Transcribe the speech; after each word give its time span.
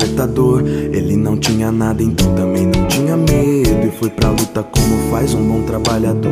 despertador. 0.00 0.62
Ele 0.66 1.16
não 1.16 1.36
tinha 1.36 1.70
nada, 1.70 2.02
então 2.02 2.34
também 2.34 2.66
não 2.66 2.86
tinha 2.86 3.16
medo. 3.16 3.86
E 3.86 3.90
foi 3.98 4.10
pra 4.10 4.30
luta 4.30 4.62
como 4.62 5.10
faz 5.10 5.34
um 5.34 5.46
bom 5.46 5.62
trabalhador. 5.62 6.30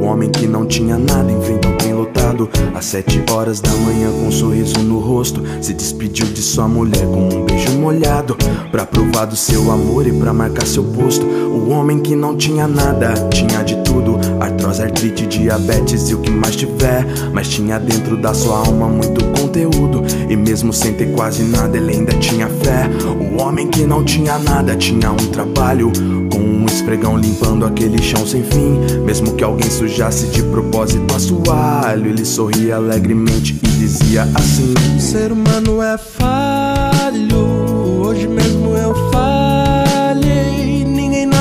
O 0.00 0.04
homem 0.04 0.30
que 0.30 0.46
não 0.46 0.66
tinha 0.66 0.98
nada 0.98 1.30
enfrenta 1.30 1.68
um 1.68 1.76
trem 1.76 1.94
lotado. 1.94 2.48
Às 2.74 2.86
sete 2.86 3.22
horas 3.30 3.60
da 3.60 3.70
manhã, 3.70 4.10
com 4.10 4.28
um 4.28 4.32
sorriso 4.32 4.78
no 4.80 4.98
rosto. 4.98 5.42
Se 5.60 5.74
despediu 5.74 6.26
de 6.26 6.40
sua 6.40 6.66
mulher 6.66 7.06
com 7.06 7.28
um 7.28 7.44
beijo 7.44 7.72
molhado. 7.72 8.36
Pra 8.70 8.86
provar 8.86 9.26
do 9.26 9.36
seu 9.36 9.70
amor 9.70 10.06
e 10.06 10.12
pra 10.12 10.32
marcar 10.32 10.66
seu 10.66 10.84
posto. 10.84 11.26
O 11.64 11.70
homem 11.70 11.98
que 11.98 12.14
não 12.14 12.36
tinha 12.36 12.68
nada, 12.68 13.14
tinha 13.30 13.62
de 13.62 13.74
tudo. 13.76 14.18
Artrose, 14.38 14.82
artrite, 14.82 15.26
diabetes 15.26 16.10
e 16.10 16.14
o 16.14 16.20
que 16.20 16.30
mais 16.30 16.54
tiver. 16.54 17.06
Mas 17.32 17.48
tinha 17.48 17.78
dentro 17.78 18.18
da 18.18 18.34
sua 18.34 18.58
alma 18.58 18.86
muito 18.86 19.24
conteúdo. 19.40 20.02
E 20.28 20.36
mesmo 20.36 20.74
sem 20.74 20.92
ter 20.92 21.12
quase 21.12 21.42
nada, 21.42 21.78
ele 21.78 21.92
ainda 21.92 22.12
tinha 22.18 22.48
fé. 22.48 22.86
O 23.32 23.40
homem 23.40 23.68
que 23.68 23.86
não 23.86 24.04
tinha 24.04 24.38
nada, 24.38 24.76
tinha 24.76 25.10
um 25.10 25.16
trabalho. 25.16 25.90
Com 26.30 26.38
um 26.38 26.66
esfregão 26.66 27.16
limpando 27.16 27.64
aquele 27.64 28.02
chão 28.02 28.26
sem 28.26 28.42
fim. 28.42 28.78
Mesmo 29.02 29.32
que 29.32 29.42
alguém 29.42 29.70
sujasse 29.70 30.26
de 30.26 30.42
propósito 30.42 31.14
assoalho, 31.14 32.10
ele 32.10 32.26
sorria 32.26 32.76
alegremente 32.76 33.58
e 33.62 33.68
dizia 33.68 34.28
assim: 34.34 34.74
O 34.98 35.00
ser 35.00 35.32
humano 35.32 35.80
é 35.80 35.96
falho. 35.96 38.04
Hoje 38.04 38.28
mesmo 38.28 38.76
eu 38.76 38.94
falhei. 39.10 39.33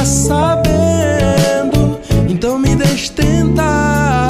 Sabendo. 0.06 1.98
Então 2.30 2.60
me 2.60 2.76
deixe 2.76 3.10
tentar. 3.12 4.28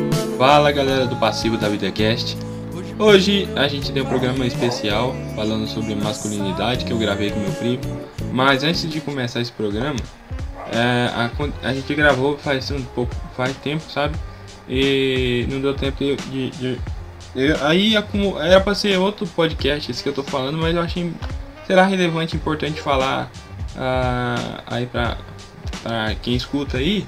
Humano. 0.00 0.10
Fala 0.36 0.72
galera 0.72 1.06
do 1.06 1.14
Passivo 1.14 1.56
da 1.56 1.68
VidaCast. 1.68 2.36
Hoje 2.98 3.48
a 3.54 3.68
gente 3.68 3.92
tem 3.92 4.02
um 4.02 4.06
programa 4.06 4.44
especial 4.44 5.14
falando 5.36 5.68
sobre 5.68 5.94
masculinidade 5.94 6.84
que 6.84 6.92
eu 6.92 6.98
gravei 6.98 7.30
com 7.30 7.38
meu 7.38 7.52
primo. 7.52 7.82
Mas 8.32 8.64
antes 8.64 8.90
de 8.90 9.00
começar 9.00 9.40
esse 9.40 9.52
programa, 9.52 10.00
é, 10.72 11.08
a, 11.14 11.30
a, 11.62 11.72
gente 11.72 11.94
gravou 11.94 12.36
faz 12.36 12.68
um 12.72 12.82
pouco, 12.82 13.14
faz 13.36 13.56
tempo, 13.58 13.84
sabe? 13.88 14.16
E 14.68 15.46
não 15.50 15.60
deu 15.60 15.74
tempo 15.74 15.98
de. 15.98 16.16
de, 16.16 16.50
de 16.50 16.78
eu, 17.36 17.64
aí 17.64 17.94
era 18.40 18.60
pra 18.60 18.74
ser 18.74 18.98
outro 18.98 19.24
podcast 19.24 19.88
esse 19.90 20.02
que 20.02 20.08
eu 20.08 20.12
tô 20.12 20.24
falando, 20.24 20.58
mas 20.58 20.74
eu 20.74 20.82
achei 20.82 21.12
será 21.66 21.86
relevante, 21.86 22.36
importante 22.36 22.80
falar 22.80 23.30
uh, 23.76 24.62
aí 24.66 24.86
pra, 24.86 25.16
pra 25.82 26.14
quem 26.16 26.34
escuta 26.34 26.78
aí 26.78 27.06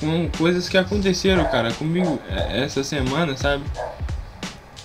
com 0.00 0.28
coisas 0.30 0.68
que 0.68 0.78
aconteceram, 0.78 1.44
cara, 1.44 1.72
comigo 1.72 2.20
é, 2.28 2.64
essa 2.64 2.82
semana, 2.82 3.36
sabe? 3.36 3.64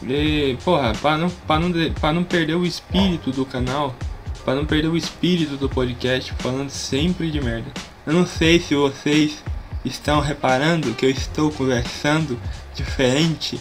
E, 0.04 0.58
porra, 0.64 0.94
pra 1.02 1.18
não, 1.18 1.30
pra, 1.30 1.60
não, 1.60 1.72
pra 1.94 2.14
não 2.14 2.24
perder 2.24 2.56
o 2.56 2.66
espírito 2.66 3.32
do 3.32 3.46
canal, 3.46 3.96
pra 4.44 4.54
não 4.54 4.66
perder 4.66 4.90
o 4.90 4.98
espírito 4.98 5.56
do 5.56 5.70
podcast, 5.70 6.34
falando 6.40 6.70
sempre 6.70 7.32
de 7.32 7.42
merda. 7.42 7.72
Eu 8.06 8.14
não 8.14 8.26
sei 8.26 8.60
se 8.60 8.76
vocês 8.76 9.44
estão 9.84 10.20
reparando 10.20 10.94
que 10.94 11.06
eu 11.06 11.10
estou 11.10 11.50
conversando 11.52 12.38
diferente. 12.76 13.60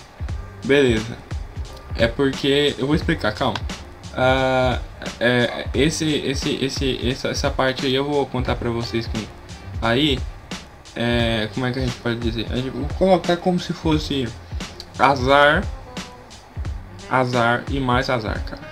Beleza. 0.64 1.16
É 1.96 2.08
porque. 2.08 2.74
Eu 2.76 2.86
vou 2.86 2.96
explicar, 2.96 3.32
calma. 3.32 3.54
Uh, 4.14 4.80
é, 5.18 5.66
esse, 5.74 6.08
esse, 6.08 6.64
esse, 6.64 7.08
essa, 7.08 7.28
essa 7.28 7.50
parte 7.50 7.84
aí 7.84 7.94
eu 7.94 8.04
vou 8.04 8.24
contar 8.26 8.54
pra 8.56 8.70
vocês 8.70 9.06
com. 9.06 9.18
Aí 9.82 10.18
é, 10.94 11.48
como 11.52 11.66
é 11.66 11.72
que 11.72 11.78
a 11.80 11.82
gente 11.82 11.96
pode 11.96 12.20
dizer? 12.20 12.46
A 12.50 12.56
gente 12.56 12.70
vou 12.70 12.88
colocar 12.96 13.36
como 13.36 13.58
se 13.58 13.72
fosse 13.72 14.28
azar, 14.98 15.64
azar 17.10 17.64
e 17.68 17.80
mais 17.80 18.08
azar, 18.08 18.42
cara. 18.44 18.62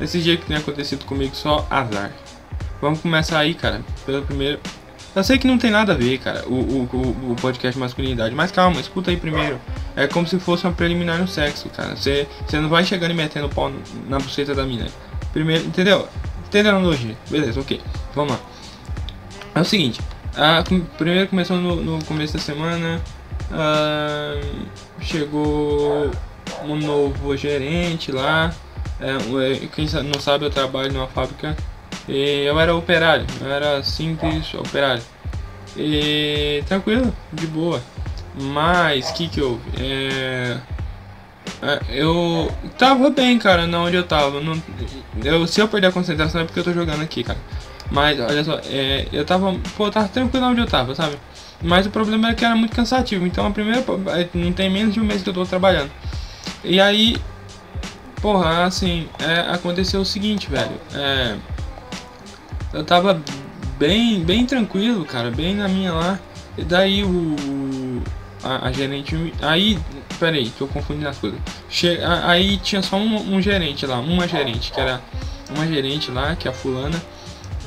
Esse 0.00 0.20
dia 0.20 0.36
que 0.36 0.46
tem 0.46 0.56
acontecido 0.56 1.04
comigo 1.04 1.34
só 1.36 1.66
azar. 1.70 2.10
Vamos 2.80 3.00
começar 3.00 3.38
aí, 3.38 3.54
cara. 3.54 3.82
Pelo 4.04 4.22
primeiro. 4.22 4.58
Eu 5.14 5.22
sei 5.22 5.38
que 5.38 5.46
não 5.46 5.56
tem 5.56 5.70
nada 5.70 5.92
a 5.92 5.96
ver, 5.96 6.18
cara, 6.18 6.44
o, 6.48 6.54
o, 6.54 7.32
o 7.32 7.36
podcast 7.40 7.78
masculinidade, 7.78 8.34
mas 8.34 8.50
calma, 8.50 8.80
escuta 8.80 9.10
aí 9.10 9.16
primeiro. 9.16 9.60
É 9.94 10.08
como 10.08 10.26
se 10.26 10.38
fosse 10.40 10.66
uma 10.66 10.72
preliminar 10.72 11.18
no 11.18 11.28
sexo, 11.28 11.68
cara. 11.68 11.94
Você 11.94 12.26
não 12.54 12.68
vai 12.68 12.84
chegando 12.84 13.12
e 13.12 13.14
metendo 13.14 13.48
pau 13.48 13.72
na 14.08 14.18
buceta 14.18 14.54
da 14.54 14.64
mina. 14.64 14.88
Primeiro, 15.32 15.64
entendeu? 15.64 16.08
Entendeu 16.48 16.72
a 16.72 16.76
analogia? 16.76 17.16
Beleza, 17.30 17.60
ok. 17.60 17.80
Vamos 18.14 18.32
lá. 18.32 18.40
É 19.54 19.60
o 19.60 19.64
seguinte, 19.64 20.00
ah, 20.36 20.64
primeiro 20.98 21.28
começou 21.28 21.58
no, 21.58 21.76
no, 21.76 22.04
começo 22.04 22.32
da 22.32 22.40
semana. 22.40 23.00
Ah, 23.52 24.40
chegou 25.00 26.10
um 26.64 26.76
novo 26.76 27.36
gerente 27.36 28.10
lá. 28.10 28.52
É, 29.00 29.66
quem 29.74 29.86
não 30.04 30.20
sabe, 30.20 30.44
eu 30.44 30.50
trabalho 30.50 30.92
numa 30.92 31.06
fábrica. 31.06 31.56
E 32.08 32.44
eu 32.44 32.58
era 32.58 32.74
operário, 32.74 33.26
eu 33.40 33.50
era 33.50 33.82
simples 33.82 34.52
operário. 34.54 35.02
E 35.76 36.62
tranquilo, 36.66 37.14
de 37.32 37.46
boa. 37.46 37.82
Mas 38.34 39.10
que 39.12 39.28
que 39.28 39.40
houve? 39.40 39.62
É, 39.78 40.58
é, 41.62 41.80
eu 41.88 42.52
tava 42.78 43.10
bem, 43.10 43.38
cara, 43.38 43.66
na 43.66 43.80
onde 43.80 43.96
eu 43.96 44.04
tava. 44.04 44.40
Não, 44.40 44.60
eu, 45.24 45.46
se 45.46 45.60
eu 45.60 45.68
perder 45.68 45.88
a 45.88 45.92
concentração 45.92 46.40
é 46.40 46.44
porque 46.44 46.60
eu 46.60 46.64
tô 46.64 46.72
jogando 46.72 47.02
aqui, 47.02 47.22
cara. 47.24 47.38
Mas, 47.90 48.18
olha 48.18 48.42
só, 48.44 48.60
é, 48.66 49.06
eu 49.12 49.24
tava, 49.24 49.54
pô, 49.76 49.90
tava 49.90 50.08
tranquilo 50.08 50.46
onde 50.46 50.60
eu 50.60 50.66
tava, 50.66 50.94
sabe? 50.94 51.16
Mas 51.62 51.86
o 51.86 51.90
problema 51.90 52.28
era 52.28 52.36
que 52.36 52.44
era 52.44 52.56
muito 52.56 52.74
cansativo. 52.74 53.26
Então, 53.26 53.46
a 53.46 53.50
primeira, 53.50 53.84
é, 54.08 54.28
não 54.34 54.52
tem 54.52 54.68
menos 54.68 54.94
de 54.94 55.00
um 55.00 55.04
mês 55.04 55.22
que 55.22 55.28
eu 55.28 55.34
tô 55.34 55.44
trabalhando. 55.46 55.90
E 56.62 56.80
aí, 56.80 57.16
porra, 58.20 58.64
assim, 58.64 59.08
é, 59.18 59.40
aconteceu 59.52 60.00
o 60.00 60.04
seguinte, 60.04 60.50
velho. 60.50 60.80
É, 60.94 61.36
eu 62.74 62.84
tava 62.84 63.22
bem, 63.78 64.24
bem 64.24 64.44
tranquilo, 64.44 65.04
cara, 65.04 65.30
bem 65.30 65.54
na 65.54 65.68
minha 65.68 65.92
lá. 65.92 66.18
E 66.58 66.64
daí 66.64 67.04
o. 67.04 68.02
A, 68.42 68.68
a 68.68 68.72
gerente. 68.72 69.32
Aí, 69.40 69.78
peraí, 70.18 70.50
que 70.50 70.60
eu 70.60 70.68
confundi 70.68 71.06
as 71.06 71.16
coisas. 71.16 71.38
Che, 71.70 71.98
aí 72.24 72.58
tinha 72.58 72.82
só 72.82 72.96
um, 72.96 73.36
um 73.36 73.40
gerente 73.40 73.86
lá, 73.86 73.98
uma 73.98 74.28
gerente, 74.28 74.72
que 74.72 74.80
era 74.80 75.00
uma 75.50 75.66
gerente 75.66 76.10
lá, 76.10 76.36
que 76.36 76.46
é 76.48 76.50
a 76.50 76.54
fulana. 76.54 77.00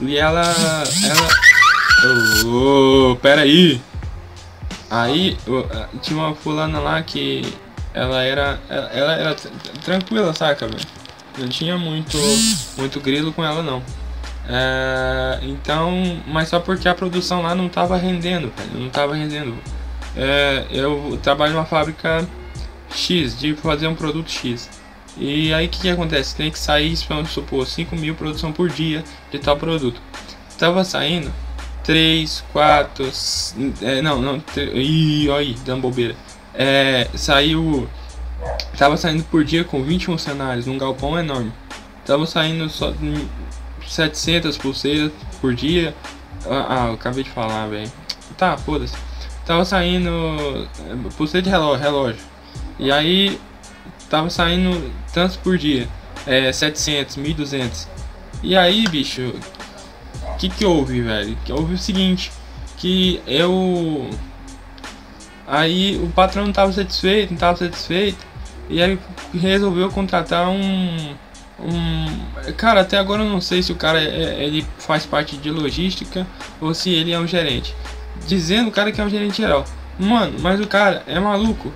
E 0.02 0.18
ela. 0.18 0.42
Ela. 0.42 1.28
Oh, 2.46 3.12
oh, 3.12 3.16
pera 3.16 3.42
aí! 3.42 3.82
Aí 4.90 5.36
tinha 6.02 6.20
uma 6.20 6.36
fulana 6.36 6.80
lá 6.80 7.02
que 7.02 7.42
ela 7.94 8.22
era. 8.22 8.60
Ela, 8.70 8.88
ela 8.92 9.14
era 9.14 9.36
tranquila, 9.84 10.34
saca, 10.34 10.68
velho? 10.68 10.86
Não 11.38 11.48
tinha 11.48 11.78
muito, 11.78 12.18
muito 12.78 13.00
grilo 13.00 13.34
com 13.34 13.44
ela 13.44 13.62
não. 13.62 13.82
É, 14.48 15.40
então, 15.44 15.92
mas 16.26 16.48
só 16.48 16.60
porque 16.60 16.88
a 16.88 16.96
produção 16.96 17.42
lá 17.42 17.54
não 17.54 17.68
tava 17.68 17.98
rendendo. 17.98 18.52
Não 18.74 18.90
tava 18.90 19.16
rendendo. 19.16 19.56
É, 20.16 20.66
eu 20.72 21.20
trabalho 21.22 21.54
numa 21.54 21.66
fábrica 21.66 22.28
X, 22.90 23.38
de 23.38 23.54
fazer 23.56 23.88
um 23.88 23.96
produto 23.96 24.32
X. 24.32 24.70
E 25.18 25.54
aí 25.54 25.66
o 25.66 25.70
que, 25.70 25.82
que 25.82 25.90
acontece? 25.90 26.36
Tem 26.36 26.52
que 26.52 26.60
sair, 26.60 26.96
vamos 27.10 27.32
supor, 27.32 27.66
5 27.66 27.96
mil 27.96 28.16
produção 28.16 28.52
por 28.54 28.70
dia 28.70 29.04
de 29.32 29.40
tal 29.40 29.58
produto. 29.58 30.00
Tava 30.58 30.84
saindo 30.84 31.32
3, 31.84 32.44
4, 32.54 33.12
é, 33.82 34.02
não, 34.02 34.22
não, 34.22 34.40
3, 34.40 34.72
ih, 34.76 35.30
olha 35.30 35.40
aí, 35.40 35.56
dando 35.66 35.82
bobeira. 35.82 36.16
É, 36.54 37.08
saiu, 37.16 37.88
tava 38.78 38.98
saindo 38.98 39.24
por 39.24 39.44
dia 39.44 39.64
com 39.64 39.84
21 39.84 40.18
cenários, 40.18 40.66
num 40.66 40.78
galpão 40.78 41.18
enorme. 41.20 41.52
Tava 42.06 42.26
saindo 42.26 42.70
só 42.70 42.94
700 43.88 44.58
pulseiras 44.58 45.12
por 45.40 45.54
dia. 45.54 45.96
Ah, 46.46 46.66
ah 46.70 46.94
acabei 46.94 47.24
de 47.24 47.30
falar, 47.30 47.68
velho. 47.68 47.92
Tá, 48.38 48.58
foda-se. 48.58 48.96
Tava 49.46 49.64
saindo 49.64 50.10
é, 50.10 51.10
pulseira 51.16 51.44
de 51.44 51.50
relógio, 51.50 51.84
relógio. 51.84 52.22
E 52.78 52.92
aí 52.92 53.40
tava 54.10 54.30
saindo 54.30 54.92
tantos 55.14 55.38
por 55.38 55.58
dia, 55.58 55.88
é, 56.26 56.52
700, 56.52 57.18
1200. 57.18 57.88
E 58.44 58.56
aí, 58.56 58.88
bicho, 58.88 59.34
o 60.24 60.38
que 60.38 60.50
que 60.50 60.66
houve, 60.66 61.02
velho? 61.02 61.38
Que 61.44 61.52
houve 61.52 61.74
o 61.74 61.78
seguinte, 61.78 62.32
que 62.78 63.22
eu 63.26 64.10
aí 65.48 65.98
o 66.04 66.10
patrão 66.10 66.46
não 66.46 66.54
tava 66.54 66.72
satisfeito, 66.74 67.32
não 67.32 67.40
tava 67.40 67.58
satisfeito, 67.58 68.24
e 68.70 68.82
aí 68.82 69.00
resolveu 69.34 69.90
contratar 69.90 70.50
um 70.50 71.16
um 71.60 72.52
cara, 72.56 72.82
até 72.82 72.98
agora 72.98 73.24
eu 73.24 73.30
não 73.30 73.42
sei 73.42 73.64
se 73.64 73.72
o 73.72 73.76
cara 73.76 74.00
é, 74.00 74.44
ele 74.44 74.66
faz 74.78 75.06
parte 75.06 75.38
de 75.38 75.50
logística 75.50 76.26
ou 76.62 76.74
se 76.74 76.90
ele 76.92 77.12
é 77.12 77.20
um 77.20 77.28
gerente. 77.28 77.76
Dizendo 78.28 78.70
o 78.70 78.72
cara 78.72 78.92
que 78.92 79.02
é 79.02 79.04
um 79.04 79.10
gerente 79.10 79.38
geral. 79.38 79.66
Mano, 80.00 80.40
mas 80.40 80.60
o 80.60 80.68
cara 80.68 81.04
é 81.08 81.20
maluco. 81.20 81.74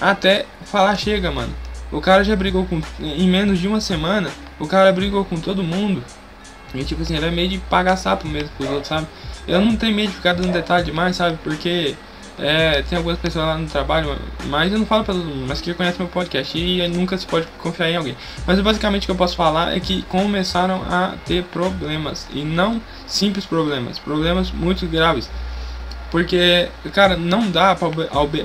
Até 0.00 0.46
falar 0.64 0.96
chega, 0.96 1.30
mano. 1.30 1.52
O 1.90 2.00
cara 2.00 2.24
já 2.24 2.34
brigou 2.34 2.66
com. 2.66 2.80
Em 3.00 3.28
menos 3.28 3.58
de 3.58 3.68
uma 3.68 3.80
semana, 3.80 4.30
o 4.58 4.66
cara 4.66 4.92
brigou 4.92 5.24
com 5.24 5.38
todo 5.38 5.62
mundo. 5.62 6.02
E 6.74 6.84
tipo 6.84 7.02
assim, 7.02 7.16
ele 7.16 7.26
é 7.26 7.30
meio 7.30 7.48
de 7.48 7.58
pagar 7.58 7.96
sapo 7.96 8.26
mesmo 8.26 8.50
pros 8.56 8.68
outros, 8.68 8.88
sabe? 8.88 9.06
Eu 9.46 9.60
não 9.60 9.76
tenho 9.76 9.94
medo 9.94 10.08
de 10.08 10.16
ficar 10.16 10.32
dando 10.32 10.52
detalhe 10.52 10.84
demais, 10.84 11.16
sabe? 11.16 11.38
Porque 11.42 11.94
É, 12.38 12.82
tem 12.82 12.96
algumas 12.96 13.18
pessoas 13.18 13.44
lá 13.44 13.58
no 13.58 13.68
trabalho, 13.68 14.16
mas 14.46 14.72
eu 14.72 14.78
não 14.78 14.86
falo 14.86 15.04
pra 15.04 15.14
todo 15.14 15.24
mundo, 15.24 15.44
mas 15.46 15.60
que 15.60 15.74
conhecem 15.74 15.98
meu 16.00 16.08
podcast 16.08 16.58
e 16.58 16.88
nunca 16.88 17.16
se 17.18 17.26
pode 17.26 17.46
confiar 17.58 17.90
em 17.90 17.96
alguém. 17.96 18.16
Mas 18.46 18.58
basicamente 18.60 19.02
o 19.02 19.06
que 19.06 19.10
eu 19.12 19.16
posso 19.16 19.36
falar 19.36 19.76
é 19.76 19.80
que 19.80 20.02
começaram 20.02 20.82
a 20.90 21.14
ter 21.26 21.44
problemas 21.44 22.26
e 22.32 22.42
não 22.42 22.80
simples 23.06 23.44
problemas, 23.44 23.98
problemas 23.98 24.50
muito 24.50 24.86
graves. 24.86 25.30
Porque, 26.10 26.68
cara, 26.92 27.16
não 27.16 27.50
dá 27.50 27.74
pra, 27.74 27.88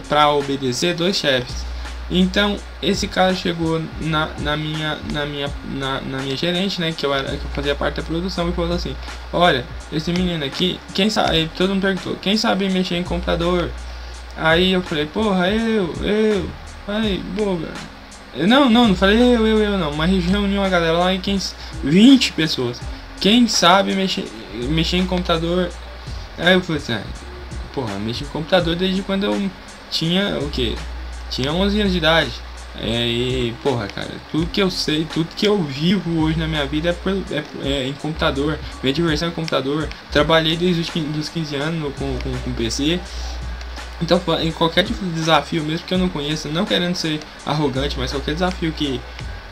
pra 0.08 0.30
obedecer 0.32 0.94
dois 0.94 1.16
chefes. 1.18 1.66
Então, 2.10 2.58
esse 2.82 3.08
cara 3.08 3.36
chegou 3.36 3.82
na, 4.00 4.30
na 4.40 4.56
minha 4.56 4.98
na 5.12 5.26
minha 5.26 5.50
na, 5.74 6.00
na, 6.02 6.18
minha 6.20 6.38
gerente, 6.38 6.80
né, 6.80 6.94
que 6.96 7.06
eu 7.06 7.14
era 7.14 7.30
que 7.36 7.44
eu 7.44 7.52
fazia 7.54 7.76
parte 7.76 7.96
da 7.96 8.04
produção 8.04 8.48
e 8.48 8.54
falou 8.54 8.74
assim: 8.74 8.96
"Olha, 9.34 9.66
esse 9.92 10.12
menino 10.14 10.44
aqui, 10.46 10.80
quem 10.94 11.10
sabe, 11.10 11.52
todo 11.58 11.70
mundo 11.70 11.82
perguntou: 11.82 12.16
"Quem 12.22 12.38
sabe 12.38 12.70
mexer 12.70 12.96
em 12.96 13.04
computador?" 13.04 13.70
Aí 14.38 14.72
eu 14.72 14.82
falei: 14.82 15.06
"Porra, 15.06 15.50
eu, 15.50 15.94
eu". 16.02 16.50
Aí, 16.88 17.18
boba. 17.36 17.68
Não, 18.36 18.70
não, 18.70 18.88
não 18.90 18.96
falei 18.96 19.18
eu, 19.20 19.46
eu, 19.46 19.60
eu 19.60 19.78
não, 19.78 19.94
mas 19.94 20.24
reuniu 20.24 20.62
uma 20.62 20.70
galera 20.70 20.98
lá 20.98 21.14
e 21.14 21.20
quem 21.20 21.38
20 21.84 22.34
pessoas. 22.34 22.80
Quem 23.20 23.48
sabe 23.48 23.94
mexer 23.96 24.26
mexer 24.70 24.98
em 24.98 25.06
computador? 25.06 25.70
Aí 26.38 26.54
eu 26.54 26.62
falei 26.62 26.82
assim: 26.82 26.94
ah, 26.94 27.04
"Porra, 27.74 28.00
mexer 28.00 28.24
em 28.26 28.28
computador 28.28 28.76
desde 28.78 29.02
quando 29.02 29.26
eu 29.26 29.52
tinha 29.92 30.40
o 30.40 30.50
quê? 30.50 30.76
Tinha 31.30 31.52
11 31.52 31.80
anos 31.82 31.92
de 31.92 31.98
idade. 31.98 32.32
É, 32.80 33.08
e, 33.08 33.56
porra, 33.64 33.88
cara, 33.88 34.12
tudo 34.32 34.46
que 34.48 34.62
eu 34.62 34.70
sei, 34.70 35.06
tudo 35.12 35.28
que 35.36 35.48
eu 35.48 35.62
vivo 35.64 36.22
hoje 36.22 36.38
na 36.38 36.48
minha 36.48 36.66
vida 36.66 36.90
é, 36.90 36.94
por, 36.94 37.12
é, 37.32 37.44
é 37.64 37.88
em 37.88 37.94
computador. 37.94 38.60
Minha 38.84 38.94
diversão 38.94 39.30
é 39.30 39.32
computador. 39.32 39.90
Trabalhei 40.12 40.56
desde 40.56 40.82
os 40.82 41.30
15 41.30 41.56
anos 41.56 41.94
com, 41.96 42.18
com, 42.20 42.38
com 42.38 42.54
PC. 42.54 43.00
Então, 44.00 44.22
em 44.40 44.52
qualquer 44.52 44.84
tipo 44.84 45.04
de 45.04 45.12
desafio, 45.12 45.64
mesmo 45.64 45.88
que 45.88 45.94
eu 45.94 45.98
não 45.98 46.08
conheça, 46.08 46.50
não 46.50 46.66
querendo 46.66 46.96
ser 46.96 47.20
arrogante, 47.44 47.98
mas 47.98 48.12
qualquer 48.12 48.36
desafio 48.36 48.72
que, 48.72 49.02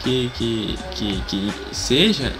que, 0.01 0.31
que, 0.35 0.79
que, 0.91 1.21
que 1.27 1.53
seja, 1.71 2.31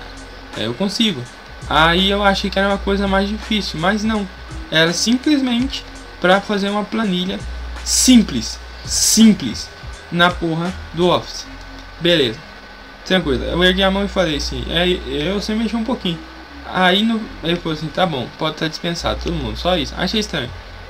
é, 0.55 0.67
eu 0.67 0.73
consigo. 0.75 1.23
Aí 1.67 2.11
eu 2.11 2.23
achei 2.23 2.49
que 2.49 2.59
era 2.59 2.67
uma 2.67 2.77
coisa 2.77 3.07
mais 3.07 3.27
difícil, 3.27 3.79
mas 3.79 4.03
não. 4.03 4.27
Era 4.69 4.93
simplesmente 4.93 5.83
para 6.21 6.39
fazer 6.39 6.69
uma 6.69 6.83
planilha 6.83 7.39
simples 7.83 8.59
simples 8.85 9.69
na 10.11 10.29
porra 10.29 10.73
do 10.93 11.07
Office. 11.09 11.45
Beleza. 11.99 12.39
Tranquilo. 13.05 13.43
Eu 13.43 13.63
ergui 13.63 13.83
a 13.83 13.91
mão 13.91 14.05
e 14.05 14.07
falei 14.07 14.37
assim, 14.37 14.65
é, 14.69 14.87
eu 15.07 15.39
sei 15.41 15.55
mexer 15.55 15.75
um 15.75 15.83
pouquinho. 15.83 16.17
Aí 16.65 17.03
no, 17.03 17.21
ele 17.43 17.55
falou 17.57 17.77
assim, 17.77 17.87
tá 17.87 18.05
bom, 18.05 18.27
pode 18.39 18.55
estar 18.55 18.67
dispensado, 18.67 19.19
todo 19.23 19.33
mundo, 19.33 19.57
só 19.57 19.77
isso. 19.77 19.93
Achei 19.95 20.19
estranho. 20.19 20.49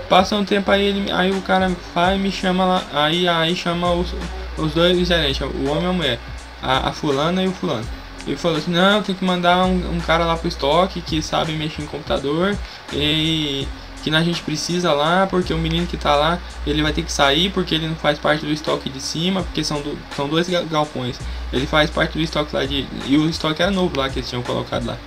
Passa 0.10 0.36
um 0.36 0.46
tempo 0.46 0.72
aí, 0.72 0.86
ele, 0.86 1.12
aí 1.12 1.32
o 1.32 1.42
cara 1.42 1.72
vai 1.94 2.18
me 2.18 2.32
chama 2.32 2.64
lá, 2.64 2.84
aí, 2.94 3.28
aí 3.28 3.56
chama 3.56 3.92
os, 3.92 4.14
os 4.58 4.74
dois 4.74 5.06
gerentes, 5.08 5.42
o 5.42 5.70
homem 5.70 5.86
e 5.86 5.88
a 5.88 5.94
mulher, 5.94 6.20
a, 6.62 6.90
a 6.90 6.92
fulana 6.94 7.44
e 7.44 7.48
o 7.48 7.52
fulano. 7.52 7.86
Ele 8.26 8.38
falou 8.38 8.58
assim, 8.58 8.72
não, 8.72 9.04
tem 9.04 9.14
que 9.14 9.26
mandar 9.26 9.66
um, 9.66 9.96
um 9.96 10.00
cara 10.00 10.26
lá 10.26 10.38
pro 10.38 10.48
estoque 10.48 11.02
que 11.02 11.22
sabe 11.22 11.52
mexer 11.54 11.84
em 11.84 11.86
computador 11.86 12.58
e 12.94 13.68
que 14.10 14.16
a 14.16 14.24
gente 14.24 14.42
precisa 14.44 14.94
lá, 14.94 15.26
porque 15.28 15.54
o 15.54 15.58
menino 15.58 15.88
que 15.88 15.98
tá 15.98 16.16
lá, 16.16 16.40
ele 16.66 16.82
vai 16.82 16.94
ter 16.94 17.02
que 17.02 17.12
sair 17.12 17.50
porque 17.50 17.74
ele 17.74 17.88
não 17.88 17.96
faz 17.96 18.20
parte 18.20 18.46
do 18.46 18.52
estoque 18.52 18.90
de 18.90 19.02
cima, 19.02 19.42
porque 19.42 19.64
são, 19.64 19.82
do, 19.82 19.98
são 20.16 20.28
dois 20.28 20.48
galpões. 20.70 21.20
Ele 21.52 21.66
faz 21.66 21.90
parte 21.90 22.14
do 22.18 22.22
estoque 22.22 22.56
lá 22.56 22.66
de. 22.66 22.88
E 23.08 23.18
o 23.18 23.28
estoque 23.28 23.62
era 23.62 23.72
novo 23.72 23.98
lá 23.98 24.10
que 24.10 24.20
eles 24.20 24.30
tinham 24.30 24.44
colocado 24.44 24.86
lá. 24.86 24.98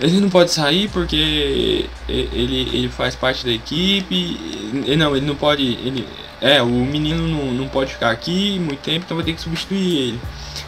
Ele 0.00 0.20
não 0.20 0.28
pode 0.28 0.50
sair 0.50 0.88
porque 0.88 1.88
ele, 2.08 2.68
ele 2.72 2.88
faz 2.88 3.14
parte 3.14 3.44
da 3.44 3.52
equipe. 3.52 4.38
Não, 4.98 5.16
ele 5.16 5.24
não 5.24 5.36
pode. 5.36 5.62
Ele, 5.62 6.06
é, 6.40 6.60
o 6.60 6.66
menino 6.66 7.28
não, 7.28 7.52
não 7.52 7.68
pode 7.68 7.92
ficar 7.92 8.10
aqui 8.10 8.58
muito 8.58 8.80
tempo, 8.80 9.04
então 9.04 9.16
vai 9.16 9.24
ter 9.24 9.34
que 9.34 9.40
substituir 9.40 9.96
ele. 9.98 10.20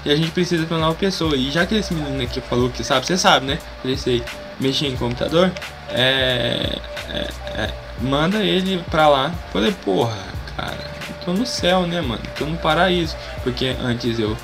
E 0.05 0.11
a 0.11 0.17
gente 0.17 0.31
precisa 0.31 0.65
de 0.65 0.73
uma 0.73 0.81
nova 0.81 0.95
pessoa. 0.95 1.37
E 1.37 1.51
já 1.51 1.67
que 1.67 1.75
esse 1.75 1.93
menino 1.93 2.23
aqui 2.23 2.41
falou 2.41 2.71
que 2.71 2.85
sabe, 2.85 3.05
você 3.05 3.19
sabe, 3.19 3.47
né? 3.47 3.59
Ele 3.85 3.97
sei 3.97 4.23
mexer 4.61 4.87
em 4.87 4.97
computador. 4.97 5.53
É, 5.91 6.79
é, 7.11 7.29
é, 7.55 7.71
manda 8.01 8.39
ele 8.39 8.83
pra 8.91 9.09
lá. 9.09 9.33
Falei, 9.53 9.73
porra, 9.85 10.17
cara, 10.57 10.79
tô 11.25 11.33
no 11.33 11.47
céu, 11.47 11.87
né, 11.87 12.01
mano? 12.01 12.23
Tô 12.39 12.45
no 12.45 12.57
paraíso. 12.57 13.17
Porque 13.43 13.75
antes 13.81 14.19
eu 14.19 14.37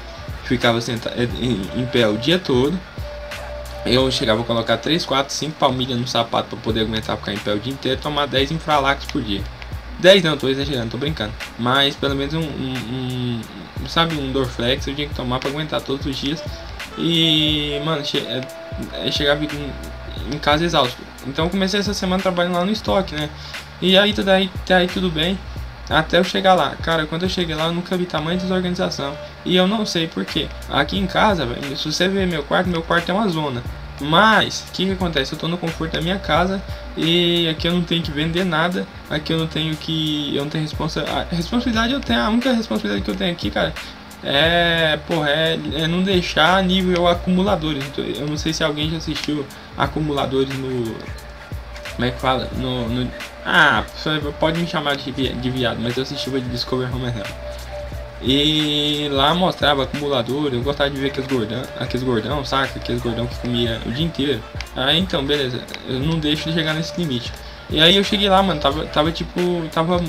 ficava 0.44 0.80
sentado 0.80 1.20
em, 1.20 1.62
em 1.80 1.86
pé 1.86 2.06
o 2.08 2.16
dia 2.16 2.38
todo. 2.38 2.78
Eu 3.84 4.10
chegava 4.12 4.42
a 4.42 4.44
colocar 4.44 4.76
3, 4.76 5.04
4, 5.04 5.34
5 5.34 5.58
palmilhas 5.58 5.98
no 5.98 6.06
sapato 6.06 6.50
para 6.50 6.58
poder 6.58 6.82
aguentar 6.82 7.16
ficar 7.16 7.32
em 7.32 7.38
pé 7.38 7.52
o 7.52 7.58
dia 7.58 7.72
inteiro 7.72 8.00
tomar 8.00 8.26
10 8.26 8.52
infralax 8.52 9.04
por 9.06 9.20
dia. 9.20 9.42
10 9.98 10.22
não, 10.22 10.36
tô 10.36 10.48
exagerando, 10.48 10.90
tô 10.90 10.98
brincando. 10.98 11.32
Mas 11.58 11.96
pelo 11.96 12.14
menos 12.14 12.34
um, 12.34 12.40
um, 12.40 13.40
um 13.80 13.88
sabe, 13.88 14.16
um 14.16 14.30
Dorflex 14.30 14.86
eu 14.86 14.94
tinha 14.94 15.08
que 15.08 15.14
tomar 15.14 15.40
para 15.40 15.50
aguentar 15.50 15.80
todos 15.80 16.06
os 16.06 16.16
dias. 16.16 16.42
E, 16.98 17.80
mano, 17.84 18.04
che 18.04 18.18
é, 18.18 18.40
é, 18.94 19.10
chegava 19.10 19.44
em, 19.44 19.48
em 20.30 20.38
casa 20.38 20.64
exausto. 20.64 21.00
Então 21.26 21.48
comecei 21.48 21.80
essa 21.80 21.94
semana 21.94 22.22
trabalhando 22.22 22.54
lá 22.54 22.64
no 22.64 22.72
estoque, 22.72 23.14
né? 23.14 23.28
E 23.80 23.96
aí 23.96 24.12
tudo 24.12 24.28
aí, 24.28 24.50
aí 24.70 24.86
tudo 24.86 25.10
bem. 25.10 25.38
Até 25.90 26.18
eu 26.18 26.24
chegar 26.24 26.54
lá. 26.54 26.74
Cara, 26.82 27.06
quando 27.06 27.24
eu 27.24 27.28
cheguei 27.28 27.54
lá, 27.54 27.66
eu 27.66 27.72
nunca 27.72 27.96
vi 27.96 28.06
tamanho 28.06 28.38
de 28.38 28.44
desorganização. 28.44 29.16
E 29.44 29.56
eu 29.56 29.66
não 29.66 29.84
sei 29.84 30.06
porquê. 30.06 30.48
Aqui 30.70 30.98
em 30.98 31.06
casa, 31.06 31.44
véio, 31.44 31.76
se 31.76 31.92
você 31.92 32.08
ver 32.08 32.26
meu 32.26 32.42
quarto, 32.42 32.68
meu 32.68 32.82
quarto 32.82 33.10
é 33.10 33.14
uma 33.14 33.28
zona. 33.28 33.62
Mas, 34.00 34.64
o 34.68 34.72
que, 34.72 34.86
que 34.86 34.92
acontece? 34.92 35.32
Eu 35.32 35.38
tô 35.38 35.46
no 35.48 35.58
conforto 35.58 35.92
da 35.92 36.00
minha 36.00 36.18
casa 36.18 36.62
e 36.96 37.48
aqui 37.48 37.68
eu 37.68 37.72
não 37.72 37.82
tenho 37.82 38.02
que 38.02 38.10
vender 38.10 38.44
nada. 38.44 38.86
Aqui 39.08 39.32
eu 39.32 39.38
não 39.38 39.46
tenho 39.46 39.76
que. 39.76 40.34
Eu 40.34 40.42
não 40.44 40.50
tenho 40.50 40.64
responsabilidade. 40.64 41.28
A 41.30 41.34
responsabilidade 41.36 41.92
eu 41.92 42.00
tenho. 42.00 42.20
A 42.20 42.28
única 42.28 42.52
responsabilidade 42.52 43.04
que 43.04 43.10
eu 43.10 43.14
tenho 43.14 43.32
aqui, 43.32 43.50
cara, 43.50 43.72
é, 44.24 44.98
porra, 45.06 45.30
é, 45.30 45.58
é, 45.74 45.86
não 45.86 46.02
deixar 46.02 46.62
nível 46.62 47.08
acumuladores. 47.08 47.84
Então, 47.84 48.04
eu 48.04 48.26
não 48.26 48.36
sei 48.36 48.52
se 48.52 48.62
alguém 48.62 48.90
já 48.90 48.98
assistiu 48.98 49.44
acumuladores 49.76 50.56
no. 50.58 50.94
Como 51.96 52.06
é 52.06 52.10
que 52.10 52.20
fala? 52.20 52.48
No. 52.56 52.88
no 52.88 53.10
ah, 53.44 53.84
pode 54.38 54.60
me 54.60 54.66
chamar 54.66 54.96
de, 54.96 55.10
de 55.10 55.50
viado, 55.50 55.78
mas 55.80 55.96
eu 55.96 56.04
assisti 56.04 56.30
o 56.30 56.40
Discover 56.40 56.94
Home 56.94 57.06
Health. 57.06 57.52
E 58.24 59.08
lá 59.10 59.34
mostrava 59.34 59.82
acumulador, 59.82 60.54
eu 60.54 60.62
gostava 60.62 60.88
de 60.88 61.00
ver 61.00 61.08
aqueles 61.08 61.28
gordão, 61.28 61.62
aqueles 61.80 62.04
gordão, 62.04 62.44
saca? 62.44 62.78
Aqueles 62.78 63.02
gordão 63.02 63.26
que 63.26 63.34
comia 63.40 63.80
o 63.84 63.90
dia 63.90 64.06
inteiro. 64.06 64.40
Aí 64.76 65.00
então, 65.00 65.24
beleza, 65.24 65.60
eu 65.88 65.98
não 65.98 66.20
deixo 66.20 66.48
de 66.48 66.54
chegar 66.54 66.72
nesse 66.72 66.98
limite. 67.00 67.32
E 67.68 67.80
aí 67.80 67.96
eu 67.96 68.04
cheguei 68.04 68.28
lá, 68.28 68.40
mano, 68.40 68.60
tava, 68.60 68.86
tava 68.86 69.10
tipo, 69.10 69.40
tava 69.72 70.00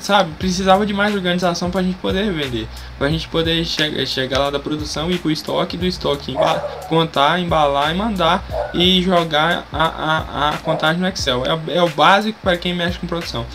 sabe, 0.00 0.32
precisava 0.38 0.84
de 0.86 0.92
mais 0.92 1.14
organização 1.14 1.70
para 1.70 1.80
a 1.80 1.82
gente 1.82 1.96
poder 1.96 2.32
vender, 2.32 2.68
para 2.98 3.06
a 3.06 3.10
gente 3.10 3.28
poder 3.28 3.64
che 3.64 4.06
chegar 4.06 4.38
lá 4.38 4.50
da 4.50 4.58
produção 4.58 5.10
e 5.10 5.18
pro 5.18 5.30
estoque, 5.30 5.76
do 5.76 5.86
estoque 5.86 6.32
emba 6.32 6.58
contar, 6.88 7.40
embalar 7.40 7.94
e 7.94 7.96
mandar 7.96 8.44
e 8.74 9.02
jogar 9.02 9.66
a, 9.72 9.84
a, 9.84 10.48
a 10.50 10.56
contagem 10.58 11.00
no 11.00 11.08
Excel. 11.08 11.44
É, 11.44 11.76
é 11.76 11.82
o 11.82 11.88
básico 11.88 12.38
para 12.42 12.56
quem 12.56 12.74
mexe 12.74 12.98
com 12.98 13.06
produção 13.06 13.46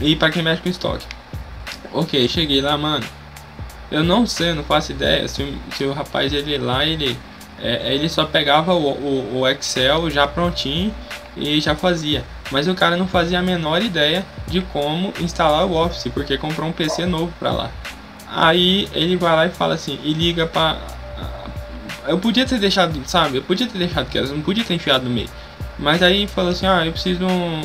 e 0.00 0.14
para 0.16 0.30
quem 0.30 0.42
mexe 0.42 0.62
com 0.62 0.68
estoque. 0.68 1.06
Ok, 1.92 2.28
cheguei 2.28 2.60
lá, 2.60 2.76
mano. 2.76 3.04
Eu 3.90 4.04
não 4.04 4.26
sei, 4.26 4.52
não 4.52 4.62
faço 4.62 4.92
ideia 4.92 5.26
se, 5.28 5.56
se 5.76 5.84
o 5.84 5.92
rapaz 5.92 6.32
ele 6.32 6.58
lá 6.58 6.84
ele 6.84 7.16
é, 7.60 7.94
ele 7.94 8.08
só 8.08 8.24
pegava 8.24 8.72
o, 8.74 8.90
o, 8.90 9.40
o 9.40 9.48
Excel 9.48 10.10
já 10.10 10.26
prontinho 10.26 10.94
e 11.36 11.60
já 11.60 11.74
fazia. 11.74 12.24
Mas 12.50 12.66
o 12.66 12.74
cara 12.74 12.96
não 12.96 13.06
fazia 13.06 13.38
a 13.38 13.42
menor 13.42 13.82
ideia 13.82 14.24
de 14.46 14.60
como 14.60 15.12
instalar 15.20 15.66
o 15.66 15.74
Office, 15.74 16.10
porque 16.12 16.38
comprou 16.38 16.68
um 16.68 16.72
PC 16.72 17.04
novo 17.04 17.32
pra 17.38 17.52
lá. 17.52 17.70
Aí 18.30 18.88
ele 18.92 19.16
vai 19.16 19.34
lá 19.34 19.46
e 19.46 19.50
fala 19.50 19.74
assim, 19.74 19.98
e 20.02 20.12
liga 20.12 20.46
pra. 20.46 20.78
Eu 22.06 22.18
podia 22.18 22.46
ter 22.46 22.58
deixado, 22.58 23.00
sabe? 23.06 23.38
Eu 23.38 23.42
podia 23.42 23.66
ter 23.66 23.78
deixado 23.78 24.06
que 24.06 24.18
eu 24.18 24.26
não 24.28 24.40
podia 24.40 24.64
ter 24.64 24.74
enfiado 24.74 25.04
no 25.04 25.10
meio. 25.10 25.28
Mas 25.78 26.02
aí 26.02 26.26
falou 26.26 26.50
assim, 26.50 26.66
ah, 26.66 26.84
eu 26.84 26.92
preciso 26.92 27.24
um. 27.26 27.62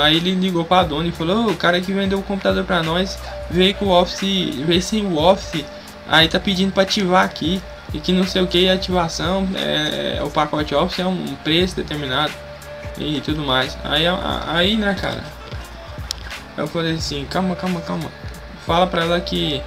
Aí 0.00 0.16
ele 0.16 0.30
ligou 0.32 0.64
pra 0.64 0.82
dona 0.84 1.08
e 1.08 1.12
falou, 1.12 1.46
oh, 1.46 1.50
o 1.50 1.56
cara 1.56 1.80
que 1.80 1.92
vendeu 1.92 2.18
o 2.18 2.22
computador 2.22 2.64
pra 2.64 2.82
nós 2.82 3.18
veio 3.50 3.74
com 3.74 3.86
o 3.86 3.90
Office, 3.90 4.54
veio 4.64 4.80
sem 4.80 5.04
o 5.04 5.18
Office, 5.18 5.64
aí 6.08 6.26
tá 6.28 6.40
pedindo 6.40 6.72
pra 6.72 6.84
ativar 6.84 7.24
aqui. 7.24 7.60
E 7.92 7.98
que 7.98 8.12
não 8.12 8.24
sei 8.24 8.42
o 8.42 8.46
que, 8.46 8.68
ativação, 8.68 9.48
é, 9.56 10.22
o 10.22 10.30
pacote 10.30 10.74
Office 10.74 10.98
é 10.98 11.06
um 11.06 11.34
preço 11.42 11.74
determinado 11.74 12.32
e 12.98 13.20
tudo 13.20 13.42
mais. 13.42 13.76
Aí, 13.84 14.04
aí, 14.46 14.76
né, 14.76 14.94
cara? 15.00 15.22
Eu 16.56 16.66
falei 16.66 16.94
assim, 16.94 17.24
calma, 17.30 17.54
calma, 17.54 17.80
calma. 17.80 18.10
Fala 18.66 18.86
pra 18.86 19.02
ela 19.02 19.20
que 19.20 19.62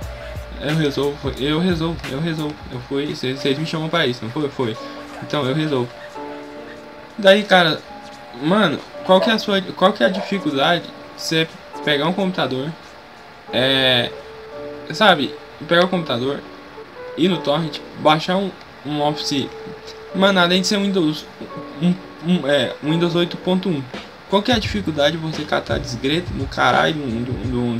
eu 0.62 0.76
resolvo, 0.76 1.32
eu 1.40 1.60
resolvo, 1.60 1.98
eu 2.12 2.20
resolvo. 2.20 2.56
Eu 2.72 2.80
fui, 2.82 3.16
vocês 3.16 3.58
me 3.58 3.66
chamam 3.66 3.90
pra 3.90 4.06
isso, 4.06 4.24
não 4.24 4.32
foi? 4.32 4.50
Foi. 4.50 4.78
Então 5.24 5.46
eu 5.46 5.56
resolvo. 5.56 5.90
Daí, 7.18 7.44
cara, 7.44 7.80
mano, 8.42 8.80
qual 9.06 9.20
que 9.22 9.30
é 9.30 9.34
a 9.34 9.40
sua, 9.40 9.62
qual 9.62 9.94
que 9.94 10.04
é 10.04 10.08
a 10.08 10.10
dificuldade 10.10 10.84
você 11.18 11.48
pegar 11.84 12.08
um 12.08 12.14
computador, 12.14 12.72
é, 13.54 14.12
sabe, 14.94 15.34
pegar 15.68 15.86
o 15.86 15.88
computador, 15.88 16.40
ir 17.18 17.28
no 17.28 17.38
torrent, 17.38 17.80
baixar 18.00 18.38
um, 18.38 18.52
um 18.86 19.02
Office, 19.02 19.48
mano, 20.16 20.40
além 20.40 20.62
de 20.62 20.68
ser 20.68 20.78
um 20.78 20.84
Windows, 20.84 21.26
um 21.82 21.94
um, 22.26 22.48
é, 22.48 22.74
Windows 22.84 23.16
8.1. 23.16 23.82
Qual 24.30 24.42
que 24.42 24.52
é 24.52 24.56
a 24.56 24.60
dificuldade 24.60 25.18
de 25.18 25.22
você 25.22 25.44
catar 25.44 25.78
desgreta 25.78 26.32
no 26.34 26.48
caralho 26.48 26.94
do, 26.94 27.78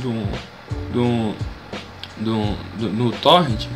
do, 0.92 1.34
do, 2.18 2.56
do, 2.78 2.88
no 2.90 3.12
torrent 3.12 3.66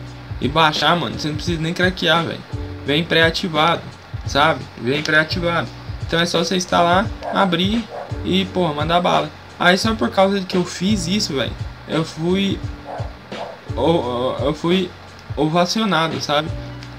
e 0.40 0.48
baixar, 0.48 0.94
mano? 0.94 1.18
Você 1.18 1.28
não 1.28 1.36
precisa 1.36 1.60
nem 1.60 1.72
craquear, 1.72 2.24
velho. 2.24 2.40
Vem 2.84 3.02
pré-ativado, 3.02 3.82
sabe? 4.26 4.60
Vem 4.78 5.02
pré-ativado. 5.02 5.68
Então 6.06 6.20
é 6.20 6.26
só 6.26 6.44
você 6.44 6.56
instalar, 6.56 7.06
abrir 7.32 7.82
e, 8.24 8.44
porra, 8.46 8.74
mandar 8.74 9.00
bala. 9.00 9.30
Aí 9.58 9.78
só 9.78 9.94
por 9.94 10.10
causa 10.10 10.38
de 10.38 10.46
que 10.46 10.56
eu 10.56 10.64
fiz 10.64 11.06
isso, 11.06 11.34
velho, 11.34 11.52
eu 11.88 12.04
fui. 12.04 12.60
Eu, 13.74 14.36
eu 14.40 14.54
fui 14.54 14.90
ovacionado, 15.36 16.20
sabe? 16.20 16.48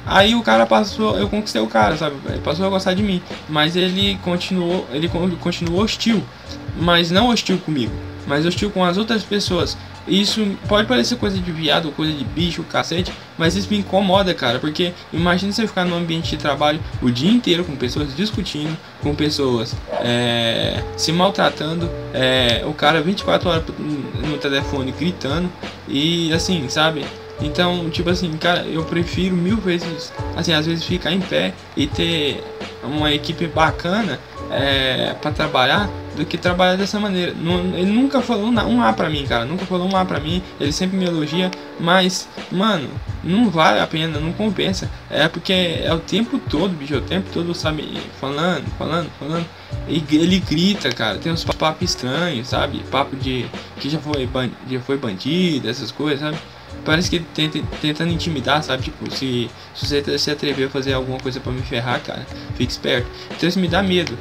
Aí 0.08 0.34
o 0.36 0.42
cara 0.42 0.66
passou, 0.66 1.18
eu 1.18 1.28
conquistei 1.28 1.62
o 1.62 1.68
cara, 1.68 1.98
sabe? 1.98 2.16
Ele 2.30 2.40
passou 2.40 2.66
a 2.66 2.70
gostar 2.70 2.94
de 2.94 3.04
mim, 3.04 3.22
mas 3.50 3.76
ele 3.76 4.18
continuou, 4.24 4.88
ele 4.92 5.10
continuou 5.40 5.84
hostil, 5.84 6.24
mas 6.80 7.12
não 7.12 7.28
hostil 7.28 7.58
comigo, 7.58 7.94
mas 8.26 8.46
hostil 8.46 8.72
com 8.72 8.86
as 8.86 8.98
outras 8.98 9.24
pessoas. 9.24 9.78
Isso 10.08 10.58
pode 10.70 10.88
parecer 10.88 11.18
coisa 11.18 11.38
de 11.38 11.52
viado, 11.52 11.92
coisa 11.92 12.14
de 12.14 12.24
bicho, 12.24 12.64
cacete, 12.64 13.12
mas 13.38 13.58
isso 13.58 13.68
me 13.70 13.80
incomoda, 13.80 14.34
cara, 14.34 14.58
porque 14.58 14.94
imagina 15.12 15.52
você 15.52 15.68
ficar 15.68 15.84
num 15.84 15.98
ambiente 15.98 16.30
de 16.30 16.38
trabalho 16.38 16.80
o 17.02 17.12
dia 17.12 17.30
inteiro 17.30 17.66
com 17.66 17.76
pessoas 17.76 18.16
discutindo, 18.16 18.78
com 19.02 19.14
pessoas 19.14 19.76
é, 20.00 20.82
se 20.96 21.12
maltratando, 21.12 21.90
é, 22.14 22.64
o 22.66 22.74
cara 22.74 23.02
24 23.02 23.50
horas 23.50 23.64
no 24.26 24.38
telefone 24.38 24.94
gritando 24.94 25.52
e 25.90 26.32
assim, 26.32 26.70
sabe? 26.70 27.04
Então, 27.41 27.89
tipo 27.89 28.10
assim, 28.10 28.36
cara, 28.38 28.62
eu 28.62 28.84
prefiro 28.84 29.36
mil 29.36 29.58
vezes, 29.58 30.12
assim, 30.36 30.53
às 30.53 30.65
vezes 30.65 30.84
ficar 30.84 31.12
em 31.12 31.22
pé 31.22 31.53
e 31.75 31.86
ter 31.86 32.44
uma 32.84 33.13
equipe 33.13 33.48
bacana 33.48 34.20
é, 34.51 35.15
para 35.22 35.32
trabalhar 35.32 35.89
do 36.15 36.25
que 36.25 36.38
trabalhar 36.38 36.75
dessa 36.75 37.00
maneira. 37.00 37.34
Ele 37.75 37.91
nunca 37.91 38.22
falou 38.22 38.48
um 38.48 38.82
A 38.82 38.91
pra 38.91 39.10
mim, 39.10 39.25
cara. 39.25 39.46
Nunca 39.46 39.65
falou 39.65 39.88
um 39.91 39.96
A 39.96 40.03
pra 40.03 40.20
mim. 40.20 40.41
Ele 40.60 40.72
sempre 40.72 40.98
me 40.98 41.06
elogia. 41.06 41.51
Mas, 41.79 42.27
mano, 42.51 42.89
não 43.24 43.50
vale 43.50 43.79
a 43.79 43.86
pena, 43.86 44.20
não 44.20 44.34
compensa. 44.34 44.89
É 45.10 45.27
porque 45.27 45.53
é 45.53 45.94
o 45.94 46.00
tempo 46.00 46.39
todo, 46.39 46.74
bicho. 46.75 46.96
É 46.96 46.98
o 46.98 47.01
tempo 47.01 47.29
todo, 47.32 47.53
sabe? 47.53 48.01
Falando, 48.20 48.65
falando, 48.77 49.12
falando. 49.20 49.46
E 49.88 50.03
ele 50.12 50.39
grita, 50.39 50.89
cara. 50.91 51.20
Tem 51.20 51.32
uns 51.32 51.44
papos 51.44 51.89
estranhos, 51.89 52.48
sabe? 52.48 52.79
Papo 52.89 53.15
de 53.15 53.46
que 53.79 53.88
já 53.88 54.00
foi, 54.00 54.27
já 54.70 54.79
foi 54.79 54.98
bandido, 54.98 55.70
essas 55.70 55.91
coisas, 55.91 56.20
sabe? 56.20 56.38
Parece 56.88 57.10
que 57.10 57.20
tenta, 57.20 57.60
tentando 57.82 58.13
intimidar, 58.13 58.63
sabe? 58.63 58.84
Tipo, 58.84 59.12
se, 59.12 59.50
se 59.75 59.86
você 59.86 60.17
se 60.17 60.32
atrever 60.32 60.67
a 60.67 60.70
fazer 60.70 60.94
alguma 60.94 61.20
coisa 61.20 61.38
para 61.38 61.51
me 61.51 61.62
ferrar, 61.62 62.00
cara, 62.00 62.25
fique 62.56 62.72
esperto. 62.72 63.06
Então 63.36 63.50
isso 63.50 63.60
me 63.60 63.67
dá 63.67 63.84
medo. 63.84 64.17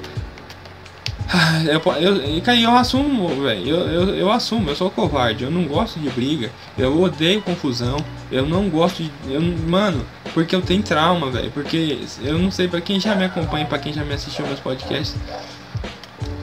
Ah, 1.32 1.62
eu, 1.62 1.80
eu, 2.02 2.42
cara, 2.42 2.58
eu 2.58 2.76
assumo, 2.76 3.28
velho. 3.42 3.68
Eu, 3.68 3.78
eu, 3.88 4.14
eu 4.16 4.32
assumo, 4.32 4.68
eu 4.68 4.74
sou 4.74 4.90
covarde. 4.90 5.44
Eu 5.44 5.50
não 5.50 5.62
gosto 5.62 6.00
de 6.00 6.10
briga. 6.10 6.50
Eu 6.76 7.00
odeio 7.00 7.40
confusão. 7.40 8.04
Eu 8.32 8.44
não 8.44 8.68
gosto 8.68 9.00
de. 9.00 9.12
Eu, 9.28 9.40
mano, 9.40 10.04
porque 10.34 10.56
eu 10.56 10.60
tenho 10.60 10.82
trauma, 10.82 11.30
velho. 11.30 11.52
Porque 11.52 12.00
eu 12.20 12.36
não 12.36 12.50
sei, 12.50 12.66
pra 12.66 12.80
quem 12.80 12.98
já 12.98 13.14
me 13.14 13.26
acompanha, 13.26 13.64
pra 13.64 13.78
quem 13.78 13.92
já 13.92 14.04
me 14.04 14.14
assistiu 14.14 14.44
meus 14.44 14.58
podcasts. 14.58 15.14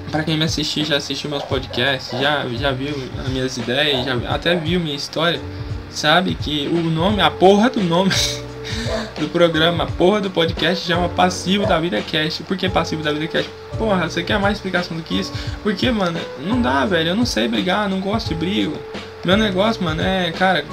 Pra 0.09 0.23
quem 0.23 0.37
me 0.37 0.45
assistiu, 0.45 0.85
já 0.85 0.95
assistiu 0.95 1.29
meus 1.29 1.43
podcasts, 1.43 2.17
já, 2.17 2.47
já 2.47 2.71
viu 2.71 2.95
as 3.19 3.27
minhas 3.27 3.57
ideias, 3.57 4.05
já, 4.05 4.13
até 4.29 4.55
viu 4.55 4.79
minha 4.79 4.95
história 4.95 5.41
sabe 5.93 6.35
que 6.35 6.67
o 6.67 6.81
nome, 6.81 7.21
a 7.21 7.29
porra 7.31 7.69
do 7.69 7.81
nome 7.81 8.11
do 9.19 9.29
programa, 9.29 9.83
a 9.83 9.87
porra 9.87 10.21
do 10.21 10.29
podcast 10.29 10.85
chama 10.85 11.07
Passivo 11.09 11.65
da 11.65 11.79
Vida 11.79 12.01
Cast. 12.01 12.43
Por 12.43 12.57
que 12.57 12.67
Passivo 12.67 13.03
da 13.03 13.13
Vida 13.13 13.27
Cast? 13.27 13.49
Porra, 13.77 14.09
você 14.09 14.23
quer 14.23 14.39
mais 14.39 14.57
explicação 14.57 14.97
do 14.97 15.03
que 15.03 15.19
isso? 15.19 15.31
Porque, 15.61 15.89
mano, 15.91 16.19
não 16.39 16.61
dá, 16.61 16.85
velho. 16.85 17.09
Eu 17.09 17.15
não 17.15 17.25
sei 17.25 17.47
brigar, 17.47 17.87
não 17.89 17.99
gosto 17.99 18.29
de 18.29 18.35
brigo. 18.35 18.77
Meu 19.23 19.37
negócio, 19.37 19.83
mano, 19.83 20.01
é, 20.01 20.31
cara, 20.31 20.65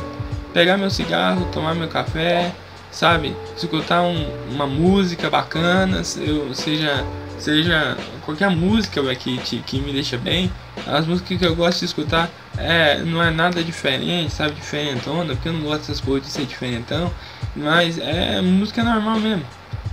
pegar 0.52 0.76
meu 0.76 0.90
cigarro, 0.90 1.48
tomar 1.52 1.74
meu 1.74 1.88
café, 1.88 2.52
sabe? 2.90 3.36
Escutar 3.56 4.02
um, 4.02 4.26
uma 4.50 4.66
música 4.66 5.30
bacana, 5.30 6.02
eu, 6.18 6.52
seja 6.54 7.04
seja 7.40 7.96
qualquer 8.24 8.50
música 8.50 9.02
que, 9.14 9.38
que 9.38 9.80
me 9.80 9.92
deixa 9.92 10.16
bem. 10.16 10.50
As 10.86 11.06
músicas 11.06 11.38
que 11.38 11.44
eu 11.44 11.56
gosto 11.56 11.80
de 11.80 11.86
escutar 11.86 12.30
é, 12.56 12.98
não 12.98 13.22
é 13.22 13.30
nada 13.30 13.62
diferente, 13.62 14.32
sabe? 14.32 14.54
Diferentona, 14.54 15.34
porque 15.34 15.48
eu 15.48 15.52
não 15.52 15.62
gosto 15.62 15.80
dessas 15.80 16.00
coisas 16.00 16.26
de 16.26 16.32
ser 16.32 16.46
diferentão. 16.46 17.12
Mas 17.56 17.98
é 17.98 18.40
música 18.40 18.82
normal 18.82 19.18
mesmo. 19.18 19.44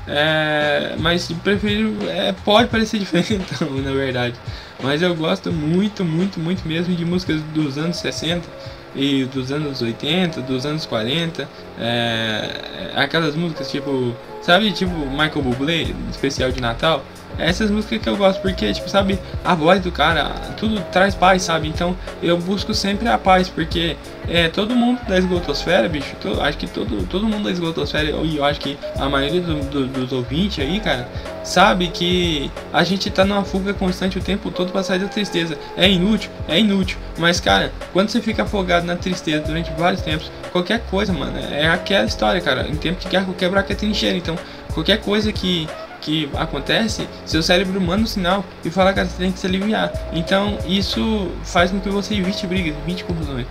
É, 0.07 0.95
mas 0.99 1.29
prefiro. 1.43 1.95
É, 2.07 2.31
pode 2.45 2.69
parecer 2.69 2.99
diferentão, 2.99 3.69
na 3.81 3.91
verdade. 3.91 4.35
Mas 4.81 5.01
eu 5.01 5.13
gosto 5.15 5.51
muito, 5.51 6.05
muito, 6.05 6.39
muito 6.39 6.67
mesmo 6.67 6.95
de 6.95 7.03
músicas 7.03 7.41
dos 7.53 7.77
anos 7.77 7.97
60 7.97 8.47
e 8.95 9.25
dos 9.25 9.51
anos 9.51 9.81
80, 9.81 10.41
dos 10.41 10.65
anos 10.65 10.85
40. 10.85 11.47
É, 11.79 12.91
aquelas 12.95 13.35
músicas 13.35 13.69
tipo. 13.69 14.15
Sabe, 14.41 14.71
tipo 14.71 14.93
Michael 15.09 15.41
Bublé, 15.41 15.93
especial 16.09 16.51
de 16.51 16.61
Natal? 16.61 17.03
Essas 17.37 17.69
músicas 17.69 18.01
que 18.01 18.09
eu 18.09 18.17
gosto, 18.17 18.41
porque, 18.41 18.71
tipo, 18.73 18.89
sabe, 18.89 19.19
a 19.43 19.53
voz 19.53 19.81
do 19.81 19.91
cara, 19.91 20.29
tudo 20.57 20.81
traz 20.91 21.13
paz, 21.13 21.43
sabe? 21.43 21.67
Então 21.67 21.95
eu 22.21 22.37
busco 22.37 22.73
sempre 22.73 23.07
a 23.07 23.17
paz, 23.17 23.47
porque 23.47 23.95
é, 24.27 24.49
todo 24.49 24.75
mundo 24.75 24.99
da 25.07 25.17
esgotosfera, 25.17 25.87
bicho, 25.87 26.15
todo, 26.19 26.41
acho 26.41 26.57
que 26.57 26.67
todo, 26.67 27.05
todo 27.07 27.25
mundo 27.27 27.43
da 27.43 27.51
esgotosfera, 27.51 28.09
e 28.23 28.37
eu 28.37 28.43
acho 28.43 28.59
que 28.59 28.77
a 28.97 29.07
maioria 29.07 29.41
do, 29.41 29.59
do, 29.69 29.87
dos 29.87 30.11
ouvintes 30.11 30.63
aí, 30.63 30.79
cara, 30.79 31.07
sabe 31.43 31.87
que 31.87 32.51
a 32.73 32.83
gente 32.83 33.09
tá 33.09 33.23
numa 33.23 33.43
fuga 33.43 33.73
constante 33.73 34.17
o 34.17 34.21
tempo 34.21 34.51
todo 34.51 34.71
pra 34.71 34.83
sair 34.83 34.99
da 34.99 35.07
tristeza. 35.07 35.57
É 35.77 35.89
inútil, 35.89 36.29
é 36.47 36.59
inútil, 36.59 36.97
mas, 37.17 37.39
cara, 37.39 37.71
quando 37.93 38.09
você 38.09 38.21
fica 38.21 38.43
afogado 38.43 38.85
na 38.85 38.95
tristeza 38.95 39.43
durante 39.45 39.71
vários 39.77 40.01
tempos, 40.01 40.31
qualquer 40.51 40.81
coisa, 40.89 41.13
mano, 41.13 41.37
é 41.51 41.67
aquela 41.67 42.05
história, 42.05 42.41
cara. 42.41 42.67
Em 42.67 42.75
tempo 42.75 42.99
de 42.99 43.07
guerra, 43.07 43.25
qualquer 43.25 43.49
buraco 43.49 43.71
é 43.71 43.75
trincheira, 43.75 44.17
então 44.17 44.35
qualquer 44.73 44.99
coisa 45.01 45.31
que 45.31 45.67
que 46.07 46.29
acontece, 46.37 47.05
seu 47.25 47.43
cérebro 47.43 47.81
manda 47.81 48.03
um 48.03 48.07
sinal 48.07 48.45
e 48.63 48.69
fala 48.69 48.93
que 48.93 49.03
você 49.03 49.17
tem 49.17 49.29
que 49.29 49.37
se 49.37 49.45
aliviar. 49.45 49.91
Então 50.13 50.57
isso 50.65 51.29
faz 51.43 51.69
com 51.69 51.81
que 51.81 51.89
você 51.89 52.15
evite 52.15 52.47
brigas, 52.47 52.77
evite 52.77 53.03
confusões. 53.03 53.45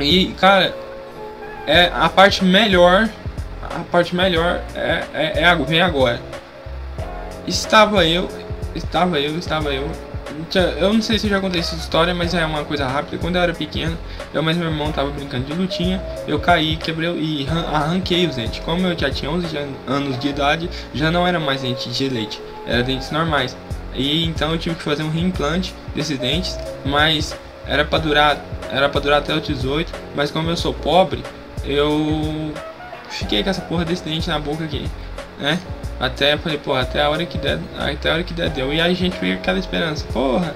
E 0.00 0.34
cara, 0.40 0.74
é 1.68 1.92
a 1.94 2.08
parte 2.08 2.44
melhor, 2.44 3.08
a 3.62 3.80
parte 3.92 4.16
melhor 4.16 4.60
é, 4.74 5.04
é, 5.14 5.42
é 5.42 5.54
vem 5.54 5.80
agora. 5.80 6.20
Estava 7.46 8.04
eu, 8.04 8.28
estava 8.74 9.20
eu, 9.20 9.38
estava 9.38 9.72
eu 9.72 9.88
eu 10.80 10.92
não 10.92 11.02
sei 11.02 11.18
se 11.18 11.26
eu 11.26 11.30
já 11.30 11.40
contei 11.40 11.60
essa 11.60 11.74
história, 11.74 12.14
mas 12.14 12.34
é 12.34 12.44
uma 12.44 12.64
coisa 12.64 12.86
rápida. 12.86 13.18
Quando 13.18 13.36
eu 13.36 13.42
era 13.42 13.52
pequeno, 13.52 13.96
eu 14.32 14.42
mais 14.42 14.56
meu 14.56 14.68
irmão 14.68 14.92
tava 14.92 15.10
brincando 15.10 15.44
de 15.44 15.52
lutinha, 15.52 16.02
eu 16.26 16.38
caí, 16.38 16.76
quebrei 16.76 17.10
e 17.10 17.46
arranquei 17.72 18.26
os 18.26 18.36
dentes. 18.36 18.60
Como 18.64 18.86
eu 18.86 18.98
já 18.98 19.10
tinha 19.10 19.30
11 19.30 19.46
anos 19.86 20.18
de 20.18 20.28
idade, 20.28 20.70
já 20.94 21.10
não 21.10 21.26
era 21.26 21.38
mais 21.40 21.62
dente 21.62 21.88
de 21.88 22.08
leite, 22.08 22.40
era 22.66 22.82
dentes 22.82 23.10
normais. 23.10 23.56
E 23.94 24.24
então 24.24 24.52
eu 24.52 24.58
tive 24.58 24.76
que 24.76 24.82
fazer 24.82 25.02
um 25.02 25.10
reimplante 25.10 25.74
desses 25.94 26.18
dentes, 26.18 26.58
mas 26.84 27.36
era 27.66 27.84
para 27.84 27.98
durar, 27.98 28.44
era 28.70 28.88
para 28.88 29.00
durar 29.00 29.18
até 29.18 29.34
os 29.34 29.42
18, 29.42 29.92
mas 30.14 30.30
como 30.30 30.50
eu 30.50 30.56
sou 30.56 30.72
pobre, 30.72 31.22
eu 31.64 32.52
fiquei 33.10 33.42
com 33.42 33.50
essa 33.50 33.62
porra 33.62 33.84
desse 33.84 34.04
dente 34.04 34.28
na 34.28 34.38
boca 34.38 34.64
aqui, 34.64 34.88
né? 35.38 35.58
Até 36.00 36.36
falei, 36.36 36.58
pô, 36.58 36.74
até 36.74 37.02
a 37.02 37.10
hora 37.10 37.26
que 37.26 37.38
der, 37.38 37.58
até 37.78 38.10
a 38.10 38.14
hora 38.14 38.22
que 38.22 38.32
der 38.32 38.50
deu. 38.50 38.72
E 38.72 38.80
aí 38.80 38.92
a 38.92 38.94
gente 38.94 39.16
fica 39.16 39.34
com 39.34 39.40
aquela 39.40 39.58
esperança, 39.58 40.06
porra, 40.12 40.54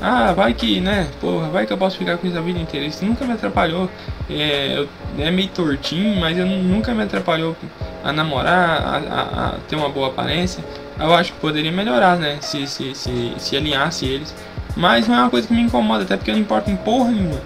ah, 0.00 0.32
vai 0.32 0.52
que, 0.52 0.80
né, 0.80 1.08
porra, 1.20 1.48
vai 1.48 1.66
que 1.66 1.72
eu 1.72 1.78
posso 1.78 1.96
ficar 1.96 2.18
com 2.18 2.26
isso 2.26 2.36
a 2.36 2.40
vida 2.40 2.58
inteira. 2.58 2.86
Isso 2.86 3.04
nunca 3.04 3.24
me 3.24 3.32
atrapalhou. 3.32 3.88
É, 4.28 4.78
eu, 4.78 4.88
é 5.18 5.30
meio 5.30 5.48
tortinho, 5.48 6.20
mas 6.20 6.36
eu 6.36 6.44
nunca 6.44 6.92
me 6.92 7.02
atrapalhou 7.02 7.56
a 8.02 8.12
namorar, 8.12 8.82
a, 8.82 8.96
a, 8.96 9.46
a, 9.46 9.54
ter 9.66 9.76
uma 9.76 9.88
boa 9.88 10.08
aparência. 10.08 10.62
Eu 10.98 11.14
acho 11.14 11.32
que 11.32 11.40
poderia 11.40 11.72
melhorar, 11.72 12.16
né, 12.16 12.38
se, 12.42 12.66
se, 12.66 12.94
se, 12.94 13.34
se 13.38 13.56
alinhasse 13.56 14.04
eles. 14.04 14.34
Mas 14.76 15.08
não 15.08 15.14
é 15.14 15.20
uma 15.20 15.30
coisa 15.30 15.46
que 15.46 15.54
me 15.54 15.62
incomoda, 15.62 16.02
até 16.02 16.16
porque 16.16 16.30
eu 16.30 16.34
não 16.34 16.42
importo 16.42 16.70
em 16.70 16.76
porra 16.76 17.10
nenhuma. 17.10 17.40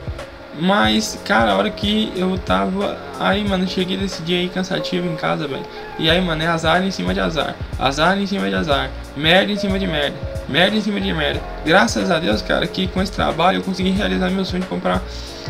Mas, 0.61 1.19
cara, 1.25 1.53
a 1.53 1.57
hora 1.57 1.71
que 1.71 2.13
eu 2.17 2.37
tava. 2.39 2.99
Aí, 3.21 3.47
mano, 3.47 3.67
cheguei 3.67 3.97
desse 3.97 4.23
dia 4.23 4.39
aí 4.39 4.49
cansativo 4.49 5.09
em 5.09 5.15
casa, 5.15 5.47
velho. 5.47 5.65
E 5.99 6.11
aí, 6.11 6.21
mano, 6.21 6.43
é 6.43 6.47
azar 6.47 6.83
em 6.85 6.91
cima 6.91 7.15
de 7.15 7.21
azar. 7.21 7.55
Azar 7.79 8.19
em 8.19 8.27
cima 8.27 8.49
de 8.49 8.55
azar. 8.57 8.91
Merda 9.17 9.53
em 9.53 9.57
cima 9.57 9.79
de 9.79 9.87
merda. 9.87 10.17
Merda 10.49 10.77
em 10.77 10.81
cima 10.81 11.01
de 11.01 11.13
merda. 11.13 11.41
Graças 11.65 12.11
a 12.11 12.19
Deus, 12.19 12.43
cara, 12.43 12.67
que 12.67 12.89
com 12.89 13.01
esse 13.01 13.13
trabalho 13.13 13.59
eu 13.59 13.63
consegui 13.63 13.91
realizar 13.91 14.31
meu 14.31 14.45
sonho 14.45 14.63
de 14.63 14.69
comprar 14.69 15.01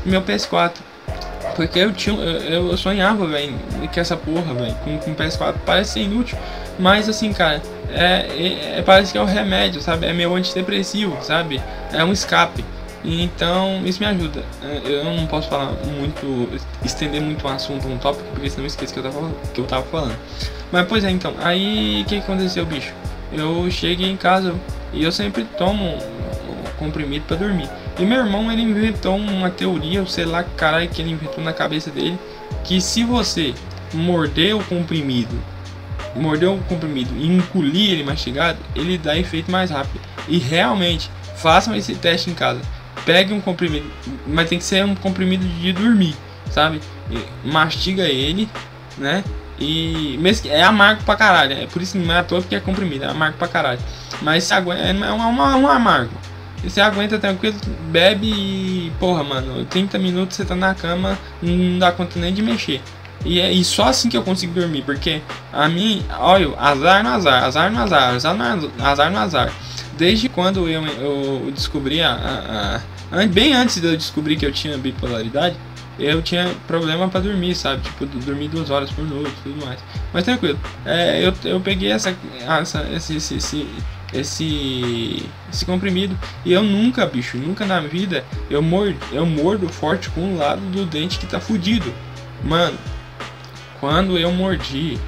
meu 0.05 0.21
PS4. 0.21 0.73
Porque 1.57 1.79
eu 1.79 1.93
tinha. 1.93 2.15
Eu, 2.17 2.71
eu 2.71 2.77
sonhava, 2.77 3.27
velho, 3.27 3.55
que 3.91 3.99
essa 3.99 4.17
porra, 4.17 4.53
velho, 4.55 4.75
com, 4.85 4.99
com 4.99 5.15
PS4 5.15 5.55
parece 5.65 5.95
ser 5.95 6.01
inútil. 6.01 6.37
Mas 6.79 7.09
assim, 7.09 7.33
cara, 7.33 7.63
é, 7.91 8.27
é, 8.29 8.79
é, 8.79 8.83
parece 8.83 9.13
que 9.13 9.19
é 9.19 9.21
o 9.21 9.25
remédio, 9.25 9.81
sabe? 9.81 10.07
É 10.07 10.13
meu 10.13 10.35
antidepressivo, 10.35 11.17
sabe? 11.23 11.61
É 11.93 12.05
um 12.05 12.13
escape. 12.13 12.65
Então, 13.05 13.83
isso 13.85 14.01
me 14.01 14.07
ajuda. 14.07 14.45
É, 14.63 14.81
eu 14.85 15.05
não 15.05 15.27
posso 15.27 15.49
falar 15.49 15.73
muito, 15.85 16.49
estender 16.85 17.21
muito 17.21 17.47
um 17.47 17.51
assunto, 17.51 17.87
um 17.87 17.99
tópico, 17.99 18.29
porque 18.33 18.51
senão 18.51 18.65
eu 18.65 18.67
esqueço 18.67 18.93
que 18.93 18.99
eu 18.99 19.05
tava, 19.05 19.31
que 19.55 19.61
eu 19.61 19.65
tava 19.65 19.85
falando. 19.85 20.17
Mas, 20.73 20.87
pois 20.87 21.05
é, 21.05 21.11
então, 21.11 21.35
aí 21.41 22.03
o 22.03 22.05
que 22.05 22.17
aconteceu, 22.17 22.67
bicho? 22.67 22.93
eu 23.33 23.71
chego 23.71 24.03
em 24.03 24.17
casa 24.17 24.55
e 24.93 25.05
eu 25.05 25.13
sempre 25.13 25.45
tomo 25.57 25.99
comprimido 26.79 27.25
para 27.27 27.37
dormir. 27.37 27.69
E 27.99 28.05
meu 28.05 28.19
irmão 28.19 28.51
ele 28.51 28.63
inventou 28.63 29.17
uma 29.17 29.51
teoria, 29.51 30.05
sei 30.07 30.25
lá, 30.25 30.43
caralho, 30.43 30.89
que 30.89 31.03
ele 31.03 31.11
inventou 31.11 31.43
na 31.43 31.53
cabeça 31.53 31.91
dele, 31.91 32.19
que 32.65 32.81
se 32.81 33.03
você 33.05 33.53
morder 33.93 34.55
o 34.55 34.63
comprimido, 34.65 35.37
morder 36.15 36.49
o 36.49 36.59
comprimido 36.59 37.11
e 37.17 37.27
engolir 37.27 37.93
ele 37.93 38.05
mastigado, 38.05 38.59
ele 38.75 38.97
dá 38.97 39.17
efeito 39.19 39.51
mais 39.51 39.71
rápido. 39.71 40.01
E 40.29 40.39
realmente, 40.39 41.11
façam 41.37 41.75
esse 41.75 41.95
teste 41.95 42.31
em 42.31 42.35
casa. 42.35 42.61
Pegue 43.05 43.33
um 43.33 43.41
comprimido, 43.41 43.91
mas 44.27 44.49
tem 44.49 44.59
que 44.59 44.65
ser 44.65 44.85
um 44.85 44.95
comprimido 44.95 45.47
de 45.47 45.73
dormir, 45.73 46.15
sabe? 46.51 46.81
E 47.11 47.49
mastiga 47.49 48.05
ele, 48.05 48.49
né? 48.97 49.25
E 49.59 50.19
é 50.47 50.63
amargo 50.63 51.03
pra 51.05 51.17
caralho. 51.17 51.53
É 51.53 51.67
por 51.67 51.83
isso 51.83 51.93
que 51.93 51.99
não 51.99 52.15
é 52.15 52.19
à 52.19 52.23
toa 52.25 52.41
porque 52.41 52.55
é 52.55 52.61
comprimido, 52.61 53.05
é 53.05 53.09
amargo 53.09 53.37
pra 53.39 53.49
caralho. 53.49 53.81
Mas 54.23 54.45
se 54.45 54.55
aguenta, 54.55 54.83
é 54.83 55.13
um, 55.13 55.19
um 55.19 55.69
amargo. 55.69 56.13
E 56.63 56.69
você 56.69 56.81
aguenta 56.81 57.19
tranquilo, 57.19 57.57
bebe 57.91 58.27
e. 58.27 58.93
Porra, 58.99 59.23
mano, 59.23 59.65
30 59.67 59.99
minutos 59.99 60.37
você 60.37 60.45
tá 60.45 60.57
na 60.57 60.75
cama, 60.75 61.19
não 61.41 61.79
dá 61.79 61.93
conta 61.93 62.19
nem 62.19 62.33
de 62.33 62.43
mexer. 62.43 62.81
E 63.29 63.41
é 63.41 63.53
e 63.53 63.63
só 63.63 63.89
assim 63.89 64.09
que 64.09 64.17
eu 64.17 64.23
consigo 64.23 64.55
dormir, 64.55 64.83
porque 64.83 65.21
a 65.53 65.69
mim, 65.69 66.03
olha, 66.19 66.49
azar 66.59 67.05
no 67.05 67.11
azar, 67.11 67.45
azar 67.45 67.71
no 67.71 67.79
azar, 67.79 68.15
azar 68.15 68.35
no 68.35 68.83
azar, 68.83 69.11
no 69.11 69.19
azar. 69.19 69.53
Desde 69.99 70.31
quando 70.31 70.67
eu, 70.67 70.83
eu 70.87 71.53
descobri 71.53 72.01
a, 72.01 72.81
a, 73.13 73.17
a, 73.21 73.27
Bem 73.27 73.53
antes 73.53 73.81
de 73.81 73.87
eu 73.87 73.97
descobrir 73.97 74.37
que 74.37 74.47
eu 74.47 74.53
tinha 74.53 74.79
bipolaridade, 74.79 75.57
eu 75.99 76.23
tinha 76.23 76.55
problema 76.67 77.07
para 77.09 77.21
dormir, 77.21 77.55
sabe? 77.55 77.83
Tipo, 77.83 78.07
dormir 78.07 78.49
duas 78.49 78.71
horas 78.71 78.91
por 78.91 79.05
noite 79.05 79.35
e 79.41 79.51
tudo 79.51 79.67
mais. 79.67 79.79
Mas 80.11 80.25
tranquilo, 80.25 80.59
é, 80.87 81.27
eu, 81.27 81.35
eu 81.45 81.61
peguei 81.61 81.93
essa, 81.93 82.17
essa, 82.41 82.89
esse, 82.95 83.17
esse, 83.17 83.35
esse 83.35 83.67
esse 84.11 85.23
esse 85.53 85.67
comprimido 85.67 86.19
e 86.43 86.51
eu 86.51 86.63
nunca, 86.63 87.05
bicho, 87.05 87.37
nunca 87.37 87.67
na 87.67 87.79
vida 87.79 88.25
eu 88.49 88.63
mordo, 88.63 88.97
eu 89.13 89.27
mordo 89.27 89.69
forte 89.69 90.09
com 90.09 90.33
o 90.33 90.39
lado 90.39 90.63
do 90.71 90.87
dente 90.87 91.19
que 91.19 91.27
tá 91.27 91.39
fudido. 91.39 91.93
Mano, 92.43 92.79
quando 93.81 94.19
eu 94.19 94.33
mordi, 94.33 94.99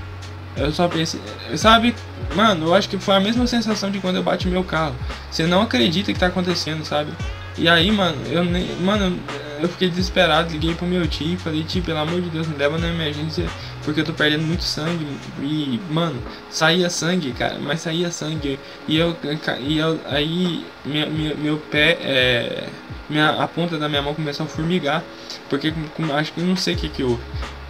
eu 0.56 0.72
só 0.72 0.88
pensei, 0.88 1.20
sabe? 1.56 1.94
Mano, 2.34 2.66
eu 2.66 2.74
acho 2.74 2.88
que 2.88 2.98
foi 2.98 3.16
a 3.16 3.20
mesma 3.20 3.46
sensação 3.46 3.90
de 3.90 3.98
quando 3.98 4.16
eu 4.16 4.22
bati 4.22 4.48
meu 4.48 4.62
carro. 4.62 4.94
Você 5.30 5.46
não 5.46 5.62
acredita 5.62 6.12
que 6.12 6.18
tá 6.18 6.26
acontecendo, 6.26 6.84
sabe? 6.84 7.12
E 7.58 7.68
aí, 7.68 7.90
mano, 7.90 8.16
eu 8.26 8.44
nem, 8.44 8.74
mano, 8.76 9.18
eu 9.60 9.68
fiquei 9.68 9.90
desesperado, 9.90 10.52
liguei 10.52 10.74
pro 10.74 10.86
meu 10.86 11.06
tio, 11.06 11.38
falei, 11.38 11.62
tio, 11.64 11.82
pelo 11.82 11.98
amor 11.98 12.20
de 12.20 12.30
Deus, 12.30 12.46
me 12.46 12.56
leva 12.56 12.78
na 12.78 12.88
emergência, 12.88 13.46
porque 13.84 14.00
eu 14.00 14.04
tô 14.04 14.12
perdendo 14.12 14.46
muito 14.46 14.62
sangue. 14.62 15.06
E, 15.42 15.80
mano, 15.90 16.20
saía 16.48 16.88
sangue, 16.88 17.32
cara, 17.32 17.58
mas 17.60 17.80
saía 17.80 18.10
sangue. 18.10 18.58
E 18.88 18.96
eu, 18.96 19.16
e 19.60 19.78
eu 19.78 20.00
aí, 20.06 20.64
minha, 20.84 21.06
minha, 21.06 21.34
meu 21.34 21.58
pé, 21.58 21.98
é, 22.00 22.68
minha, 23.08 23.30
a 23.30 23.48
ponta 23.48 23.76
da 23.76 23.88
minha 23.88 24.02
mão 24.02 24.14
começou 24.14 24.46
a 24.46 24.48
formigar, 24.48 25.02
porque 25.48 25.72
acho 26.14 26.32
que 26.32 26.40
não 26.40 26.56
sei 26.56 26.74
o 26.74 26.78
que 26.78 26.88
que 26.88 27.02
houve. 27.02 27.22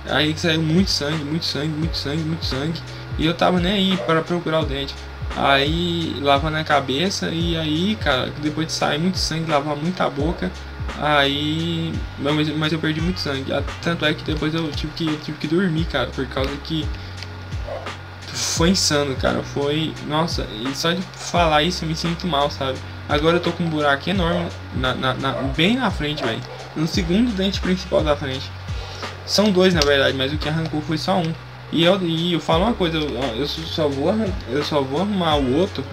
Aí 0.09 0.37
saiu 0.37 0.63
muito 0.63 0.91
sangue, 0.91 1.25
muito 1.25 1.45
sangue, 1.45 1.69
muito 1.69 1.97
sangue, 1.97 2.23
muito 2.23 2.45
sangue. 2.45 2.81
E 3.19 3.27
eu 3.27 3.35
tava 3.35 3.61
nem 3.61 3.73
aí 3.73 3.97
para 3.99 4.23
procurar 4.23 4.61
o 4.61 4.65
dente. 4.65 4.95
Aí 5.37 6.17
lavando 6.21 6.57
a 6.57 6.65
cabeça 6.65 7.29
e 7.29 7.57
aí, 7.57 7.97
cara, 7.97 8.33
depois 8.43 8.67
de 8.67 8.73
sair 8.73 8.99
muito 8.99 9.19
sangue, 9.19 9.51
lavar 9.51 9.77
muita 9.77 10.09
boca, 10.11 10.51
aí. 10.99 11.93
Mas, 12.19 12.49
mas 12.57 12.73
eu 12.73 12.79
perdi 12.79 13.01
muito 13.01 13.21
sangue. 13.21 13.53
Tanto 13.83 14.05
é 14.05 14.15
que 14.15 14.25
depois 14.25 14.55
eu 14.55 14.71
tive 14.73 14.93
que, 14.95 15.17
tive 15.19 15.39
que 15.39 15.47
dormir, 15.47 15.85
cara, 15.85 16.09
por 16.09 16.27
causa 16.27 16.51
que 16.65 16.87
foi 18.33 18.71
insano, 18.71 19.15
cara. 19.17 19.43
Foi. 19.43 19.93
Nossa, 20.07 20.47
e 20.53 20.75
só 20.75 20.93
de 20.93 21.03
falar 21.03 21.63
isso 21.63 21.85
eu 21.85 21.89
me 21.89 21.95
sinto 21.95 22.27
mal, 22.27 22.51
sabe? 22.51 22.79
Agora 23.09 23.37
eu 23.37 23.41
tô 23.41 23.53
com 23.53 23.65
um 23.65 23.69
buraco 23.69 24.09
enorme 24.09 24.49
na, 24.77 24.95
na, 24.95 25.15
na 25.15 25.33
bem 25.57 25.77
na 25.77 25.91
frente, 25.91 26.25
velho. 26.25 26.41
No 26.77 26.87
segundo 26.87 27.33
dente 27.33 27.61
principal 27.61 28.03
da 28.03 28.17
frente. 28.17 28.51
São 29.31 29.53
dois 29.53 29.73
na 29.73 29.81
verdade, 29.81 30.17
mas 30.17 30.33
o 30.33 30.37
que 30.37 30.49
arrancou 30.49 30.83
foi 30.83 30.99
só 30.99 31.19
um. 31.19 31.33
E 31.71 31.85
eu, 31.85 32.03
e 32.03 32.33
eu 32.33 32.41
falo 32.41 32.65
uma 32.65 32.75
coisa, 32.75 32.99
eu, 32.99 33.09
eu 33.37 33.47
só 33.47 33.87
vou 33.89 34.13
eu 34.49 34.65
só 34.65 34.83
vou 34.83 35.03
arrumar 35.03 35.37
o 35.37 35.57
outro. 35.57 35.85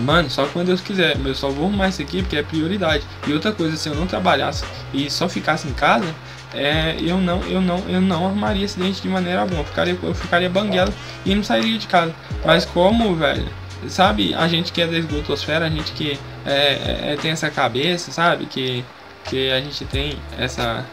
Mano, 0.00 0.28
só 0.28 0.44
quando 0.46 0.66
Deus 0.66 0.80
quiser. 0.80 1.16
Eu 1.24 1.34
só 1.36 1.48
vou 1.48 1.68
arrumar 1.68 1.90
isso 1.90 2.02
aqui 2.02 2.22
porque 2.22 2.36
é 2.36 2.42
prioridade. 2.42 3.04
E 3.24 3.32
outra 3.32 3.52
coisa, 3.52 3.76
se 3.76 3.88
eu 3.88 3.94
não 3.94 4.04
trabalhasse 4.04 4.64
e 4.92 5.08
só 5.08 5.28
ficasse 5.28 5.68
em 5.68 5.72
casa, 5.74 6.12
é, 6.52 6.96
eu 7.00 7.18
não 7.18 7.40
eu 7.44 7.60
não 7.60 7.78
eu 7.88 8.00
não 8.00 8.26
arrumaria 8.26 8.64
esse 8.64 8.80
dente 8.80 9.00
de 9.00 9.08
maneira 9.08 9.42
alguma. 9.42 9.60
Eu 9.60 9.64
ficaria, 9.64 9.96
eu 10.02 10.12
ficaria 10.12 10.50
banguela 10.50 10.92
e 11.24 11.36
não 11.36 11.44
sairia 11.44 11.78
de 11.78 11.86
casa. 11.86 12.12
Mas 12.44 12.64
como, 12.64 13.14
velho, 13.14 13.46
sabe, 13.86 14.34
a 14.34 14.48
gente 14.48 14.72
que 14.72 14.82
é 14.82 14.88
da 14.88 14.98
esgotosfera, 14.98 15.66
a 15.66 15.70
gente 15.70 15.92
que 15.92 16.18
é, 16.44 16.52
é, 16.52 17.12
é 17.12 17.16
tem 17.16 17.30
essa 17.30 17.48
cabeça, 17.48 18.10
sabe, 18.10 18.46
que, 18.46 18.84
que 19.24 19.52
a 19.52 19.60
gente 19.60 19.84
tem 19.84 20.18
essa 20.36 20.84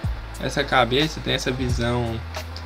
essa 0.43 0.63
cabeça, 0.63 1.19
tem 1.23 1.33
essa 1.33 1.51
visão, 1.51 2.19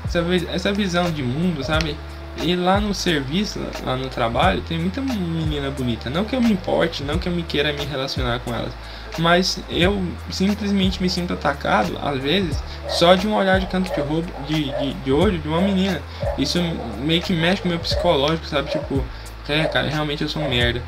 essa, 0.05 0.23
essa 0.51 0.73
visão 0.73 1.11
de 1.11 1.23
mundo, 1.23 1.63
sabe? 1.63 1.95
E 2.43 2.55
lá 2.55 2.81
no 2.81 2.93
serviço, 2.93 3.61
lá 3.85 3.95
no 3.95 4.09
trabalho, 4.09 4.61
tem 4.61 4.77
muita 4.77 5.01
menina 5.01 5.71
bonita. 5.71 6.09
Não 6.09 6.25
que 6.25 6.35
eu 6.35 6.41
me 6.41 6.51
importe, 6.51 7.03
não 7.03 7.17
que 7.17 7.29
eu 7.29 7.33
me 7.33 7.43
queira 7.43 7.71
me 7.71 7.85
relacionar 7.85 8.39
com 8.39 8.53
elas, 8.53 8.73
mas 9.17 9.59
eu 9.69 10.03
simplesmente 10.29 11.01
me 11.01 11.09
sinto 11.09 11.33
atacado, 11.33 11.97
às 12.01 12.21
vezes, 12.21 12.61
só 12.89 13.15
de 13.15 13.25
um 13.25 13.33
olhar 13.35 13.59
de 13.59 13.67
canto 13.67 13.93
de, 13.93 14.01
roubo, 14.01 14.29
de, 14.47 14.65
de, 14.65 14.93
de 14.93 15.11
olho 15.11 15.39
de 15.39 15.47
uma 15.47 15.61
menina. 15.61 16.01
Isso 16.37 16.59
meio 16.99 17.21
que 17.21 17.31
mexe 17.31 17.61
com 17.61 17.69
o 17.69 17.71
meu 17.71 17.79
psicológico, 17.79 18.45
sabe? 18.45 18.69
Tipo, 18.69 19.03
é, 19.47 19.63
cara, 19.65 19.87
realmente 19.87 20.21
eu 20.21 20.29
sou 20.29 20.41
um 20.41 20.49
merda. 20.49 20.81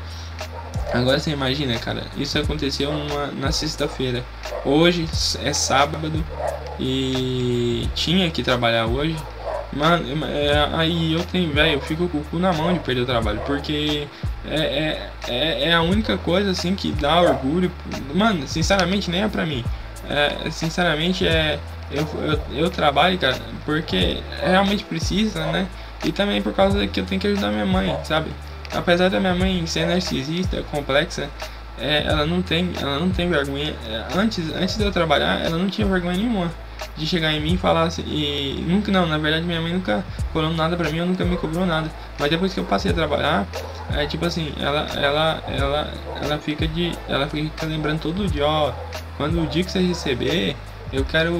Agora 0.92 1.18
você 1.18 1.30
imagina, 1.30 1.78
cara, 1.78 2.02
isso 2.16 2.38
aconteceu 2.38 2.90
na 3.38 3.52
sexta-feira. 3.52 4.24
Hoje 4.64 5.06
é 5.42 5.52
sábado 5.52 6.24
e 6.80 7.88
tinha 7.94 8.30
que 8.30 8.42
trabalhar 8.42 8.86
hoje. 8.86 9.16
Mano, 9.70 10.24
é, 10.24 10.68
aí 10.72 11.12
eu 11.12 11.22
tenho, 11.24 11.52
velho, 11.52 11.74
eu 11.74 11.80
fico 11.80 12.08
com 12.08 12.18
o 12.18 12.24
cu 12.24 12.38
na 12.38 12.52
mão 12.54 12.72
de 12.72 12.78
perder 12.78 13.02
o 13.02 13.06
trabalho, 13.06 13.40
porque 13.44 14.08
é, 14.48 14.56
é, 14.56 15.10
é, 15.28 15.68
é 15.68 15.74
a 15.74 15.82
única 15.82 16.16
coisa 16.16 16.52
assim 16.52 16.74
que 16.74 16.90
dá 16.92 17.20
orgulho. 17.20 17.70
Mano, 18.14 18.48
sinceramente, 18.48 19.10
nem 19.10 19.22
é 19.22 19.28
pra 19.28 19.44
mim. 19.44 19.62
É, 20.08 20.50
sinceramente, 20.50 21.26
é. 21.26 21.58
Eu, 21.90 22.06
eu, 22.22 22.64
eu 22.64 22.70
trabalho, 22.70 23.18
cara, 23.18 23.38
porque 23.64 24.18
realmente 24.42 24.84
precisa, 24.84 25.46
né? 25.46 25.66
E 26.04 26.12
também 26.12 26.40
por 26.42 26.52
causa 26.52 26.86
que 26.86 27.00
eu 27.00 27.06
tenho 27.06 27.20
que 27.20 27.26
ajudar 27.26 27.50
minha 27.50 27.64
mãe, 27.64 27.96
sabe? 28.04 28.30
Apesar 28.72 29.08
da 29.10 29.20
minha 29.20 29.34
mãe 29.34 29.66
ser 29.66 29.86
narcisista, 29.86 30.62
complexa, 30.70 31.28
é, 31.78 32.04
ela 32.06 32.26
não 32.26 32.42
tem, 32.42 32.72
ela 32.80 32.98
não 32.98 33.10
tem 33.10 33.28
vergonha. 33.28 33.74
É, 33.88 34.18
antes, 34.18 34.52
antes 34.54 34.76
de 34.76 34.84
eu 34.84 34.92
trabalhar, 34.92 35.40
ela 35.44 35.56
não 35.56 35.68
tinha 35.68 35.86
vergonha 35.86 36.16
nenhuma 36.16 36.50
de 36.96 37.06
chegar 37.06 37.32
em 37.32 37.40
mim 37.40 37.54
e 37.54 37.58
falar 37.58 37.84
assim, 37.84 38.02
e 38.06 38.64
nunca 38.68 38.90
não, 38.90 39.06
na 39.06 39.18
verdade 39.18 39.44
minha 39.44 39.60
mãe 39.60 39.72
nunca 39.72 40.04
falou 40.32 40.52
nada 40.52 40.76
pra 40.76 40.90
mim, 40.90 40.98
eu 40.98 41.06
nunca 41.06 41.24
me 41.24 41.36
cobrou 41.36 41.64
nada. 41.64 41.90
Mas 42.18 42.30
depois 42.30 42.52
que 42.52 42.60
eu 42.60 42.64
passei 42.64 42.90
a 42.90 42.94
trabalhar, 42.94 43.46
é 43.94 44.06
tipo 44.06 44.24
assim, 44.26 44.52
ela 44.60 44.86
ela 44.96 45.42
ela 45.48 45.92
ela 46.22 46.38
fica 46.38 46.66
de, 46.66 46.92
ela 47.08 47.26
fica 47.28 47.66
lembrando 47.66 48.00
todo 48.00 48.26
dia, 48.28 48.46
ó, 48.46 48.72
quando 49.16 49.40
o 49.42 49.46
dia 49.46 49.64
que 49.64 49.70
você 49.70 49.80
receber, 49.80 50.56
eu 50.92 51.04
quero, 51.04 51.32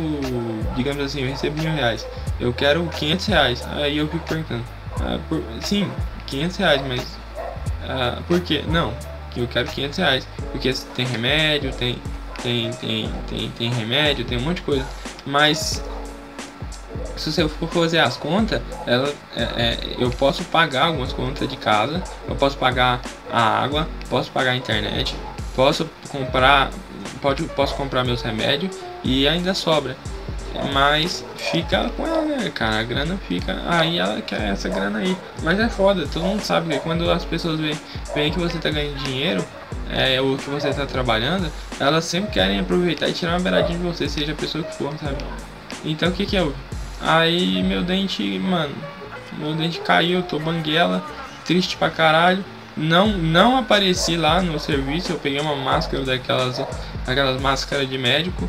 digamos 0.76 1.02
assim, 1.04 1.22
eu 1.22 1.28
recebo 1.28 1.60
mil 1.60 1.72
reais, 1.72 2.06
eu 2.40 2.52
quero 2.52 2.86
500 2.86 3.26
reais. 3.26 3.68
Aí 3.72 3.98
eu 3.98 4.08
fico 4.08 4.26
perguntando, 4.26 4.64
ah, 5.00 5.18
por, 5.28 5.42
sim, 5.60 5.90
500 6.26 6.56
reais, 6.56 6.82
mas 6.86 7.17
uh, 7.88 8.22
por 8.24 8.40
quê? 8.40 8.64
Não, 8.68 8.94
que 9.30 9.40
eu 9.40 9.48
quero 9.48 9.68
500 9.68 9.98
reais, 9.98 10.28
porque 10.52 10.72
tem 10.94 11.06
remédio, 11.06 11.72
tem, 11.72 11.98
tem, 12.42 12.70
tem, 12.72 13.10
tem, 13.28 13.50
tem 13.50 13.70
remédio, 13.70 14.24
tem 14.24 14.38
um 14.38 14.42
monte 14.42 14.56
de 14.56 14.62
coisa, 14.62 14.86
mas 15.26 15.82
se 17.16 17.32
você 17.32 17.48
for 17.48 17.68
fazer 17.68 17.98
as 17.98 18.16
contas, 18.16 18.62
ela, 18.86 19.12
é, 19.36 19.42
é, 19.42 19.78
eu 19.98 20.10
posso 20.10 20.44
pagar 20.44 20.86
algumas 20.86 21.12
contas 21.12 21.48
de 21.48 21.56
casa, 21.56 22.02
eu 22.28 22.36
posso 22.36 22.56
pagar 22.56 23.00
a 23.30 23.62
água, 23.62 23.88
posso 24.08 24.30
pagar 24.30 24.52
a 24.52 24.56
internet, 24.56 25.14
posso 25.54 25.88
comprar, 26.08 26.70
pode, 27.20 27.42
posso 27.44 27.74
comprar 27.74 28.04
meus 28.04 28.22
remédios 28.22 28.78
e 29.02 29.26
ainda 29.26 29.54
sobra 29.54 29.96
mas 30.72 31.24
fica 31.36 31.88
com 31.90 32.06
ela, 32.06 32.22
né, 32.22 32.50
cara? 32.50 32.80
A 32.80 32.82
grana 32.82 33.18
fica. 33.28 33.60
Aí 33.66 33.98
ela 33.98 34.20
quer 34.20 34.50
essa 34.50 34.68
grana 34.68 34.98
aí. 34.98 35.16
Mas 35.42 35.58
é 35.58 35.68
foda, 35.68 36.06
todo 36.06 36.24
mundo 36.24 36.40
sabe 36.40 36.74
que 36.74 36.80
quando 36.80 37.10
as 37.10 37.24
pessoas 37.24 37.60
veem, 37.60 37.78
veem 38.14 38.32
que 38.32 38.38
você 38.38 38.58
tá 38.58 38.70
ganhando 38.70 38.96
dinheiro, 39.04 39.44
é, 39.90 40.20
ou 40.20 40.36
que 40.36 40.48
você 40.50 40.72
tá 40.72 40.86
trabalhando, 40.86 41.50
elas 41.78 42.04
sempre 42.04 42.30
querem 42.30 42.60
aproveitar 42.60 43.08
e 43.08 43.12
tirar 43.12 43.32
uma 43.32 43.40
beiradinha 43.40 43.78
de 43.78 43.84
você, 43.84 44.08
seja 44.08 44.32
a 44.32 44.34
pessoa 44.34 44.64
que 44.64 44.76
for, 44.76 44.92
sabe? 44.98 45.16
Então 45.84 46.08
o 46.08 46.12
que 46.12 46.26
que 46.26 46.36
é? 46.36 46.46
Aí 47.00 47.62
meu 47.62 47.82
dente, 47.82 48.38
mano, 48.38 48.74
meu 49.38 49.54
dente 49.54 49.80
caiu, 49.80 50.22
tô 50.22 50.38
banguela, 50.38 51.04
triste 51.44 51.76
pra 51.76 51.90
caralho. 51.90 52.44
Não, 52.76 53.08
não 53.08 53.56
apareci 53.56 54.16
lá 54.16 54.40
no 54.40 54.58
serviço, 54.60 55.10
eu 55.10 55.18
peguei 55.18 55.40
uma 55.40 55.56
máscara 55.56 56.04
daquelas, 56.04 56.64
daquelas 57.04 57.40
máscaras 57.40 57.88
de 57.88 57.98
médico 57.98 58.48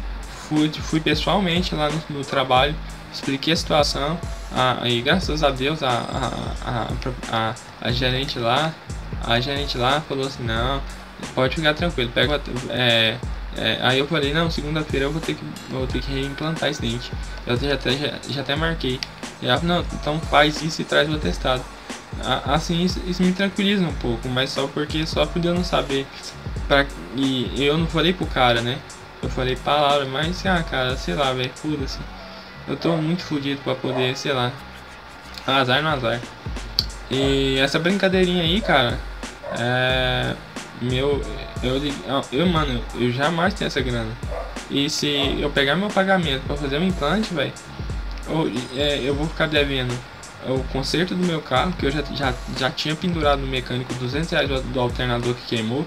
fui, 0.50 0.72
fui 0.72 1.00
pessoalmente 1.00 1.76
lá 1.76 1.90
no, 1.90 2.18
no 2.18 2.26
trabalho, 2.26 2.76
expliquei 3.14 3.54
a 3.54 3.56
situação, 3.56 4.20
a, 4.52 4.82
e 4.90 5.02
graças 5.02 5.44
a 5.44 5.52
Deus 5.52 5.82
a, 5.84 5.90
a, 6.66 6.88
a, 7.32 7.56
a, 7.82 7.92
gerente 7.92 8.40
lá 8.40 8.74
A 9.24 9.40
gerente 9.40 9.78
lá 9.78 10.02
falou 10.02 10.26
assim, 10.26 10.44
não, 10.44 10.82
pode 11.36 11.56
ficar 11.56 11.76
tranquilo, 11.76 12.12
pega 12.14 12.42
é, 12.70 13.18
é, 13.58 13.78
aí 13.82 14.00
eu 14.00 14.08
falei, 14.08 14.34
não, 14.34 14.50
segunda-feira 14.50 15.06
eu 15.06 15.12
vou 15.12 15.22
ter 15.22 15.36
que 15.36 15.44
vou 15.70 15.86
ter 15.88 16.02
que 16.02 16.12
reimplantar 16.12 16.70
esse 16.70 16.82
dente. 16.82 17.12
Eu 17.46 17.58
já 17.58 17.74
até, 17.74 17.92
já, 17.92 18.14
já 18.30 18.42
até 18.42 18.56
marquei. 18.56 19.00
E 19.42 19.48
ela 19.48 19.60
não, 19.62 19.82
então 19.94 20.20
faz 20.20 20.62
isso 20.62 20.82
e 20.82 20.86
traz 20.86 21.10
o 21.10 21.16
atestado. 21.16 21.64
Assim, 22.46 22.84
isso, 22.84 23.02
isso, 23.08 23.24
me 23.24 23.32
tranquiliza 23.32 23.84
um 23.84 23.94
pouco, 23.94 24.28
mas 24.28 24.50
só 24.50 24.68
porque 24.68 25.06
só 25.06 25.26
por 25.26 25.44
eu 25.44 25.54
não 25.54 25.64
saber. 25.64 26.06
Pra, 26.68 26.86
e 27.16 27.64
eu 27.64 27.78
não 27.78 27.88
falei 27.88 28.14
pro 28.14 28.26
cara, 28.26 28.62
né? 28.62 28.78
Eu 29.22 29.30
falei 29.30 29.56
palavra, 29.56 30.06
mas 30.06 30.46
ah, 30.46 30.64
cara, 30.64 30.96
sei 30.96 31.14
lá, 31.14 31.34
velho, 31.34 31.52
foda-se. 31.56 32.00
Eu 32.68 32.78
tô 32.78 32.96
muito 32.96 33.24
fodido 33.24 33.62
pra 33.62 33.76
poder, 33.76 34.16
sei 34.16 34.32
lá. 34.32 34.52
Azar 35.46 35.82
no 35.82 35.90
azar. 35.90 36.20
E 37.10 37.58
essa 37.58 37.80
brincadeirinha 37.80 38.44
aí, 38.44 38.62
cara, 38.62 39.00
é. 39.58 40.36
Meu. 40.82 41.22
Eu, 41.62 41.82
eu, 42.32 42.48
mano, 42.48 42.82
eu 42.96 43.12
jamais 43.12 43.54
tenho 43.54 43.68
essa 43.68 43.82
grana. 43.82 44.12
E 44.70 44.90
se 44.90 45.38
eu 45.42 45.50
pegar 45.50 45.76
meu 45.76 45.90
pagamento 45.90 46.44
pra 46.46 46.56
fazer 46.56 46.78
um 46.78 46.84
implante, 46.84 47.34
velho, 47.34 47.52
eu, 48.30 48.52
é, 48.78 49.00
eu 49.00 49.14
vou 49.16 49.28
ficar 49.28 49.48
devendo 49.48 49.94
o 50.48 50.64
conserto 50.72 51.16
do 51.16 51.26
meu 51.26 51.42
carro, 51.42 51.74
que 51.74 51.86
eu 51.86 51.92
já, 51.92 52.02
já, 52.14 52.34
já 52.58 52.72
tinha 52.72 52.96
pendurado 52.96 53.42
no 53.42 53.48
mecânico 53.48 53.94
200 53.96 54.30
reais 54.30 54.48
do, 54.48 54.62
do 54.62 54.80
alternador 54.80 55.34
que 55.34 55.56
queimou. 55.56 55.86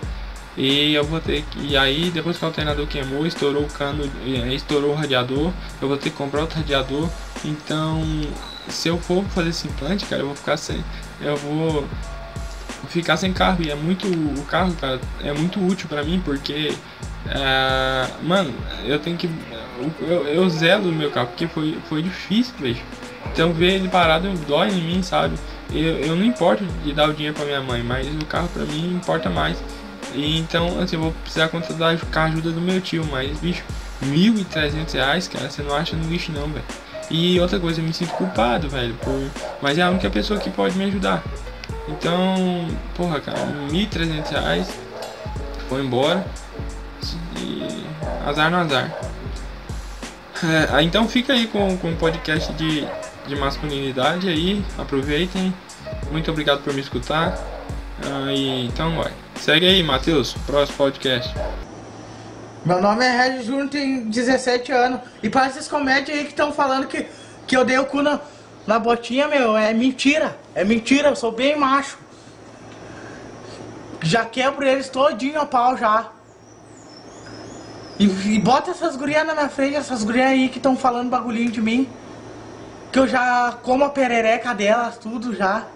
E 0.56 0.92
eu 0.94 1.04
vou 1.04 1.20
ter 1.20 1.42
que. 1.42 1.66
E 1.66 1.76
aí, 1.76 2.10
depois 2.10 2.36
que 2.36 2.44
o 2.44 2.46
alternador 2.46 2.86
queimou, 2.86 3.26
estourou 3.26 3.62
o 3.62 3.68
cano, 3.68 4.04
estourou 4.52 4.92
o 4.92 4.94
radiador, 4.94 5.50
eu 5.80 5.88
vou 5.88 5.96
ter 5.96 6.10
que 6.10 6.16
comprar 6.16 6.42
outro 6.42 6.58
radiador. 6.58 7.08
Então, 7.44 8.02
se 8.68 8.88
eu 8.88 8.98
for 8.98 9.24
fazer 9.24 9.50
esse 9.50 9.66
implante, 9.66 10.04
cara, 10.04 10.22
eu 10.22 10.26
vou 10.26 10.36
ficar 10.36 10.56
sem. 10.56 10.84
Eu 11.20 11.36
vou 11.36 11.86
ficar 12.88 13.16
sem 13.16 13.32
carro. 13.32 13.62
E 13.64 13.70
é 13.70 13.74
muito. 13.74 14.06
O 14.06 14.44
carro, 14.44 14.74
cara, 14.74 15.00
é 15.22 15.32
muito 15.32 15.64
útil 15.64 15.88
para 15.88 16.02
mim 16.02 16.20
porque. 16.24 16.74
É, 17.26 18.08
mano, 18.22 18.52
eu 18.84 18.98
tenho 18.98 19.16
que. 19.16 19.30
Eu, 20.00 20.26
eu 20.26 20.48
zelo 20.50 20.90
o 20.90 20.92
meu 20.92 21.10
carro 21.10 21.28
porque 21.28 21.46
foi, 21.46 21.78
foi 21.88 22.02
difícil, 22.02 22.54
velho. 22.58 22.76
Então 23.32 23.52
ver 23.52 23.74
ele 23.74 23.88
parado 23.88 24.28
dói 24.46 24.68
em 24.68 24.82
mim, 24.82 25.02
sabe? 25.02 25.36
Eu, 25.70 25.98
eu 25.98 26.16
não 26.16 26.24
importo 26.24 26.64
de 26.84 26.92
dar 26.92 27.08
o 27.08 27.14
dinheiro 27.14 27.34
pra 27.34 27.46
minha 27.46 27.62
mãe, 27.62 27.82
mas 27.82 28.06
o 28.06 28.26
carro 28.26 28.48
pra 28.48 28.64
mim 28.64 28.94
importa 28.94 29.30
mais. 29.30 29.56
E 30.14 30.38
então, 30.38 30.80
assim, 30.80 30.96
eu 30.96 31.02
vou 31.02 31.12
precisar 31.12 31.48
contratar 31.48 31.98
com 31.98 32.18
a 32.18 32.24
ajuda 32.24 32.50
do 32.50 32.60
meu 32.60 32.80
tio, 32.80 33.06
mas, 33.10 33.38
bicho, 33.38 33.64
1.300 34.04 34.92
reais, 34.92 35.28
cara, 35.28 35.48
você 35.48 35.62
não 35.62 35.74
acha 35.74 35.96
no 35.96 36.08
lixo 36.08 36.32
não, 36.32 36.48
velho. 36.48 36.64
E 37.10 37.38
outra 37.40 37.60
coisa, 37.60 37.80
eu 37.80 37.84
me 37.84 37.92
sinto 37.92 38.12
culpado, 38.12 38.68
velho, 38.68 38.94
por... 38.94 39.30
mas 39.60 39.78
é 39.78 39.82
a 39.82 39.90
única 39.90 40.08
pessoa 40.10 40.38
que 40.38 40.50
pode 40.50 40.76
me 40.76 40.84
ajudar. 40.84 41.22
Então, 41.88 42.68
porra, 42.94 43.20
cara, 43.20 43.38
1.300 43.70 44.30
reais, 44.30 44.68
foi 45.68 45.82
embora, 45.82 46.24
e 47.36 47.84
azar 48.26 48.50
no 48.50 48.58
azar. 48.58 48.90
É, 50.44 50.82
então 50.82 51.08
fica 51.08 51.32
aí 51.32 51.46
com, 51.46 51.76
com 51.78 51.92
o 51.92 51.96
podcast 51.96 52.52
de, 52.54 52.84
de 53.26 53.36
masculinidade 53.36 54.28
aí, 54.28 54.64
aproveitem. 54.76 55.54
Muito 56.10 56.30
obrigado 56.30 56.62
por 56.62 56.72
me 56.74 56.80
escutar. 56.80 57.38
E, 58.34 58.66
então 58.66 58.96
vai. 58.96 59.12
Segue 59.36 59.66
aí, 59.66 59.82
Matheus, 59.82 60.34
próximo 60.46 60.78
podcast. 60.78 61.32
Meu 62.64 62.80
nome 62.80 63.04
é 63.04 63.10
Regis 63.10 63.46
Júnior, 63.46 63.68
tenho 63.68 64.04
17 64.06 64.72
anos. 64.72 65.00
E 65.22 65.28
para 65.28 65.46
essas 65.46 65.66
comédias 65.68 66.16
aí 66.16 66.24
que 66.24 66.30
estão 66.30 66.52
falando 66.52 66.86
que, 66.86 67.06
que 67.46 67.56
eu 67.56 67.64
dei 67.64 67.78
o 67.78 67.86
cu 67.86 68.02
na, 68.02 68.20
na 68.66 68.78
botinha, 68.78 69.26
meu, 69.28 69.56
é 69.56 69.72
mentira. 69.72 70.36
É 70.54 70.64
mentira, 70.64 71.08
eu 71.08 71.16
sou 71.16 71.32
bem 71.32 71.56
macho. 71.56 71.98
Já 74.02 74.24
quebro 74.24 74.66
eles 74.66 74.88
todinho 74.88 75.40
a 75.40 75.46
pau 75.46 75.76
já. 75.76 76.10
E, 77.98 78.04
e 78.04 78.38
bota 78.40 78.70
essas 78.70 78.96
gurias 78.96 79.26
na 79.26 79.34
minha 79.34 79.48
frente, 79.48 79.76
essas 79.76 80.02
gurias 80.02 80.26
aí 80.26 80.48
que 80.48 80.58
estão 80.58 80.76
falando 80.76 81.10
bagulhinho 81.10 81.50
de 81.50 81.60
mim. 81.60 81.88
Que 82.90 82.98
eu 82.98 83.08
já 83.08 83.58
como 83.62 83.84
a 83.84 83.90
perereca 83.90 84.54
delas, 84.54 84.98
tudo 84.98 85.34
já. 85.34 85.66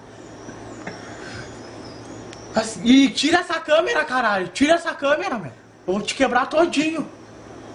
E 2.82 3.10
tira 3.10 3.40
essa 3.40 3.60
câmera, 3.60 4.02
caralho. 4.04 4.48
Tira 4.48 4.74
essa 4.74 4.94
câmera, 4.94 5.36
velho. 5.36 5.52
Vou 5.86 6.00
te 6.00 6.14
quebrar 6.14 6.46
todinho. 6.46 7.06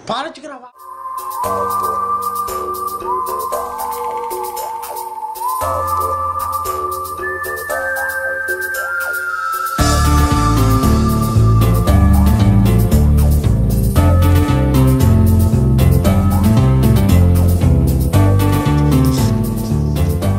Para 0.08 0.30
de 0.30 0.41
gravar. 0.41 0.72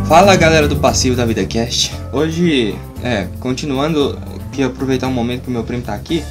Fala 0.09 0.37
galera 0.37 0.69
do 0.69 0.77
Passivo 0.77 1.17
da 1.17 1.25
Vida 1.25 1.47
Cast. 1.47 1.91
Hoje, 2.13 2.77
é, 3.03 3.29
continuando, 3.41 4.19
queria 4.53 4.67
aproveitar 4.67 5.09
um 5.09 5.13
momento 5.13 5.43
que 5.43 5.49
o 5.49 5.51
meu 5.51 5.65
primo 5.65 5.83
tá 5.83 5.95
aqui 5.95 6.23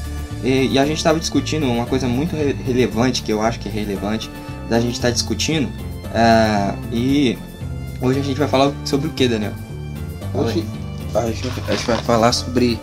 e, 0.44 0.68
e 0.68 0.80
a 0.80 0.86
gente 0.86 1.04
tava 1.04 1.20
discutindo 1.20 1.66
uma 1.66 1.86
coisa 1.86 2.08
muito 2.08 2.36
re 2.36 2.54
relevante, 2.54 3.22
que 3.22 3.32
eu 3.32 3.42
acho 3.42 3.60
que 3.60 3.68
é 3.68 3.72
relevante, 3.72 4.30
da 4.70 4.80
gente 4.80 4.94
estar 4.94 5.10
tá 5.10 5.14
discutindo. 5.14 5.70
É, 6.14 6.74
e 6.92 7.38
hoje 8.02 8.20
a 8.20 8.24
gente 8.24 8.38
vai 8.38 8.48
falar 8.48 8.72
sobre 8.86 9.08
o 9.08 9.12
que, 9.12 9.28
Daniel? 9.28 9.54
Hoje 10.34 10.64
a 11.14 11.28
gente, 11.28 11.48
a 11.68 11.72
gente 11.72 11.86
vai 11.86 11.98
falar 11.98 12.32
sobre 12.32 12.80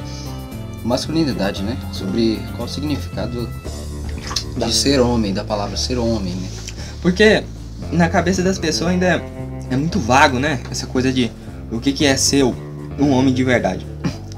masculinidade, 0.85 1.63
né? 1.63 1.77
Sobre 1.93 2.39
qual 2.57 2.67
o 2.67 2.71
significado 2.71 3.49
de 4.57 4.73
ser 4.73 5.01
homem, 5.01 5.33
da 5.33 5.45
palavra 5.45 5.77
ser 5.77 5.99
homem, 5.99 6.35
né? 6.35 6.49
Porque 7.01 7.43
na 7.91 8.09
cabeça 8.09 8.43
das 8.43 8.59
pessoas 8.59 8.91
ainda 8.91 9.07
é 9.07 9.39
é 9.71 9.77
muito 9.77 9.99
vago, 9.99 10.39
né? 10.39 10.61
Essa 10.71 10.87
coisa 10.87 11.13
de 11.13 11.31
o 11.71 11.81
que, 11.81 11.93
que 11.93 12.07
é 12.07 12.17
ser 12.17 12.45
um 12.45 13.11
homem 13.11 13.33
de 13.33 13.45
verdade. 13.45 13.87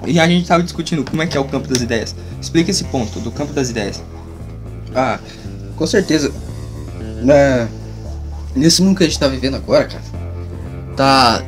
E 0.06 0.18
a 0.18 0.26
gente 0.26 0.46
tava 0.46 0.62
discutindo 0.62 1.04
como 1.04 1.22
é 1.22 1.26
que 1.26 1.36
é 1.36 1.40
o 1.40 1.44
campo 1.44 1.68
das 1.68 1.82
ideias. 1.82 2.14
Explica 2.40 2.70
esse 2.70 2.84
ponto 2.84 3.20
do 3.20 3.30
campo 3.30 3.52
das 3.52 3.70
ideias. 3.70 4.02
Ah, 4.94 5.18
com 5.76 5.86
certeza. 5.86 6.32
É, 7.28 7.68
nesse 8.54 8.82
mundo 8.82 8.96
que 8.96 9.04
a 9.04 9.06
gente 9.06 9.18
tá 9.18 9.28
vivendo 9.28 9.56
agora, 9.56 9.84
cara, 9.84 10.02
tá. 10.96 11.42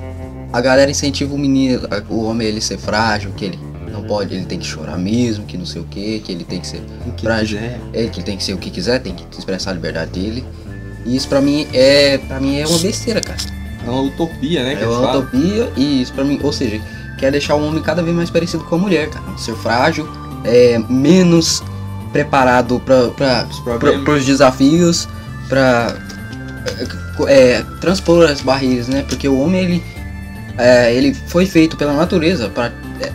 A 0.52 0.60
galera 0.60 0.90
incentiva 0.90 1.34
o 1.34 1.38
menino, 1.38 1.88
o 2.10 2.24
homem 2.24 2.46
ele 2.46 2.60
ser 2.60 2.76
frágil, 2.76 3.32
que 3.34 3.46
ele 3.46 3.58
não 3.90 4.02
pode, 4.02 4.34
ele 4.34 4.44
tem 4.44 4.58
que 4.58 4.66
chorar 4.66 4.98
mesmo, 4.98 5.46
que 5.46 5.56
não 5.56 5.64
sei 5.64 5.80
o 5.80 5.84
que, 5.84 6.20
que 6.20 6.30
ele 6.30 6.44
tem 6.44 6.60
que 6.60 6.66
ser 6.66 6.82
que 7.16 7.22
frágil, 7.22 7.58
quiser. 7.58 7.80
É, 7.94 8.06
que 8.06 8.18
ele 8.18 8.26
tem 8.26 8.36
que 8.36 8.44
ser 8.44 8.52
o 8.52 8.58
que 8.58 8.70
quiser, 8.70 8.98
tem 9.00 9.14
que 9.14 9.24
expressar 9.38 9.70
a 9.70 9.74
liberdade 9.74 10.10
dele. 10.10 10.44
E 11.06 11.16
isso 11.16 11.26
pra 11.26 11.40
mim 11.40 11.66
é. 11.72 12.18
para 12.18 12.38
mim 12.38 12.58
é 12.58 12.66
uma 12.66 12.78
besteira, 12.78 13.22
cara. 13.22 13.38
É 13.86 13.90
uma 13.90 14.02
utopia, 14.02 14.62
né? 14.62 14.78
É 14.80 14.86
uma 14.86 15.18
utopia 15.18 15.72
e 15.76 16.02
isso 16.02 16.12
pra 16.12 16.22
mim, 16.22 16.38
ou 16.42 16.52
seja, 16.52 16.80
quer 17.22 17.30
deixar 17.30 17.54
o 17.54 17.64
homem 17.64 17.80
cada 17.80 18.02
vez 18.02 18.16
mais 18.16 18.30
parecido 18.30 18.64
com 18.64 18.74
a 18.74 18.78
mulher, 18.78 19.08
cara. 19.08 19.24
Ser 19.38 19.54
frágil, 19.54 20.08
é, 20.42 20.76
menos 20.88 21.62
preparado 22.12 22.80
para 22.80 23.46
os 24.12 24.26
desafios, 24.26 25.08
para 25.48 25.94
é, 27.28 27.62
transpor 27.80 28.28
as 28.28 28.40
barreiras, 28.40 28.88
né? 28.88 29.04
Porque 29.08 29.28
o 29.28 29.38
homem 29.38 29.62
ele, 29.62 29.85
é, 30.58 30.92
ele 30.92 31.14
foi 31.14 31.46
feito 31.46 31.76
pela 31.76 31.92
natureza 31.92 32.48
para 32.48 32.72
é, 33.00 33.12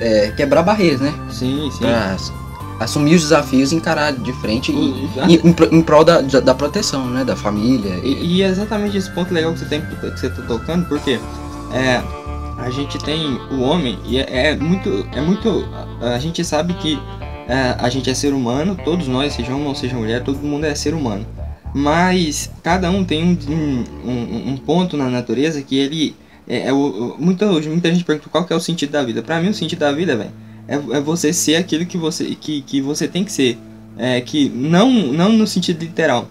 é, 0.00 0.30
quebrar 0.30 0.62
barreiras, 0.62 1.02
né? 1.02 1.12
Sim, 1.30 1.70
sim. 1.70 1.80
Pra 1.80 2.16
assumir 2.80 3.14
os 3.14 3.20
desafios 3.20 3.72
e 3.72 3.76
encarar 3.76 4.10
de 4.14 4.32
frente 4.40 4.72
e, 4.72 5.06
em, 5.28 5.34
em, 5.34 5.54
em, 5.70 5.82
prol 5.82 6.02
da, 6.02 6.22
da 6.22 6.54
proteção, 6.54 7.10
né, 7.10 7.26
da 7.26 7.36
família. 7.36 8.00
E, 8.02 8.38
e, 8.38 8.42
é 8.42 8.48
exatamente 8.48 8.96
esse 8.96 9.10
ponto 9.10 9.34
legal 9.34 9.52
que 9.52 9.58
você 9.58 9.66
tem 9.66 9.82
que 9.82 9.94
você 9.96 10.30
tá 10.30 10.40
tocando, 10.48 10.86
porque 10.86 11.20
é, 11.74 12.02
a 12.60 12.70
gente 12.70 12.98
tem 12.98 13.38
o 13.50 13.60
homem 13.60 13.98
e 14.06 14.18
é, 14.18 14.48
é 14.48 14.56
muito 14.56 15.06
é 15.12 15.20
muito 15.20 15.66
a 16.00 16.18
gente 16.18 16.44
sabe 16.44 16.74
que 16.74 16.98
é, 17.48 17.76
a 17.78 17.88
gente 17.88 18.08
é 18.08 18.14
ser 18.14 18.32
humano, 18.32 18.76
todos 18.84 19.08
nós, 19.08 19.32
seja 19.32 19.52
homem 19.52 19.66
ou 19.66 19.74
seja 19.74 19.96
mulher, 19.96 20.22
todo 20.22 20.38
mundo 20.38 20.64
é 20.64 20.74
ser 20.74 20.94
humano. 20.94 21.26
Mas 21.74 22.50
cada 22.62 22.90
um 22.90 23.04
tem 23.04 23.24
um, 23.24 23.84
um, 24.08 24.52
um 24.52 24.56
ponto 24.56 24.96
na 24.96 25.08
natureza 25.08 25.60
que 25.62 25.76
ele 25.76 26.14
é, 26.46 26.68
é 26.68 26.72
o, 26.72 27.16
muita, 27.18 27.46
muita 27.46 27.92
gente 27.92 28.04
pergunta 28.04 28.28
qual 28.28 28.46
é 28.48 28.54
o 28.54 28.60
sentido 28.60 28.90
da 28.90 29.02
vida. 29.02 29.20
Para 29.20 29.40
mim 29.40 29.48
o 29.48 29.54
sentido 29.54 29.80
da 29.80 29.90
vida, 29.90 30.16
velho 30.16 30.30
é, 30.70 30.74
é 30.74 31.00
você 31.00 31.32
ser 31.32 31.56
aquilo 31.56 31.84
que 31.84 31.98
você, 31.98 32.36
que, 32.36 32.62
que 32.62 32.80
você 32.80 33.08
tem 33.08 33.24
que 33.24 33.32
ser. 33.32 33.58
É, 33.98 34.20
que 34.20 34.48
não, 34.48 34.88
não 34.90 35.30
no 35.30 35.46
sentido 35.46 35.82
literal, 35.82 36.26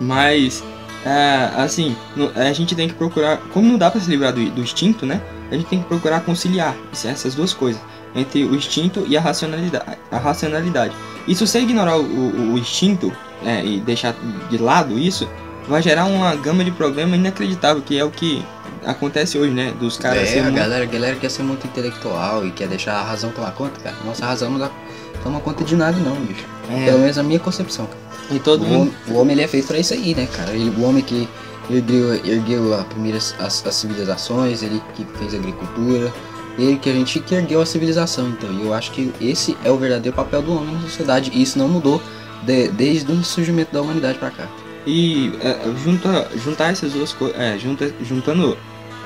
mas 0.00 0.64
é, 1.04 1.50
assim, 1.56 1.94
a 2.34 2.50
gente 2.52 2.74
tem 2.74 2.88
que 2.88 2.94
procurar, 2.94 3.36
como 3.52 3.68
não 3.68 3.76
dá 3.76 3.90
para 3.90 4.00
se 4.00 4.08
livrar 4.08 4.32
do, 4.32 4.42
do 4.50 4.62
instinto, 4.62 5.04
né? 5.04 5.20
A 5.50 5.54
gente 5.54 5.66
tem 5.66 5.80
que 5.80 5.86
procurar 5.86 6.20
conciliar 6.20 6.76
essas 6.92 7.34
duas 7.34 7.52
coisas, 7.52 7.80
entre 8.14 8.44
o 8.44 8.54
instinto 8.54 9.04
e 9.08 9.16
a 9.16 9.20
racionalidade. 9.20 9.98
A 10.10 10.18
racionalidade. 10.18 10.94
E 11.26 11.34
se 11.34 11.46
você 11.46 11.60
ignorar 11.60 11.96
o, 11.98 12.02
o, 12.02 12.54
o 12.54 12.58
instinto 12.58 13.12
é, 13.44 13.64
e 13.64 13.80
deixar 13.80 14.14
de 14.48 14.58
lado 14.58 14.98
isso, 14.98 15.28
vai 15.68 15.82
gerar 15.82 16.04
uma 16.06 16.34
gama 16.36 16.64
de 16.64 16.70
problema 16.70 17.16
inacreditável, 17.16 17.82
que 17.82 17.98
é 17.98 18.04
o 18.04 18.10
que 18.10 18.44
acontece 18.84 19.36
hoje, 19.38 19.52
né? 19.52 19.72
Dos 19.78 19.96
caras 19.98 20.28
é, 20.32 20.40
a 20.40 20.42
muito- 20.44 20.56
galera, 20.56 20.82
a 20.84 20.86
galera 20.86 21.16
quer 21.16 21.30
ser 21.30 21.42
muito 21.42 21.66
intelectual 21.66 22.46
e 22.46 22.50
quer 22.50 22.66
deixar 22.68 22.94
a 22.94 23.02
razão 23.02 23.30
tomar 23.30 23.52
conta, 23.52 23.78
cara. 23.80 23.96
Nossa 24.04 24.24
razão 24.24 24.50
não 24.50 24.58
dá, 24.58 24.70
toma 25.22 25.40
conta 25.40 25.62
de 25.64 25.76
nada 25.76 25.96
não, 25.98 26.14
bicho. 26.16 26.44
É. 26.70 26.84
Pelo 26.86 27.00
menos 27.00 27.18
a 27.18 27.22
minha 27.22 27.38
concepção, 27.38 27.86
cara. 27.86 27.98
E 28.30 28.38
todo 28.38 28.62
O 28.62 28.66
mundo. 28.66 28.80
homem, 28.82 28.94
o 29.08 29.20
homem, 29.20 29.32
ele 29.34 29.42
é 29.42 29.48
feito 29.48 29.66
pra 29.66 29.78
isso 29.78 29.92
aí, 29.92 30.14
né, 30.14 30.26
cara? 30.36 30.52
Ele, 30.52 30.70
o 30.80 30.84
homem 30.84 31.02
que 31.02 31.28
ergueu, 31.72 32.14
ergueu 32.24 32.74
a 32.78 32.84
primeira, 32.84 33.18
as, 33.18 33.34
as 33.66 33.74
civilizações, 33.74 34.62
ele 34.62 34.80
que 34.94 35.04
fez 35.18 35.34
agricultura, 35.34 36.12
ele 36.58 36.76
que 36.76 36.90
a 36.90 36.92
gente 36.92 37.20
que 37.20 37.34
ergueu 37.34 37.60
a 37.60 37.66
civilização. 37.66 38.28
Então, 38.30 38.50
eu 38.60 38.72
acho 38.74 38.90
que 38.92 39.12
esse 39.20 39.56
é 39.64 39.70
o 39.70 39.76
verdadeiro 39.76 40.16
papel 40.16 40.42
do 40.42 40.52
homem 40.54 40.74
na 40.74 40.80
sociedade 40.82 41.30
e 41.34 41.42
isso 41.42 41.58
não 41.58 41.68
mudou 41.68 42.02
de- 42.42 42.68
desde 42.68 43.10
o 43.12 43.22
surgimento 43.24 43.72
da 43.72 43.80
humanidade 43.82 44.18
pra 44.18 44.30
cá. 44.30 44.46
E 44.86 45.32
é, 45.42 45.58
junta, 45.84 46.28
juntar 46.42 46.70
essas 46.72 46.92
duas 46.92 47.12
coisas, 47.12 47.38
é, 47.38 47.58
junta, 47.58 47.92
juntando 48.02 48.56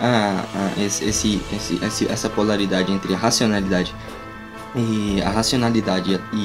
a, 0.00 0.44
a- 0.54 0.80
esse, 0.82 1.04
esse, 1.04 1.40
esse- 1.82 2.06
essa 2.08 2.28
polaridade 2.30 2.92
entre 2.92 3.12
a 3.14 3.16
racionalidade 3.16 3.94
e 4.76 5.20
a 5.22 5.30
racionalidade 5.30 6.20
e, 6.32 6.36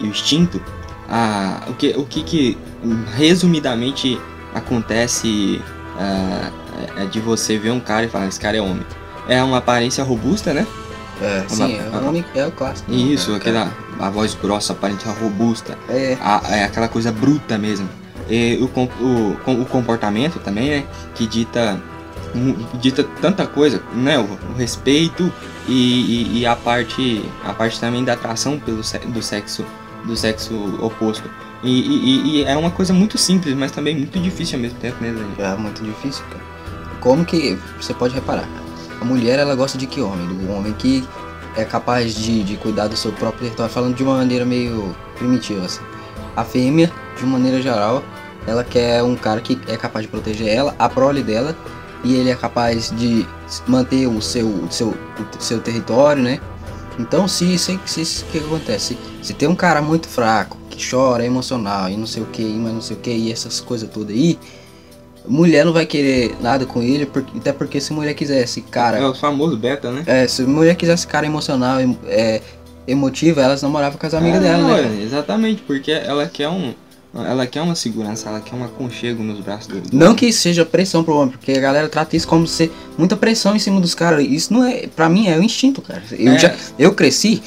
e 0.00 0.04
o 0.04 0.06
instinto, 0.06 0.60
a, 1.08 1.62
o, 1.68 1.74
que, 1.74 1.90
o 1.96 2.04
que, 2.04 2.22
que 2.22 2.58
resumidamente 3.16 4.18
acontece 4.54 5.60
é, 6.96 7.02
é 7.02 7.06
de 7.06 7.20
você 7.20 7.58
ver 7.58 7.70
um 7.70 7.80
cara 7.80 8.04
e 8.06 8.08
falar, 8.08 8.26
esse 8.26 8.40
cara 8.40 8.56
é 8.56 8.60
homem. 8.60 8.84
É 9.28 9.42
uma 9.42 9.58
aparência 9.58 10.02
robusta, 10.04 10.52
né? 10.52 10.66
É, 11.20 11.44
sim, 11.48 11.78
é, 11.78 11.96
homem 11.98 12.24
é 12.34 12.46
o 12.46 12.50
clássico. 12.50 12.90
né, 12.90 12.96
Isso, 12.96 13.26
cara? 13.26 13.36
aquela 13.38 13.72
a 14.00 14.10
voz 14.10 14.34
grossa, 14.34 14.72
aparência 14.72 15.10
robusta. 15.12 15.78
É, 15.88 16.16
a- 16.20 16.42
é 16.50 16.64
aquela 16.64 16.88
coisa 16.88 17.12
bruta 17.12 17.56
mesmo. 17.58 17.88
E 18.28 18.56
o, 18.60 18.80
o, 19.04 19.36
o 19.62 19.66
comportamento 19.66 20.38
também, 20.40 20.70
né? 20.70 20.84
Que 21.14 21.26
dita, 21.26 21.80
dita 22.80 23.04
tanta 23.20 23.46
coisa, 23.46 23.80
né? 23.94 24.18
O, 24.18 24.22
o 24.52 24.56
respeito 24.56 25.32
e, 25.68 25.72
e- 25.72 26.38
e 26.40 26.46
a 26.46 26.56
parte 26.56 27.24
a 27.44 27.52
parte 27.52 27.78
também 27.78 28.02
da 28.04 28.14
atração 28.14 28.58
pelo 28.58 28.78
do 28.78 29.22
sexo 29.22 29.64
do 30.04 30.16
sexo 30.16 30.54
oposto. 30.80 31.30
E, 31.62 31.70
e- 31.70 32.36
e- 32.40 32.44
é 32.44 32.56
uma 32.56 32.70
coisa 32.70 32.92
muito 32.92 33.16
simples, 33.16 33.54
mas 33.54 33.70
também 33.70 33.96
muito 33.96 34.18
difícil 34.18 34.56
ao 34.56 34.62
mesmo 34.62 34.78
tempo, 34.78 34.96
né, 35.00 35.14
é 35.38 35.54
muito 35.56 35.82
difícil, 35.82 36.24
cara. 36.30 36.42
Como 37.00 37.24
que 37.24 37.56
você 37.80 37.94
pode 37.94 38.14
reparar? 38.14 38.48
A 39.00 39.04
mulher 39.04 39.38
ela 39.38 39.54
gosta 39.54 39.76
de 39.78 39.86
que 39.86 40.00
homem? 40.00 40.26
Do 40.26 40.52
homem 40.52 40.72
que 40.72 41.04
é 41.56 41.64
capaz 41.64 42.14
de, 42.14 42.42
de 42.42 42.56
cuidar 42.56 42.88
do 42.88 42.96
seu 42.96 43.12
próprio 43.12 43.42
território, 43.44 43.72
falando 43.72 43.94
de 43.94 44.02
uma 44.02 44.16
maneira 44.16 44.44
meio 44.44 44.94
primitiva. 45.16 45.64
Assim. 45.66 45.80
A 46.36 46.44
fêmea, 46.44 46.90
de 47.18 47.26
maneira 47.26 47.60
geral, 47.60 48.02
ela 48.46 48.64
quer 48.64 49.02
um 49.02 49.14
cara 49.14 49.40
que 49.40 49.58
é 49.68 49.76
capaz 49.76 50.04
de 50.04 50.10
proteger 50.10 50.48
ela, 50.48 50.74
a 50.78 50.88
prole 50.88 51.22
dela, 51.22 51.54
e 52.04 52.14
ele 52.14 52.30
é 52.30 52.34
capaz 52.34 52.90
de 52.90 53.26
manter 53.68 54.06
o 54.08 54.20
seu, 54.20 54.46
o 54.46 54.66
seu, 54.70 54.88
o 54.88 55.42
seu 55.42 55.60
território, 55.60 56.22
né? 56.22 56.40
Então, 56.98 57.26
se 57.28 57.56
se 57.58 57.78
se- 57.86 58.04
se- 58.04 58.24
que 58.26 58.38
acontece? 58.38 58.96
Se 59.22 59.32
tem 59.34 59.48
um 59.48 59.54
cara 59.54 59.80
muito 59.82 60.08
fraco, 60.08 60.56
chora, 60.90 61.22
é 61.22 61.26
emocional 61.26 61.88
e 61.88 61.96
não 61.96 62.06
sei 62.06 62.22
o 62.22 62.26
que, 62.26 62.42
mas 62.42 62.72
não 62.72 62.80
sei 62.80 62.96
o 62.96 63.00
que, 63.00 63.10
e 63.10 63.30
essas 63.32 63.60
coisas 63.60 63.88
todas 63.88 64.14
aí, 64.14 64.38
mulher 65.26 65.64
não 65.64 65.72
vai 65.72 65.86
querer 65.86 66.34
nada 66.40 66.66
com 66.66 66.82
ele, 66.82 67.06
porque, 67.06 67.38
até 67.38 67.52
porque 67.52 67.80
se 67.80 67.92
mulher 67.92 68.14
quisesse 68.14 68.60
cara 68.62 68.98
É 68.98 69.06
o 69.06 69.14
famoso 69.14 69.56
beta, 69.56 69.90
né? 69.90 70.02
é, 70.06 70.26
se 70.26 70.42
mulher 70.42 70.74
quisesse 70.74 71.06
cara 71.06 71.26
emocional, 71.26 71.80
em- 71.80 71.96
é, 72.06 72.40
emotiva, 72.86 73.40
elas 73.40 73.62
namoravam 73.62 73.98
com 73.98 74.06
as 74.06 74.14
amigas 74.14 74.40
É, 74.40 74.42
dela, 74.42 74.62
não, 74.62 74.68
né? 74.90 75.02
Exatamente, 75.02 75.62
porque 75.62 75.90
ela 75.92 76.26
quer 76.26 76.48
um. 76.48 76.74
Ela 77.14 77.46
quer 77.46 77.60
uma 77.60 77.74
segurança, 77.74 78.26
ela 78.30 78.40
quer 78.40 78.54
um 78.56 78.64
aconchego 78.64 79.22
nos 79.22 79.38
braços 79.40 79.66
do 79.66 79.82
Não 79.94 80.14
que 80.14 80.24
isso 80.24 80.40
seja 80.40 80.64
pressão 80.64 81.04
pro 81.04 81.14
homem, 81.14 81.32
porque 81.36 81.52
a 81.52 81.60
galera 81.60 81.86
trata 81.86 82.16
isso 82.16 82.26
como 82.26 82.46
ser 82.46 82.72
muita 82.96 83.14
pressão 83.18 83.54
em 83.54 83.58
cima 83.58 83.78
dos 83.82 83.94
caras. 83.94 84.24
Isso 84.26 84.50
não 84.50 84.64
é, 84.64 84.86
pra 84.86 85.10
mim, 85.10 85.28
é 85.28 85.36
o 85.38 85.42
instinto, 85.42 85.82
cara. 85.82 86.02
Eu 86.10 86.32
É. 86.32 86.38
já, 86.38 86.54
eu 86.78 86.94
cresci 86.94 87.42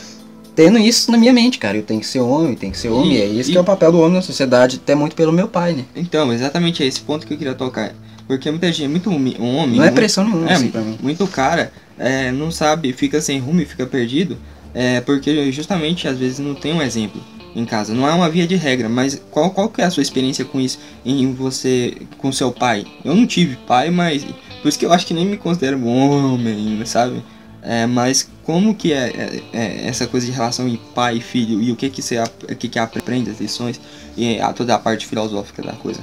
tendo 0.56 0.78
isso 0.80 1.12
na 1.12 1.18
minha 1.18 1.34
mente, 1.34 1.58
cara. 1.60 1.78
Eu 1.78 1.84
tenho 1.84 2.00
que 2.00 2.08
ser 2.08 2.20
homem, 2.20 2.56
tem 2.56 2.72
que 2.72 2.78
ser 2.78 2.90
homem. 2.90 3.14
E- 3.14 3.22
é 3.22 3.26
isso 3.26 3.50
e- 3.50 3.52
que 3.54 3.58
é 3.58 3.62
o 3.62 3.66
papel 3.66 3.92
do 3.92 4.00
homem 4.00 4.14
na 4.14 4.22
sociedade, 4.22 4.80
até 4.82 4.96
muito 4.96 5.16
pelo 5.16 5.32
meu 5.32 5.48
pai, 5.48 5.74
né? 5.74 5.86
Então, 5.96 6.32
exatamente 6.34 6.82
é 6.84 6.86
esse 6.88 7.02
ponto 7.02 7.28
que 7.28 7.34
eu 7.34 7.38
queria 7.38 7.54
tocar. 7.54 7.94
Porque 8.28 8.50
muita 8.50 8.72
gente, 8.72 8.88
muito 8.90 9.10
um 9.10 9.56
homem. 9.56 9.78
Não 9.78 9.84
é 9.84 9.92
pressão 9.92 10.24
nenhuma, 10.24 10.50
é, 10.50 10.54
assim, 10.54 10.70
pra 10.70 10.82
mim. 10.82 10.98
muito 11.02 11.28
cara 11.28 11.72
é, 11.98 12.32
não 12.32 12.50
sabe, 12.50 12.92
fica 12.92 13.22
sem 13.22 13.40
rumo 13.40 13.62
e 13.62 13.66
fica 13.66 13.86
perdido. 13.86 14.38
É, 14.74 15.00
porque 15.00 15.52
justamente 15.52 16.08
às 16.08 16.18
vezes 16.18 16.40
não 16.40 16.54
tem 16.54 16.74
um 16.74 16.82
exemplo 16.82 17.22
em 17.56 17.64
casa. 17.66 17.94
Não 17.94 18.08
é 18.08 18.12
uma 18.12 18.30
via 18.30 18.46
de 18.46 18.56
regra, 18.56 18.90
mas 18.90 19.22
qual, 19.32 19.50
qual 19.52 19.70
que 19.70 19.82
é 19.82 19.86
a 19.86 19.90
sua 19.90 20.04
experiência 20.04 20.44
com 20.44 20.60
isso 20.60 20.80
em 21.06 21.32
você, 21.34 21.94
com 22.18 22.32
seu 22.32 22.52
pai? 22.52 22.86
Eu 23.04 23.16
não 23.16 23.26
tive 23.26 23.56
pai, 23.68 23.90
mas 23.90 24.26
por 24.62 24.68
isso 24.68 24.78
que 24.78 24.86
eu 24.86 24.92
acho 24.92 25.06
que 25.06 25.14
nem 25.14 25.26
me 25.26 25.38
considero 25.38 25.78
um 25.78 25.88
homem 25.88 26.82
sabe? 26.86 27.24
É, 27.68 27.88
mas 27.88 28.30
como 28.44 28.76
que 28.76 28.94
é, 28.94 29.08
é- 29.10 29.58
é 29.58 29.88
essa 29.88 30.06
coisa 30.06 30.26
de 30.26 30.32
relação 30.32 30.68
em 30.68 30.78
pai 30.94 31.18
e 31.18 31.22
filho 31.22 31.60
e 31.62 31.72
o 31.72 31.76
que 31.76 31.90
que 31.90 32.02
você 32.02 32.22
o 32.22 32.56
que 32.56 32.70
que 32.70 32.78
aprende 32.78 33.32
as 33.32 33.40
lições 33.42 33.82
e 34.16 34.40
a, 34.40 34.54
toda 34.54 34.76
a 34.76 34.80
parte 34.80 35.08
filosófica 35.08 35.64
da 35.64 35.74
coisa? 35.74 36.00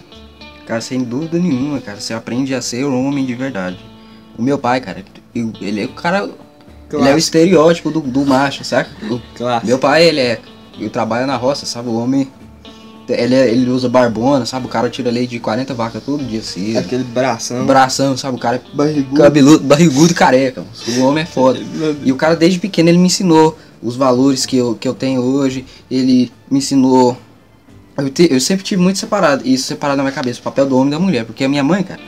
Cara, 0.67 0.81
sem 0.81 1.03
dúvida 1.05 1.39
nenhuma, 1.39 1.81
cara. 1.81 2.01
Você 2.01 2.13
aprende 2.15 2.53
a 2.55 2.61
ser 2.61 2.85
um 2.85 3.07
homem 3.07 3.25
de 3.25 3.35
verdade. 3.35 3.79
O 4.37 4.43
meu 4.43 4.59
pai, 4.59 4.81
cara, 4.81 5.05
ele 5.61 5.81
é 5.83 5.85
o 5.85 5.89
cara. 5.91 6.29
Ele 6.93 7.09
é 7.09 7.15
o 7.15 7.19
estereótipo 7.19 7.91
do, 7.91 8.01
do 8.01 8.25
macho, 8.27 8.65
saca? 8.65 8.91
Clássico. 9.35 9.67
Meu 9.67 9.79
pai, 9.79 10.05
ele 10.05 10.21
é. 10.21 10.41
Ele 10.79 10.91
trabalha 10.91 11.27
na 11.27 11.37
roça, 11.37 11.65
sabe? 11.65 11.89
O 11.89 11.95
homem. 11.97 12.29
Ele, 13.09 13.35
ele 13.35 13.71
usa 13.71 13.89
barbona, 13.89 14.47
sabe? 14.47 14.67
O 14.67 14.69
cara 14.69 14.89
tira 14.89 15.11
leite 15.11 15.31
de 15.31 15.41
40 15.41 15.75
vacas 15.75 16.03
todo 16.05 16.25
dia 16.25 16.41
cedo. 16.43 16.79
Aquele 16.79 17.03
bração. 17.05 17.67
Bração, 17.67 18.17
sabe? 18.17 18.37
O 18.37 18.41
cara 18.41 18.57
é 18.57 18.77
barrigudo. 18.77 19.21
cabeludo, 19.21 19.65
barrigudo 19.65 20.13
e 20.13 20.15
careca. 20.15 20.65
O 20.97 21.01
homem 21.03 21.23
é 21.23 21.27
foda. 21.27 21.59
E 22.05 22.13
o 22.13 22.17
cara, 22.17 22.37
desde 22.37 22.59
pequeno, 22.61 22.89
ele 22.89 22.99
me 22.99 23.07
ensinou 23.07 23.59
os 23.83 23.97
valores 23.97 24.47
que 24.47 24.57
eu, 24.57 24.75
que 24.77 24.87
eu 24.87 24.95
tenho 24.95 25.21
hoje. 25.21 25.65
Ele 25.91 26.31
me 26.51 26.59
ensinou. 26.59 27.17
Eu, 27.99 28.09
te- 28.09 28.29
eu 28.33 28.41
sempre 28.41 28.65
tive 28.65 28.81
muito 28.81 28.99
separado, 28.99 29.47
isso 29.47 29.65
separado 29.67 29.99
na 29.99 30.03
minha 30.05 30.15
cabeça, 30.15 30.41
o 30.41 30.43
papel 30.43 30.65
do 30.67 30.77
homem 30.77 30.89
e 30.89 30.91
da 30.93 30.99
mulher. 30.99 31.25
Porque 31.25 31.45
a 31.45 31.49
minha 31.49 31.63
mãe, 31.65 31.83
cara, 31.83 32.01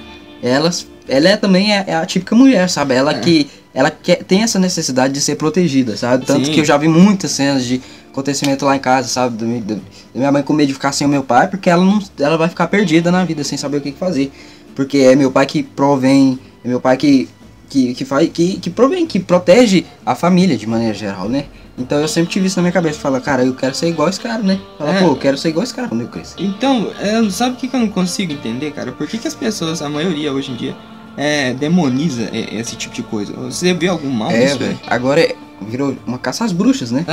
elas, 0.43 0.87
ela 1.09 1.29
é 1.29 1.37
também 1.37 1.73
é, 1.77 1.85
é 1.89 1.95
a 1.97 2.07
típica 2.07 2.35
mulher, 2.35 2.71
sabe? 2.71 2.95
Ela 2.95 3.13
É. 3.13 3.19
que. 3.19 3.49
Ela 3.75 3.91
quer, 3.91 4.23
tem 4.23 4.43
essa 4.45 4.59
necessidade 4.59 5.13
de 5.13 5.21
ser 5.21 5.35
protegida, 5.35 5.97
sabe? 5.97 6.25
Tanto 6.25 6.47
Sim. 6.47 6.53
que 6.53 6.61
eu 6.61 6.65
já 6.65 6.77
vi 6.77 6.87
muitas 6.87 7.33
cenas 7.33 7.65
de 7.65 7.81
acontecimento 8.13 8.65
lá 8.65 8.77
em 8.77 8.79
casa, 8.79 9.09
sabe? 9.09 9.37
Do- 9.37 9.61
do- 9.61 9.75
da 9.75 9.81
minha 10.15 10.31
mãe 10.31 10.43
com 10.45 10.53
medo 10.53 10.69
de 10.69 10.75
ficar 10.75 10.93
sem 10.93 11.05
o 11.07 11.11
meu 11.11 11.25
pai, 11.25 11.49
porque 11.49 11.69
ela 11.69 11.85
não 11.85 11.99
ela 12.21 12.37
vai 12.37 12.49
ficar 12.49 12.69
perdida 12.69 13.11
na 13.11 13.25
vida 13.25 13.43
sem 13.43 13.59
saber 13.59 13.79
o 13.79 13.81
que 13.81 13.91
que 13.93 13.99
fazer. 13.99 14.31
Porque 14.77 14.99
é 14.99 15.17
meu 15.17 15.31
pai 15.33 15.45
que 15.47 15.63
provém, 15.63 16.39
é 16.65 16.69
meu 16.69 16.81
pai 16.81 16.97
que 16.97 17.29
que, 17.69 17.93
que 17.95 18.05
faz 18.05 18.29
que, 18.33 18.59
que 18.61 18.71
provém, 18.71 19.05
que 19.07 19.19
protege 19.19 19.85
a 20.07 20.15
família 20.15 20.57
de 20.57 20.67
maneira 20.67 20.95
geral, 20.95 21.29
né? 21.29 21.47
Então 21.77 21.99
eu 21.99 22.07
sempre 22.07 22.31
tive 22.31 22.47
isso 22.47 22.55
na 22.57 22.63
minha 22.63 22.73
cabeça, 22.73 23.01
falar, 23.01 23.21
cara, 23.21 23.45
eu 23.45 23.53
quero 23.55 23.75
ser 23.75 23.89
igual 23.89 24.09
esse 24.09 24.21
cara, 24.21 24.41
né? 24.41 24.61
Falar, 24.79 24.95
É. 24.95 25.01
pô, 25.01 25.07
eu 25.09 25.17
quero 25.17 25.37
ser 25.37 25.49
igual 25.49 25.65
esse 25.65 25.75
cara 25.75 25.89
quando 25.89 26.03
eu 26.03 26.07
crescer. 26.09 26.37
Então, 26.39 26.93
é, 27.01 27.29
sabe 27.31 27.55
o 27.55 27.57
que 27.57 27.67
que 27.67 27.75
eu 27.75 27.81
não 27.81 27.89
consigo 27.89 28.33
entender, 28.33 28.71
cara? 28.71 28.93
Por 28.93 29.09
que, 29.09 29.19
que 29.19 29.27
as 29.27 29.35
pessoas, 29.35 29.83
a 29.83 29.89
maioria 29.89 30.33
hoje 30.33 30.53
em 30.53 30.55
dia, 30.55 30.77
é, 31.17 31.53
demoniza 31.55 32.29
é, 32.33 32.57
esse 32.59 32.77
tipo 32.77 32.95
de 32.95 33.03
coisa? 33.03 33.33
Você 33.33 33.73
vê 33.75 33.89
algum 33.89 34.11
mal 34.11 34.31
É, 34.31 34.45
nisso, 34.45 34.59
velho. 34.59 34.79
Agora 34.87 35.21
é- 35.21 35.35
virou 35.69 35.97
uma 36.07 36.19
caça 36.19 36.45
às 36.45 36.53
bruxas, 36.53 36.91
né? 36.91 37.05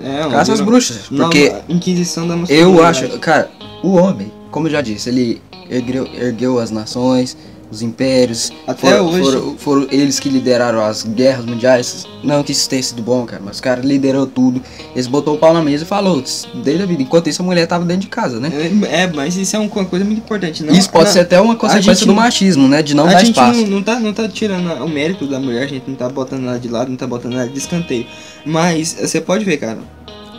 É, 0.00 0.28
Caça 0.30 0.52
às 0.52 0.60
bruxas. 0.60 1.08
Porque 1.08 1.52
Inquisição 1.68 2.26
da 2.26 2.34
eu 2.48 2.82
acho, 2.84 3.18
cara, 3.18 3.50
o 3.82 3.92
homem, 3.94 4.32
como 4.50 4.66
eu 4.66 4.72
já 4.72 4.80
disse, 4.80 5.08
ele 5.08 5.40
ergueu, 5.70 6.06
ergueu 6.14 6.58
as 6.58 6.70
nações, 6.70 7.36
os 7.70 7.82
impérios. 7.82 8.52
Até 8.66 8.90
foram, 8.90 9.06
hoje. 9.06 9.22
Foram, 9.22 9.58
foram 9.58 9.86
eles 9.90 10.20
que 10.20 10.28
lideraram 10.28 10.80
as 10.84 11.02
guerras 11.02 11.44
mundiais. 11.44 12.06
Não 12.22 12.42
que 12.42 12.52
isso 12.52 12.68
tenha 12.68 12.82
sido 12.82 13.02
bom, 13.02 13.24
cara, 13.24 13.42
mas 13.44 13.56
os 13.56 13.60
caras 13.60 13.84
liderou 13.84 14.26
tudo. 14.26 14.60
Eles 14.94 15.06
botou 15.06 15.34
o 15.34 15.38
pau 15.38 15.52
na 15.52 15.62
mesa 15.62 15.84
e 15.84 15.86
falou, 15.86 16.22
desde 16.62 16.82
a 16.82 16.86
vida. 16.86 17.02
Enquanto 17.02 17.28
isso, 17.28 17.42
a 17.42 17.44
mulher 17.44 17.66
tava 17.66 17.84
dentro 17.84 18.02
de 18.02 18.08
casa, 18.08 18.38
né? 18.40 18.50
É, 18.52 19.02
é, 19.02 19.06
mas 19.12 19.36
isso 19.36 19.56
é 19.56 19.58
uma 19.58 19.68
coisa 19.68 20.04
muito 20.04 20.18
importante. 20.18 20.62
Não, 20.62 20.74
isso 20.74 20.90
pode 20.90 21.06
não- 21.06 21.12
ser 21.12 21.20
até 21.20 21.40
uma 21.40 21.56
consequência 21.56 21.94
gente 21.94 22.06
do 22.06 22.14
machismo, 22.14 22.68
né? 22.68 22.82
De 22.82 22.94
não 22.94 23.04
a 23.04 23.12
dar 23.12 23.18
gente 23.20 23.30
espaço. 23.30 23.60
não, 23.60 23.66
não, 23.66 23.82
tá, 23.82 23.98
não 24.00 24.12
tá 24.12 24.28
tirando 24.28 24.70
o 24.84 24.88
mérito 24.88 25.26
da 25.26 25.38
mulher, 25.38 25.64
a 25.64 25.68
gente 25.68 25.88
não 25.88 25.96
tá 25.96 26.08
botando 26.08 26.44
ela 26.46 26.58
de 26.58 26.68
lado, 26.68 26.88
não 26.90 26.96
tá 26.96 27.06
botando 27.06 27.34
ela 27.34 27.48
de 27.48 27.58
escanteio. 27.58 28.06
Mas 28.44 28.96
você 29.00 29.20
pode 29.20 29.44
ver, 29.44 29.56
cara, 29.56 29.78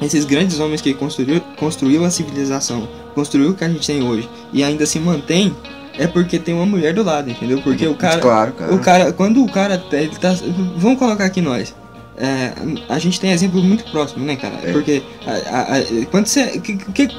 esses 0.01 0.25
grandes 0.25 0.59
homens 0.59 0.81
que 0.81 0.93
construiu, 0.93 1.41
construiu 1.57 2.05
a 2.05 2.09
civilização, 2.09 2.87
construiu 3.15 3.49
o 3.51 3.53
que 3.53 3.63
a 3.63 3.69
gente 3.69 3.85
tem 3.85 4.03
hoje 4.03 4.29
e 4.53 4.63
ainda 4.63 4.85
se 4.85 4.99
mantém, 4.99 5.55
é 5.97 6.07
porque 6.07 6.37
tem 6.39 6.53
uma 6.53 6.65
mulher 6.65 6.93
do 6.93 7.03
lado, 7.03 7.29
entendeu? 7.29 7.59
Porque 7.61 7.87
o 7.87 7.95
cara. 7.95 8.19
claro, 8.19 8.51
cara. 8.53 8.73
O 8.73 8.79
cara, 8.79 9.11
quando 9.13 9.43
o 9.43 9.49
cara 9.51 9.77
tá, 9.77 9.97
ele 9.97 10.15
tá. 10.15 10.35
Vamos 10.77 10.99
colocar 10.99 11.25
aqui 11.25 11.41
nós. 11.41 11.73
É, 12.19 12.51
a 12.89 12.97
gente 12.97 13.19
tem 13.19 13.31
exemplo 13.31 13.61
muito 13.61 13.83
próximo, 13.91 14.25
né, 14.25 14.35
cara? 14.35 14.55
É. 14.63 14.71
Porque 14.71 15.03
a, 15.25 15.31
a- 15.31 15.77
a- 15.77 16.05
quando 16.09 16.25
você. 16.27 16.59
que- 16.59 16.75
que- 16.77 17.09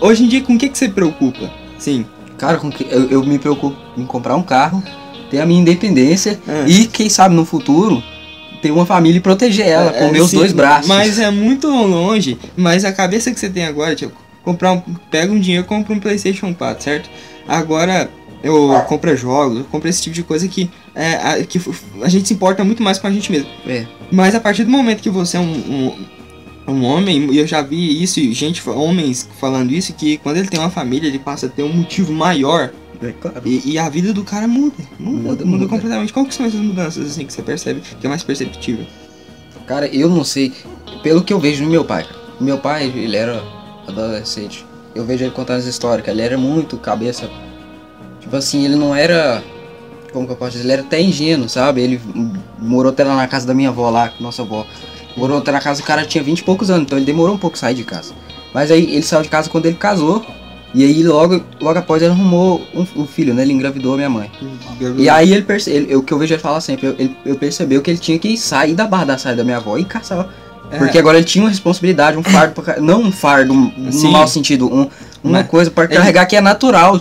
hoje 0.00 0.24
em 0.24 0.28
dia, 0.28 0.40
com 0.42 0.54
o 0.54 0.58
que, 0.58 0.68
que 0.68 0.78
você 0.78 0.88
preocupa? 0.88 1.50
Sim. 1.78 2.06
Cara, 2.38 2.56
com 2.58 2.70
que 2.70 2.86
eu, 2.90 3.08
eu 3.10 3.22
me 3.24 3.38
preocupo 3.38 3.76
em 3.96 4.06
comprar 4.06 4.36
um 4.36 4.42
carro, 4.42 4.82
ter 5.30 5.40
a 5.40 5.46
minha 5.46 5.60
independência 5.60 6.38
É. 6.48 6.64
e, 6.68 6.86
quem 6.86 7.08
sabe, 7.10 7.34
no 7.34 7.44
futuro, 7.44 8.02
ter 8.62 8.70
uma 8.70 8.86
família 8.86 9.18
e 9.18 9.20
proteger 9.20 9.66
ela 9.66 9.90
É, 9.94 10.06
com 10.06 10.12
meus 10.12 10.30
sim, 10.30 10.36
dois 10.38 10.52
braços. 10.52 10.88
Mas 10.88 11.18
é 11.18 11.30
muito 11.30 11.68
longe. 11.68 12.38
Mas 12.56 12.84
a 12.84 12.92
cabeça 12.92 13.30
que 13.32 13.38
você 13.38 13.50
tem 13.50 13.64
agora, 13.66 13.94
tipo, 13.94 14.12
comprar 14.42 14.72
um. 14.72 14.80
Pega 15.10 15.32
um 15.32 15.38
dinheiro 15.38 15.64
e 15.64 15.68
compra 15.68 15.92
um 15.92 15.98
Playstation 15.98 16.54
4, 16.54 16.82
certo? 16.84 17.10
Agora 17.46 18.08
eu 18.42 18.70
compro 18.86 19.14
jogos, 19.16 19.58
eu 19.58 19.64
compro 19.64 19.88
esse 19.88 20.02
tipo 20.02 20.14
de 20.14 20.22
coisa 20.22 20.46
que, 20.46 20.70
é, 20.94 21.14
a, 21.14 21.44
que 21.44 21.60
a 22.02 22.08
gente 22.08 22.28
se 22.28 22.34
importa 22.34 22.64
muito 22.64 22.82
mais 22.82 22.98
com 22.98 23.06
a 23.06 23.10
gente 23.10 23.30
mesmo. 23.32 23.48
É. 23.66 23.86
Mas 24.12 24.34
a 24.34 24.40
partir 24.40 24.64
do 24.64 24.70
momento 24.70 25.02
que 25.02 25.10
você 25.10 25.36
é 25.36 25.40
um, 25.40 25.96
um, 26.68 26.72
um 26.72 26.84
homem, 26.84 27.32
e 27.32 27.38
eu 27.38 27.46
já 27.46 27.62
vi 27.62 28.02
isso, 28.02 28.20
gente, 28.32 28.62
homens 28.68 29.28
falando 29.40 29.72
isso, 29.72 29.92
que 29.92 30.18
quando 30.18 30.36
ele 30.36 30.48
tem 30.48 30.60
uma 30.60 30.70
família, 30.70 31.08
ele 31.08 31.18
passa 31.18 31.46
a 31.46 31.48
ter 31.48 31.62
um 31.62 31.72
motivo 31.72 32.12
maior. 32.12 32.70
É 33.02 33.12
claro. 33.12 33.42
E, 33.44 33.72
e 33.72 33.78
a 33.78 33.88
vida 33.88 34.12
do 34.12 34.24
cara 34.24 34.48
muda. 34.48 34.74
Muda, 34.98 35.16
Muda, 35.16 35.28
muda, 35.28 35.46
muda. 35.46 35.68
completamente. 35.68 36.12
Qual 36.12 36.24
que 36.26 36.34
são 36.34 36.46
essas 36.46 36.60
mudanças 36.60 37.10
assim 37.10 37.24
que 37.26 37.32
você 37.32 37.42
percebe 37.42 37.80
que 37.80 38.06
é 38.06 38.08
mais 38.10 38.22
perceptível? 38.22 38.84
Cara, 39.66 39.86
eu 39.88 40.08
não 40.08 40.24
sei. 40.24 40.52
Pelo 41.02 41.22
que 41.22 41.32
eu 41.32 41.38
vejo 41.38 41.62
no 41.62 41.70
meu 41.70 41.84
pai. 41.84 42.06
Meu 42.40 42.58
pai, 42.58 42.86
ele 42.86 43.16
era 43.16 43.42
adolescente. 43.86 44.64
Eu 44.94 45.04
vejo 45.04 45.24
ele 45.24 45.30
contando 45.30 45.58
as 45.58 45.66
histórias, 45.66 46.06
ele 46.08 46.22
era 46.22 46.36
muito 46.36 46.76
cabeça. 46.76 47.30
Tipo 48.20 48.36
assim, 48.36 48.64
ele 48.64 48.76
não 48.76 48.94
era. 48.94 49.42
Como 50.12 50.26
que 50.26 50.32
eu 50.32 50.36
posso 50.36 50.52
dizer? 50.52 50.64
Ele 50.64 50.72
era 50.72 50.82
até 50.82 51.00
ingênuo, 51.00 51.48
sabe? 51.48 51.80
Ele 51.82 52.00
morou 52.58 52.90
até 52.90 53.04
lá 53.04 53.14
na 53.16 53.26
casa 53.28 53.46
da 53.46 53.54
minha 53.54 53.68
avó 53.68 53.90
lá, 53.90 54.12
nossa 54.20 54.42
avó. 54.42 54.66
Morou 55.16 55.38
até 55.38 55.50
na 55.52 55.60
casa, 55.60 55.82
o 55.82 55.84
cara 55.84 56.04
tinha 56.04 56.22
20 56.22 56.38
e 56.38 56.44
poucos 56.44 56.70
anos, 56.70 56.82
então 56.84 56.96
ele 56.98 57.04
demorou 57.06 57.34
um 57.34 57.38
pouco 57.38 57.58
sair 57.58 57.74
de 57.74 57.84
casa. 57.84 58.12
Mas 58.54 58.70
aí 58.70 58.84
ele 58.84 59.02
saiu 59.02 59.22
de 59.22 59.28
casa 59.28 59.50
quando 59.50 59.66
ele 59.66 59.76
casou. 59.76 60.24
E 60.74 60.84
aí 60.84 61.02
logo, 61.02 61.42
logo 61.60 61.78
após 61.78 62.02
ele 62.02 62.12
arrumou 62.12 62.60
um, 62.74 62.86
um 63.02 63.06
filho, 63.06 63.32
né? 63.32 63.42
Ele 63.42 63.52
engravidou 63.54 63.94
a 63.94 63.96
minha 63.96 64.10
mãe. 64.10 64.30
E 64.98 65.08
aí 65.08 65.32
ele 65.32 65.42
percebeu, 65.42 65.98
o 65.98 66.02
que 66.02 66.12
eu 66.12 66.18
vejo 66.18 66.34
ele 66.34 66.42
falar 66.42 66.60
sempre, 66.60 66.88
ele, 66.98 67.16
ele 67.24 67.38
percebeu 67.38 67.80
que 67.80 67.90
ele 67.90 67.98
tinha 67.98 68.18
que 68.18 68.36
sair 68.36 68.74
da 68.74 68.86
barra 68.86 69.04
da 69.06 69.18
saia 69.18 69.34
da 69.34 69.42
minha 69.44 69.56
avó 69.56 69.78
e 69.78 69.84
caçar. 69.84 70.28
É. 70.70 70.76
Porque 70.76 70.98
agora 70.98 71.16
ele 71.16 71.24
tinha 71.24 71.42
uma 71.42 71.48
responsabilidade, 71.48 72.18
um 72.18 72.22
fardo, 72.22 72.60
pra, 72.62 72.78
não 72.80 73.00
um 73.02 73.10
fardo 73.10 73.54
no 73.54 73.90
Sim. 73.90 74.10
mau 74.10 74.28
sentido, 74.28 74.66
um, 74.66 74.88
uma 75.24 75.38
Mas 75.40 75.46
coisa 75.48 75.70
para 75.70 75.84
ele- 75.84 75.94
carregar 75.96 76.26
que 76.26 76.36
é 76.36 76.40
natural, 76.42 77.00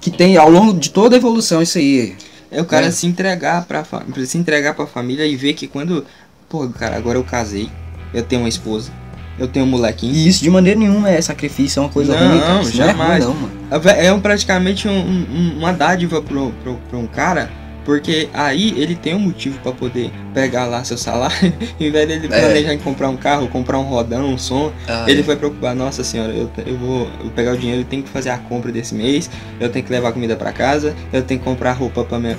que 0.00 0.10
tem 0.10 0.36
ao 0.36 0.50
longo 0.50 0.72
de 0.78 0.90
toda 0.90 1.16
a 1.16 1.18
evolução 1.18 1.62
isso 1.62 1.78
aí. 1.78 2.14
É 2.50 2.60
o 2.60 2.64
cara 2.64 2.86
É. 2.86 2.90
se 2.90 3.06
entregar 3.06 3.64
pra, 3.66 3.84
fa- 3.84 4.04
se 4.24 4.38
entregar 4.38 4.74
pra 4.74 4.86
família 4.86 5.26
e 5.26 5.36
ver 5.36 5.54
que 5.54 5.66
quando. 5.66 6.04
Pô, 6.48 6.68
cara, 6.68 6.96
agora 6.96 7.18
eu 7.18 7.24
casei, 7.24 7.68
eu 8.14 8.22
tenho 8.22 8.42
uma 8.42 8.48
esposa, 8.48 8.92
eu 9.36 9.48
tenho 9.48 9.64
um 9.66 9.68
molequinho. 9.68 10.14
E 10.14 10.28
isso 10.28 10.42
de 10.44 10.48
maneira 10.50 10.78
nenhuma 10.78 11.10
é 11.10 11.20
sacrifício, 11.20 11.80
é 11.80 11.82
uma 11.82 11.88
coisa 11.88 12.14
Não, 12.18 12.28
ruim, 12.30 12.40
cara. 12.40 12.62
Isso 12.62 12.76
não 12.76 12.84
é 12.84 12.86
ruim, 12.92 12.96
jamais. 12.98 13.24
não, 13.24 13.34
mano. 13.34 13.52
É 13.98 14.12
um, 14.12 14.20
praticamente 14.20 14.86
um- 14.86 14.92
um- 15.00 15.58
uma 15.58 15.72
dádiva 15.72 16.22
pro, 16.22 16.52
pro, 16.62 16.76
pro 16.88 16.98
um 17.00 17.06
cara, 17.08 17.50
porque 17.86 18.28
aí 18.34 18.74
ele 18.76 18.94
tem 18.96 19.14
um 19.14 19.18
motivo 19.20 19.58
pra 19.60 19.72
poder 19.72 20.10
pegar 20.34 20.66
lá 20.66 20.84
seu 20.84 20.98
salário, 20.98 21.52
em 21.80 21.90
vez 21.90 22.06
dele 22.06 22.26
É. 22.30 22.40
planejar 22.40 22.74
em 22.74 22.78
comprar 22.78 23.08
um 23.08 23.16
carro, 23.16 23.48
comprar 23.48 23.78
um 23.78 23.84
rodão, 23.84 24.28
um 24.28 24.36
som, 24.36 24.72
Ah, 24.88 25.06
ele 25.08 25.22
vai 25.22 25.36
preocupar, 25.36 25.74
nossa 25.74 26.02
senhora, 26.04 26.32
eu, 26.34 26.50
eu 26.66 26.76
vou 26.76 27.08
eu 27.24 27.30
pegar 27.30 27.52
o 27.54 27.56
dinheiro, 27.56 27.80
eu 27.82 27.86
tenho 27.86 28.02
que 28.02 28.10
fazer 28.10 28.30
a 28.30 28.36
compra 28.38 28.70
desse 28.72 28.94
mês, 28.94 29.30
eu 29.60 29.70
tenho 29.70 29.84
que 29.84 29.90
levar 29.92 30.12
comida 30.12 30.36
pra 30.36 30.52
casa, 30.52 30.94
eu 31.12 31.22
tenho 31.22 31.40
que 31.40 31.46
comprar 31.46 31.72
roupa 31.72 32.04
pra 32.04 32.18
minha. 32.18 32.36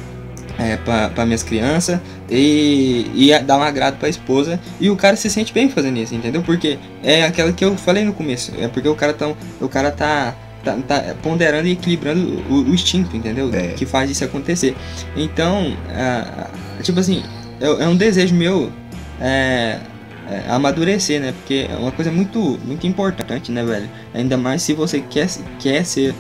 É, 0.60 0.76
pra 0.76 1.24
minhas 1.24 1.44
crianças 1.44 2.00
e, 2.28 3.06
e 3.14 3.32
a- 3.32 3.38
dar 3.38 3.60
um 3.60 3.62
agrado 3.62 3.98
pra 4.00 4.10
esposa 4.10 4.60
e 4.80 4.90
o 4.90 4.96
cara 4.96 5.16
se 5.16 5.30
sente 5.30 5.54
bem 5.54 5.70
fazendo 5.70 5.98
isso, 6.00 6.16
entendeu? 6.16 6.42
Porque 6.42 6.80
é 7.04 7.24
aquela 7.24 7.52
que 7.54 7.64
eu 7.64 7.76
falei 7.78 8.04
no 8.04 8.12
começo, 8.12 8.52
é 8.60 8.68
porque 8.68 8.90
o 8.90 8.96
cara 8.96 9.14
tá, 9.14 9.32
o 9.62 9.68
cara 9.70 9.92
tá, 9.92 10.34
tá, 10.76 11.02
tá 11.02 11.16
ponderando 11.22 11.68
e 11.68 11.72
equilibrando 11.72 12.44
o, 12.50 12.64
o 12.64 12.74
instinto, 12.74 13.16
entendeu? 13.16 13.50
É. 13.54 13.70
Que 13.70 13.86
faz 13.86 14.10
isso 14.10 14.24
acontecer. 14.24 14.76
Então, 15.16 15.76
ah, 15.90 16.50
tipo 16.84 17.00
assim, 17.00 17.24
é, 17.60 17.66
é 17.66 17.88
um 17.88 17.96
desejo 17.96 18.36
meu 18.36 18.72
é, 19.20 19.80
é, 20.30 20.50
amadurecer, 20.50 21.20
né? 21.22 21.32
Porque 21.32 21.68
é 21.70 21.76
uma 21.76 21.92
coisa 21.92 22.12
muito, 22.12 22.60
muito 22.64 22.86
importante, 22.86 23.52
né, 23.52 23.64
velho? 23.64 23.90
Ainda 24.14 24.38
mais 24.38 24.62
se 24.62 24.74
você 24.74 25.00
quer, 25.00 25.28
quer 25.60 25.86
ser 25.86 26.14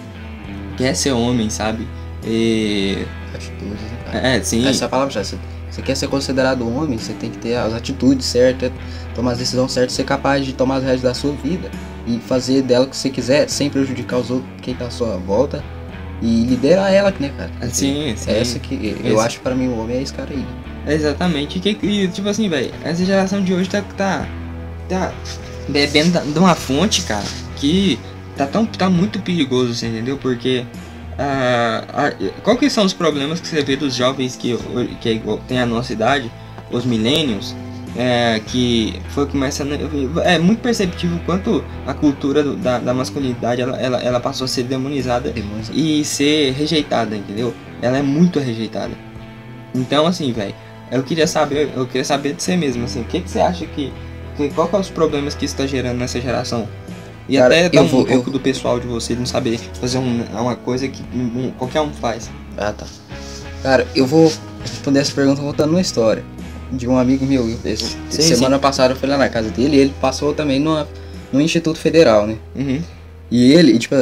quer 0.77 0.95
ser 0.95 1.11
homem, 1.11 1.49
sabe? 1.49 1.87
E, 2.23 3.05
atitudes, 3.33 3.81
né, 4.13 4.37
é, 4.37 4.41
sim. 4.41 4.67
Essa 4.67 4.85
é 4.85 4.87
palavra 4.87 5.11
já. 5.13 5.23
Você, 5.23 5.37
você 5.69 5.81
quer 5.81 5.95
ser 5.95 6.07
considerado 6.07 6.67
homem, 6.67 6.97
você 6.97 7.13
tem 7.13 7.29
que 7.29 7.37
ter 7.37 7.55
as 7.55 7.73
atitudes 7.73 8.25
certas, 8.25 8.71
tomar 9.13 9.31
as 9.31 9.37
decisões 9.39 9.71
certas, 9.71 9.93
ser 9.93 10.05
capaz 10.05 10.45
de 10.45 10.53
tomar 10.53 10.77
as 10.77 10.83
rédeas 10.83 11.01
da 11.01 11.13
sua 11.13 11.33
vida 11.33 11.69
e 12.07 12.19
fazer 12.19 12.61
dela 12.61 12.85
o 12.85 12.89
que 12.89 12.95
você 12.95 13.09
quiser, 13.09 13.49
sem 13.49 13.69
prejudicar 13.69 14.17
os 14.19 14.31
outros, 14.31 14.49
quem 14.61 14.73
tá 14.73 14.85
à 14.85 14.89
sua 14.89 15.17
volta 15.17 15.63
e 16.21 16.43
liderar 16.45 16.91
ela, 16.91 17.13
né, 17.19 17.31
cara? 17.37 17.51
Sim, 17.69 18.13
sim. 18.15 18.31
É 18.31 18.39
essa 18.39 18.57
que 18.59 18.97
eu 19.03 19.13
Esse- 19.15 19.25
acho 19.25 19.39
pra 19.41 19.53
mim 19.53 19.67
o 19.67 19.77
homem 19.79 19.97
é 19.97 20.01
esse 20.01 20.13
cara 20.13 20.29
aí. 20.31 20.45
Exatamente. 20.87 21.57
E, 21.57 21.61
que, 21.61 21.85
e, 21.85 22.07
tipo 22.07 22.27
assim, 22.29 22.47
velho, 22.49 22.71
essa 22.83 23.03
geração 23.05 23.43
de 23.43 23.53
hoje 23.53 23.69
tá, 23.69 23.81
tá, 23.97 24.25
tá 24.87 25.13
bebendo 25.67 26.19
de 26.31 26.39
uma 26.39 26.55
fonte, 26.55 27.01
cara, 27.01 27.25
que 27.57 27.99
tá, 28.37 28.47
tão, 28.47 28.65
tá 28.65 28.89
muito 28.89 29.19
perigoso, 29.19 29.73
você 29.75 29.87
entendeu? 29.87 30.17
Porque. 30.17 30.65
ah, 31.19 31.83
a- 31.93 32.41
qual 32.41 32.55
que 32.57 32.69
são 32.69 32.85
os 32.85 32.93
problemas 32.93 33.39
que 33.41 33.47
você 33.47 33.61
vê 33.63 33.75
dos 33.75 33.93
jovens 33.95 34.35
que, 34.35 34.57
que 35.01 35.09
é 35.09 35.21
tem 35.47 35.59
a 35.59 35.65
nossa 35.65 35.91
idade, 35.91 36.31
os 36.71 36.85
millennials, 36.85 37.53
é, 37.97 38.39
que 38.45 39.01
foi 39.09 39.25
começando. 39.25 39.71
É 40.23 40.37
muito 40.37 40.59
perceptível 40.61 41.19
quanto 41.25 41.63
a 41.85 41.93
cultura 41.93 42.43
do- 42.43 42.55
da, 42.55 42.77
da 42.77 42.93
masculinidade 42.93 43.61
ela, 43.61 43.75
ela, 43.77 43.97
ela 44.01 44.19
passou 44.19 44.45
a 44.45 44.47
ser 44.47 44.63
demonizada 44.63 45.33
e 45.73 46.05
ser 46.05 46.51
rejeitada, 46.53 47.15
entendeu? 47.15 47.53
Ela 47.81 47.97
é 47.97 48.01
muito 48.03 48.39
rejeitada. 48.39 48.93
Então, 49.73 50.05
assim, 50.05 50.31
velho, 50.31 50.53
eu 50.91 51.03
queria 51.03 51.27
saber, 51.27 51.69
eu 51.75 51.85
queria 51.85 52.05
saber 52.05 52.33
de 52.33 52.43
você 52.43 52.55
mesmo, 52.55 52.85
assim, 52.85 53.01
o 53.01 53.03
que, 53.05 53.19
que 53.21 53.29
você 53.29 53.39
acha 53.39 53.65
que, 53.65 53.91
que 54.37 54.49
qual 54.49 54.67
que 54.67 54.75
é 54.75 54.79
os 54.79 54.89
problemas 54.89 55.33
que 55.35 55.45
isso 55.45 55.55
tá 55.55 55.65
gerando 55.65 55.97
nessa 55.97 56.21
geração? 56.21 56.67
E 57.27 57.35
Cara, 57.37 57.47
até 57.55 57.69
dar 57.69 57.77
eu 57.79 57.83
um 57.83 57.87
vou- 57.87 58.05
pouco 58.05 58.29
eu- 58.29 58.33
do 58.33 58.39
pessoal 58.39 58.79
de 58.79 58.87
você 58.87 59.13
não 59.15 59.25
saber 59.25 59.59
fazer 59.81 59.97
um- 59.97 60.23
uma 60.31 60.55
coisa 60.55 60.87
que 60.87 61.01
um- 61.13 61.51
qualquer 61.57 61.81
um 61.81 61.91
faz. 61.91 62.29
Ah, 62.57 62.71
tá. 62.71 62.85
Cara, 63.61 63.85
eu 63.95 64.05
vou 64.07 64.31
responder 64.61 64.99
essa 64.99 65.11
pergunta 65.13 65.41
contando 65.41 65.71
uma 65.71 65.81
história 65.81 66.23
de 66.71 66.87
um 66.87 66.97
amigo 66.97 67.25
meu. 67.25 67.47
Esse- 67.65 67.95
Sim, 68.09 68.21
semana 68.21 68.59
passada 68.59 68.93
eu 68.93 68.97
fui 68.97 69.07
lá 69.07 69.17
na 69.17 69.29
casa 69.29 69.49
dele 69.49 69.77
e 69.77 69.79
ele 69.79 69.93
passou 70.01 70.33
também 70.33 70.59
numa, 70.59 70.87
no 71.31 71.39
Instituto 71.41 71.77
Federal, 71.79 72.25
né? 72.27 72.35
Uhum. 72.55 72.81
E 73.31 73.51
ele, 73.53 73.77
tipo, 73.77 73.95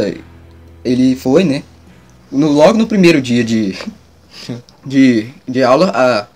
ele 0.83 1.15
foi, 1.15 1.43
né? 1.43 1.63
No, 2.31 2.49
logo 2.51 2.77
no 2.77 2.87
primeiro 2.87 3.21
dia 3.21 3.43
de, 3.43 3.75
de, 4.85 5.27
de 5.47 5.63
aula, 5.63 5.91
a 5.93 6.27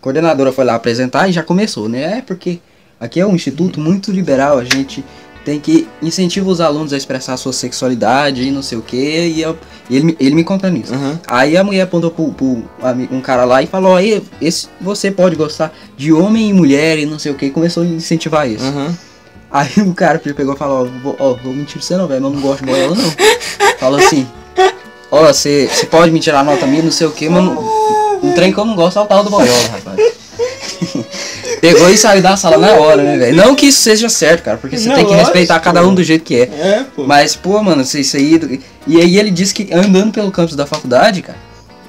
coordenadora 0.00 0.52
foi 0.52 0.64
lá 0.64 0.74
apresentar 0.74 1.28
e 1.28 1.32
já 1.32 1.42
começou, 1.42 1.88
né? 1.88 2.18
É 2.18 2.22
porque 2.22 2.58
aqui 3.00 3.20
é 3.20 3.26
um 3.26 3.34
instituto 3.34 3.80
muito 3.80 4.10
liberal, 4.12 4.58
a 4.58 4.64
gente 4.64 5.04
tem 5.48 5.58
que 5.58 5.88
incentivar 6.02 6.50
os 6.50 6.60
alunos 6.60 6.92
a 6.92 6.96
expressar 6.98 7.32
a 7.32 7.36
sua 7.38 7.54
sexualidade 7.54 8.42
e 8.42 8.50
não 8.50 8.60
sei 8.60 8.76
o 8.76 8.82
que, 8.82 8.98
e, 9.28 9.40
eu- 9.40 9.56
ele, 9.90 10.04
me- 10.04 10.16
ele 10.20 10.34
me 10.34 10.44
conta 10.44 10.68
nisso. 10.68 10.92
Uhum. 10.92 11.18
Aí 11.26 11.56
a 11.56 11.64
mulher 11.64 11.80
apontou 11.80 12.10
pro, 12.10 12.28
pro 12.34 12.62
um 13.10 13.20
cara 13.22 13.46
lá 13.46 13.62
e 13.62 13.66
falou, 13.66 13.96
aí, 13.96 14.22
esse, 14.42 14.68
você 14.78 15.10
pode 15.10 15.36
gostar 15.36 15.72
de 15.96 16.12
homem 16.12 16.50
e 16.50 16.52
mulher 16.52 16.98
e 16.98 17.06
não 17.06 17.18
sei 17.18 17.32
o 17.32 17.34
que, 17.34 17.46
e 17.46 17.50
começou 17.50 17.82
a 17.82 17.86
incentivar 17.86 18.46
isso. 18.46 18.62
Uhum. 18.62 18.94
Aí 19.50 19.70
o 19.78 19.94
cara 19.94 20.18
pegou 20.18 20.52
e 20.54 20.58
falou, 20.58 20.86
ó, 21.18 21.32
vou, 21.32 21.54
mentir 21.54 21.78
pra 21.78 21.82
você 21.82 21.96
não, 21.96 22.06
velho, 22.06 22.20
mas 22.20 22.30
eu 22.30 22.36
não 22.36 22.42
gosto 22.46 22.60
de 22.66 22.70
boiola 22.70 22.94
não. 22.94 23.10
Falou 23.78 23.98
assim, 23.98 24.28
ó, 25.10 25.32
você 25.32 25.66
você 25.72 25.86
pode 25.86 26.12
me 26.12 26.20
tirar 26.20 26.44
nota 26.44 26.66
minha, 26.66 26.82
não 26.82 26.90
sei 26.90 27.06
o 27.06 27.10
que, 27.10 27.26
mas 27.30 27.42
não- 27.42 27.58
um 28.22 28.32
trem 28.34 28.52
que 28.52 28.58
eu 28.58 28.66
não 28.66 28.74
gosto 28.76 28.98
é 28.98 29.02
o 29.02 29.06
tal 29.06 29.24
do 29.24 29.30
boiola, 29.30 29.68
rapaz. 29.72 29.98
Pegou 31.60 31.90
e 31.90 31.96
saiu 31.98 32.22
da 32.22 32.36
sala 32.36 32.56
na 32.58 32.72
hora, 32.72 33.02
né, 33.02 33.16
velho? 33.18 33.36
Não 33.36 33.54
que 33.54 33.66
isso 33.66 33.80
seja 33.80 34.08
certo, 34.08 34.42
cara, 34.44 34.56
porque 34.58 34.76
você 34.78 34.88
Não, 34.88 34.94
tem 34.96 35.06
que 35.06 35.14
respeitar 35.14 35.54
lógico. 35.54 35.64
cada 35.74 35.86
um 35.86 35.94
do 35.94 36.02
jeito 36.04 36.24
que 36.24 36.36
é. 36.36 36.42
É, 36.42 36.84
pô. 36.94 37.04
Mas, 37.04 37.34
pô, 37.36 37.62
mano, 37.62 37.82
isso 37.82 37.98
isso 37.98 38.16
aí. 38.16 38.60
E 38.86 38.96
aí 39.00 39.18
ele 39.18 39.30
disse 39.30 39.52
que 39.54 39.68
andando 39.72 40.12
pelo 40.12 40.30
campus 40.30 40.54
da 40.56 40.66
faculdade, 40.66 41.22
cara, 41.22 41.38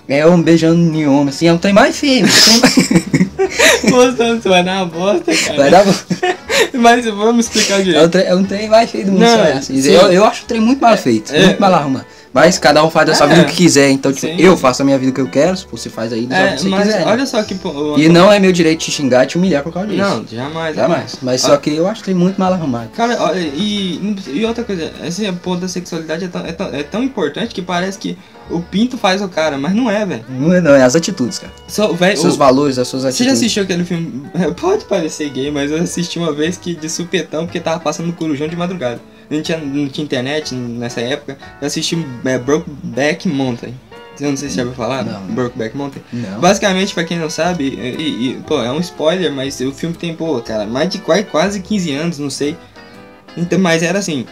é 0.07 0.25
um 0.25 0.41
beijando 0.41 0.79
em 0.97 1.07
homem, 1.07 1.29
assim, 1.29 1.47
é 1.47 1.53
um 1.53 1.57
trem 1.57 1.73
mais 1.73 1.97
feio. 1.97 2.25
um 2.25 2.29
trem 2.29 2.59
mais- 2.61 3.91
Mostrando, 3.91 4.41
vai 4.49 4.63
dar 4.63 4.77
uma 4.77 4.85
bosta, 4.85 5.33
cara. 5.33 5.57
Vai 5.57 5.71
dar. 5.71 5.85
Mas 6.73 7.05
vamos 7.05 7.45
explicar 7.45 7.75
É 7.75 7.79
um, 7.79 7.83
direito. 7.83 8.09
trem, 8.09 8.25
é 8.25 8.35
um 8.35 8.43
trem 8.43 8.69
mais 8.69 8.89
feio 8.91 9.05
do 9.05 9.11
mundo. 9.13 9.21
Não, 9.21 9.43
é 9.43 9.53
assim. 9.53 9.81
sim. 9.81 9.89
eu, 9.91 10.11
eu 10.11 10.25
acho 10.25 10.43
o 10.43 10.45
trem 10.45 10.59
muito 10.61 10.81
mal 10.81 10.95
feito, 10.97 11.33
É. 11.33 11.45
muito 11.45 11.59
mal 11.59 11.73
arrumado. 11.73 12.05
Mas 12.31 12.59
cada 12.59 12.83
um 12.83 12.91
faz 12.91 13.07
da 13.07 13.15
sua 13.15 13.25
É. 13.25 13.29
vida 13.29 13.41
o 13.41 13.45
que 13.45 13.55
quiser. 13.55 13.89
Então, 13.89 14.13
tipo, 14.13 14.27
Sim. 14.27 14.35
eu 14.39 14.55
faço 14.55 14.81
a 14.83 14.85
minha 14.85 14.97
vida 14.99 15.11
o 15.11 15.13
que 15.15 15.21
eu 15.21 15.27
quero, 15.27 15.57
se 15.57 15.65
você 15.69 15.89
faz 15.89 16.13
aí 16.13 16.27
do 16.27 16.33
É, 16.33 16.53
que 16.53 16.61
você 16.61 16.69
mas 16.69 16.83
quiser. 16.83 16.99
né? 17.05 17.11
olha 17.11 17.25
só 17.25 17.41
que. 17.41 17.55
pô, 17.55 17.97
E 17.97 18.07
não 18.07 18.31
é 18.31 18.39
meu 18.39 18.51
direito 18.51 18.79
te 18.81 18.91
xingar 18.91 19.23
e 19.23 19.27
te 19.27 19.37
humilhar 19.37 19.63
por 19.63 19.73
causa 19.73 19.89
disso. 19.89 20.01
Não, 20.01 20.25
jamais. 20.27 20.75
jamais. 20.75 21.17
Mas 21.23 21.43
Ah. 21.43 21.47
só 21.47 21.57
que 21.57 21.71
eu 21.75 21.87
acho 21.87 22.01
o 22.01 22.03
trem 22.03 22.15
muito 22.15 22.37
mal 22.39 22.53
arrumado. 22.53 22.89
Cara, 22.95 23.17
olha, 23.21 23.39
e, 23.39 24.15
e 24.27 24.45
outra 24.45 24.63
coisa, 24.63 24.91
esse 25.03 25.29
ponto 25.33 25.61
da 25.61 25.67
sexualidade 25.67 26.25
é 26.25 26.27
tão, 26.27 26.45
é, 26.45 26.51
tão, 26.51 26.67
é 26.67 26.83
tão 26.83 27.03
importante 27.03 27.53
que 27.55 27.61
parece 27.63 27.97
que 27.97 28.15
o 28.49 28.59
pinto 28.61 28.95
faz 28.97 29.21
o 29.21 29.27
cara, 29.27 29.57
mas 29.57 29.73
não 29.73 29.89
é, 29.89 30.05
velho. 30.05 30.25
Não 30.29 30.53
é, 30.53 30.61
não, 30.61 30.71
é 30.75 30.83
as 30.83 30.95
atitudes, 30.95 31.39
cara. 31.39 31.51
Só, 31.67 31.91
velho, 31.93 32.15
Seus 32.17 32.35
o- 32.35 32.37
valores, 32.37 32.77
as 32.77 32.87
suas 32.87 33.01
Você 33.03 33.07
atitudes. 33.09 33.27
já 33.27 33.33
assistiu 33.33 33.63
aquele 33.63 33.83
filme? 33.83 34.23
Pode 34.61 34.85
parecer 34.85 35.29
gay, 35.29 35.49
mas 35.51 35.71
eu 35.71 35.77
assisti 35.81 36.19
uma 36.19 36.31
vez 36.31 36.57
que 36.57 36.75
de 36.75 36.89
supetão, 36.89 37.45
porque 37.45 37.59
tava 37.59 37.79
passando 37.79 38.05
no 38.07 38.13
Corujão 38.13 38.47
de 38.47 38.55
madrugada. 38.55 38.99
Não 39.29 39.41
tinha, 39.41 39.57
não 39.57 39.87
tinha 39.87 40.03
internet 40.03 40.55
nessa 40.55 41.01
época. 41.01 41.37
Eu 41.61 41.67
assisti 41.67 41.97
é, 42.25 42.37
Brokeback 42.37 43.27
Mountain. 43.27 43.73
Eu 44.19 44.31
não 44.31 44.37
sei 44.37 44.49
se 44.49 44.55
já 44.55 44.63
ouviu 44.63 44.75
falar. 44.75 45.03
Não. 45.03 45.21
Brokeback 45.27 45.77
Mountain. 45.77 46.01
Não. 46.11 46.39
Basicamente, 46.39 46.93
pra 46.93 47.03
quem 47.03 47.17
não 47.17 47.29
sabe, 47.29 47.69
e, 47.69 48.31
e, 48.31 48.33
pô, 48.47 48.61
é 48.61 48.71
um 48.71 48.79
spoiler, 48.79 49.31
mas 49.31 49.59
o 49.61 49.71
filme 49.71 49.95
tem, 49.95 50.15
pô, 50.15 50.41
cara, 50.41 50.65
mais 50.65 50.89
de 50.89 50.97
quase, 50.97 51.23
quase 51.25 51.59
15 51.61 51.93
anos, 51.93 52.19
não 52.19 52.29
sei. 52.29 52.57
Então, 53.37 53.59
mas 53.59 53.83
era 53.83 53.99
assim, 53.99 54.25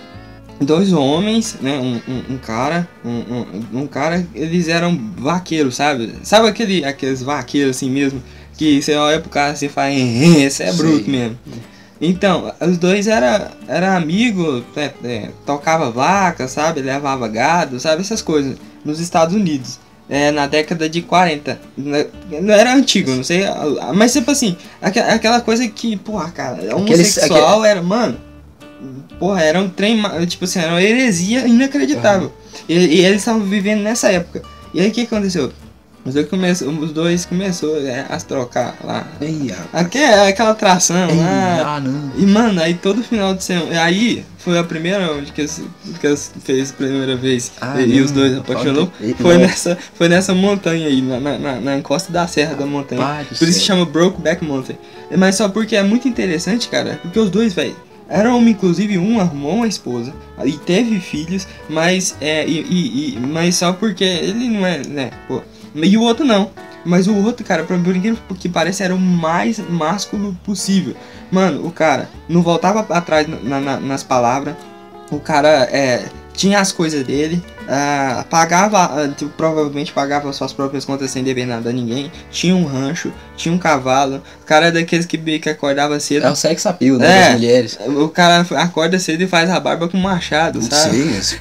dois 0.60 0.92
homens, 0.92 1.58
né? 1.62 1.78
Um, 1.78 2.02
um, 2.12 2.34
um 2.34 2.38
cara, 2.38 2.88
um, 3.06 3.10
um, 3.10 3.82
um, 3.82 3.88
cara, 3.88 4.26
eles 4.34 4.68
eram 4.68 4.98
vaqueiros, 5.18 5.76
sabe? 5.76 6.16
Sabe 6.24 6.48
aquele, 6.48 6.84
aqueles 6.84 7.22
vaqueiros 7.22 7.78
assim 7.78 7.90
mesmo? 7.90 8.22
Que 8.58 8.82
você 8.82 8.96
olha 8.96 9.20
pro 9.20 9.30
cara 9.30 9.56
e 9.62 9.70
fala, 9.70 9.92
esse 9.94 10.64
é 10.64 10.74
bruto 10.74 11.06
Sim. 11.06 11.12
mesmo. 11.12 11.38
Então, 12.00 12.54
os 12.62 12.78
dois 12.78 13.08
era, 13.08 13.52
era 13.68 13.96
amigo, 13.96 14.64
é, 14.76 14.92
é, 15.04 15.30
tocava 15.46 15.90
vaca, 15.90 16.48
sabe? 16.48 16.82
Levava 16.82 17.28
gado, 17.28 17.80
sabe? 17.80 18.02
Essas 18.02 18.22
coisas. 18.22 18.56
Nos 18.86 19.00
Estados 19.00 19.36
Unidos. 19.36 19.80
É, 20.10 20.32
na 20.32 20.48
década 20.48 20.88
de 20.88 21.02
40. 21.02 21.60
Não 21.76 22.54
era 22.54 22.74
antigo, 22.74 23.12
não 23.12 23.24
sei. 23.24 23.44
Mas 23.94 24.14
tipo 24.14 24.32
assim, 24.32 24.56
aquela 24.82 25.42
coisa 25.42 25.68
que, 25.68 25.98
porra, 25.98 26.32
cara, 26.32 26.76
homossexual 26.76 27.66
era, 27.66 27.82
mano. 27.82 28.18
Porra, 29.20 29.42
era 29.44 29.60
um 29.60 29.68
trem, 29.68 30.02
tipo 30.28 30.46
assim, 30.46 30.60
era 30.60 30.72
uma 30.72 30.82
heresia 30.82 31.46
inacreditável. 31.48 32.28
Uhum. 32.28 32.66
E, 32.70 32.74
e 32.74 33.06
eles 33.06 33.18
estavam 33.18 33.42
vivendo 33.42 33.82
nessa 33.82 34.10
época. 34.10 34.44
E 34.74 34.80
aí 34.80 34.90
o 34.90 34.92
que 34.92 35.02
aconteceu? 35.02 35.52
Os 36.08 36.14
dois, 36.14 36.30
começou, 36.30 36.70
os 36.70 36.92
dois 36.94 37.26
começou 37.26 37.78
é, 37.86 38.06
a 38.10 38.18
trocar 38.18 38.78
lá. 38.84 39.06
Ei, 39.20 39.54
aquela, 39.74 40.30
aquela 40.30 40.52
atração 40.52 41.10
Ei, 41.10 41.18
lá. 41.18 41.76
Ah, 41.76 41.80
não. 41.82 42.12
E 42.18 42.26
mano, 42.26 42.62
aí 42.62 42.76
todo 42.76 43.04
final 43.04 43.36
de 43.36 43.44
semana. 43.44 43.82
Aí 43.82 44.24
foi 44.38 44.58
a 44.58 44.64
primeira 44.64 45.12
onde 45.12 45.34
que 45.34 45.42
eles, 45.42 45.62
que 46.00 46.08
eles 46.08 46.32
fez 46.44 46.72
a 46.72 46.74
primeira 46.74 47.18
vez. 47.18 47.52
Ah, 47.60 47.82
e, 47.82 48.00
os 48.00 48.12
dois 48.12 48.38
apaixonou. 48.38 48.90
Foi 49.20 49.38
nessa, 49.38 49.78
foi 49.94 50.08
nessa 50.08 50.34
montanha 50.34 50.88
aí, 50.88 51.02
na, 51.02 51.20
na, 51.20 51.60
na 51.60 51.78
encosta 51.78 52.12
da 52.12 52.26
serra 52.26 52.56
da 52.56 52.66
montanha. 52.66 53.26
Por 53.28 53.48
isso 53.48 53.60
se 53.60 53.66
chama 53.66 53.86
Brokeback 53.86 54.44
Mountain. 54.46 54.78
Mas 55.18 55.36
só 55.36 55.50
porque 55.50 55.76
é 55.76 55.84
muito 55.84 56.08
interessante, 56.08 56.70
cara. 56.70 57.00
Porque 57.04 57.20
os 57.20 57.30
dois, 57.30 57.54
velho 57.54 57.76
era 58.10 58.34
homem, 58.34 58.54
inclusive, 58.54 58.98
um 58.98 59.20
arrumou 59.20 59.56
uma 59.56 59.68
esposa 59.68 60.14
e 60.46 60.54
teve 60.54 61.00
filhos, 61.00 61.48
mas 61.70 62.16
é. 62.22 62.48
E, 62.48 62.62
e, 62.62 63.16
e, 63.16 63.20
mas 63.20 63.56
só 63.56 63.74
porque 63.74 64.04
ele 64.04 64.50
não 64.50 64.66
é, 64.66 64.82
né? 64.88 65.12
Pô. 65.28 65.42
E 65.86 65.98
o 65.98 66.02
outro 66.02 66.26
não. 66.26 66.52
Mas 66.86 67.08
o 67.08 67.16
outro, 67.16 67.46
cara, 67.46 67.64
por 67.64 67.76
incrível 67.76 68.18
que 68.40 68.48
parece, 68.48 68.84
era 68.84 68.96
o 68.96 69.00
mais 69.00 69.60
másculo 69.60 70.38
possível. 70.44 70.96
Mano, 71.30 71.66
o 71.66 71.72
cara 71.72 72.10
não 72.30 72.42
voltava 72.42 72.80
atrás 72.96 73.28
na, 73.28 73.60
na, 73.60 73.80
nas 73.80 74.04
palavras. 74.04 74.56
O 75.12 75.20
cara 75.20 75.68
é, 75.72 76.06
tinha 76.38 76.60
as 76.60 76.72
coisas 76.72 77.04
dele, 77.04 77.42
uh, 77.64 78.24
pagava, 78.26 79.08
uh, 79.08 79.30
provavelmente 79.30 79.92
pagava 79.92 80.32
suas 80.32 80.54
próprias 80.54 80.86
contas 80.86 81.10
sem 81.10 81.24
dever 81.24 81.48
nada 81.48 81.72
a 81.72 81.74
ninguém, 81.74 82.12
tinha 82.30 82.56
um 82.56 82.64
rancho, 82.64 83.12
tinha 83.36 83.54
um 83.54 83.58
cavalo, 83.58 84.22
o 84.44 84.46
cara 84.46 84.68
é 84.68 84.72
daqueles 84.72 85.08
que, 85.08 85.18
que 85.40 85.50
acordava 85.50 86.00
cedo. 86.00 86.28
É 86.28 86.30
o 86.30 86.36
sexo 86.36 86.70
appeal, 86.70 86.98
né, 87.00 87.08
é, 87.08 87.24
das 87.24 87.34
mulheres. 87.34 87.80
O 87.88 88.08
cara 88.08 88.46
acorda 88.58 89.00
cedo 89.00 89.24
e 89.24 89.28
faz 89.28 89.50
a 89.50 89.60
barba 89.60 89.90
com 89.90 89.98
machado, 89.98 90.62
sabe? 90.62 91.22
Sim, 91.24 91.38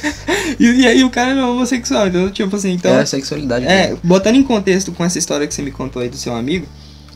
e, 0.58 0.64
e 0.80 0.86
aí 0.86 1.04
o 1.04 1.10
cara 1.10 1.32
é 1.32 1.44
homossexual, 1.44 2.08
então, 2.08 2.30
tipo 2.30 2.56
assim, 2.56 2.72
então... 2.72 2.94
É 2.94 3.02
a 3.02 3.06
sexualidade. 3.06 3.66
É, 3.66 3.88
dele. 3.88 4.00
botando 4.02 4.36
em 4.36 4.42
contexto 4.42 4.92
com 4.92 5.04
essa 5.04 5.18
história 5.18 5.46
que 5.46 5.52
você 5.52 5.60
me 5.60 5.70
contou 5.70 6.00
aí 6.00 6.08
do 6.08 6.16
seu 6.16 6.34
amigo, 6.34 6.66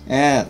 é... 0.07 0.45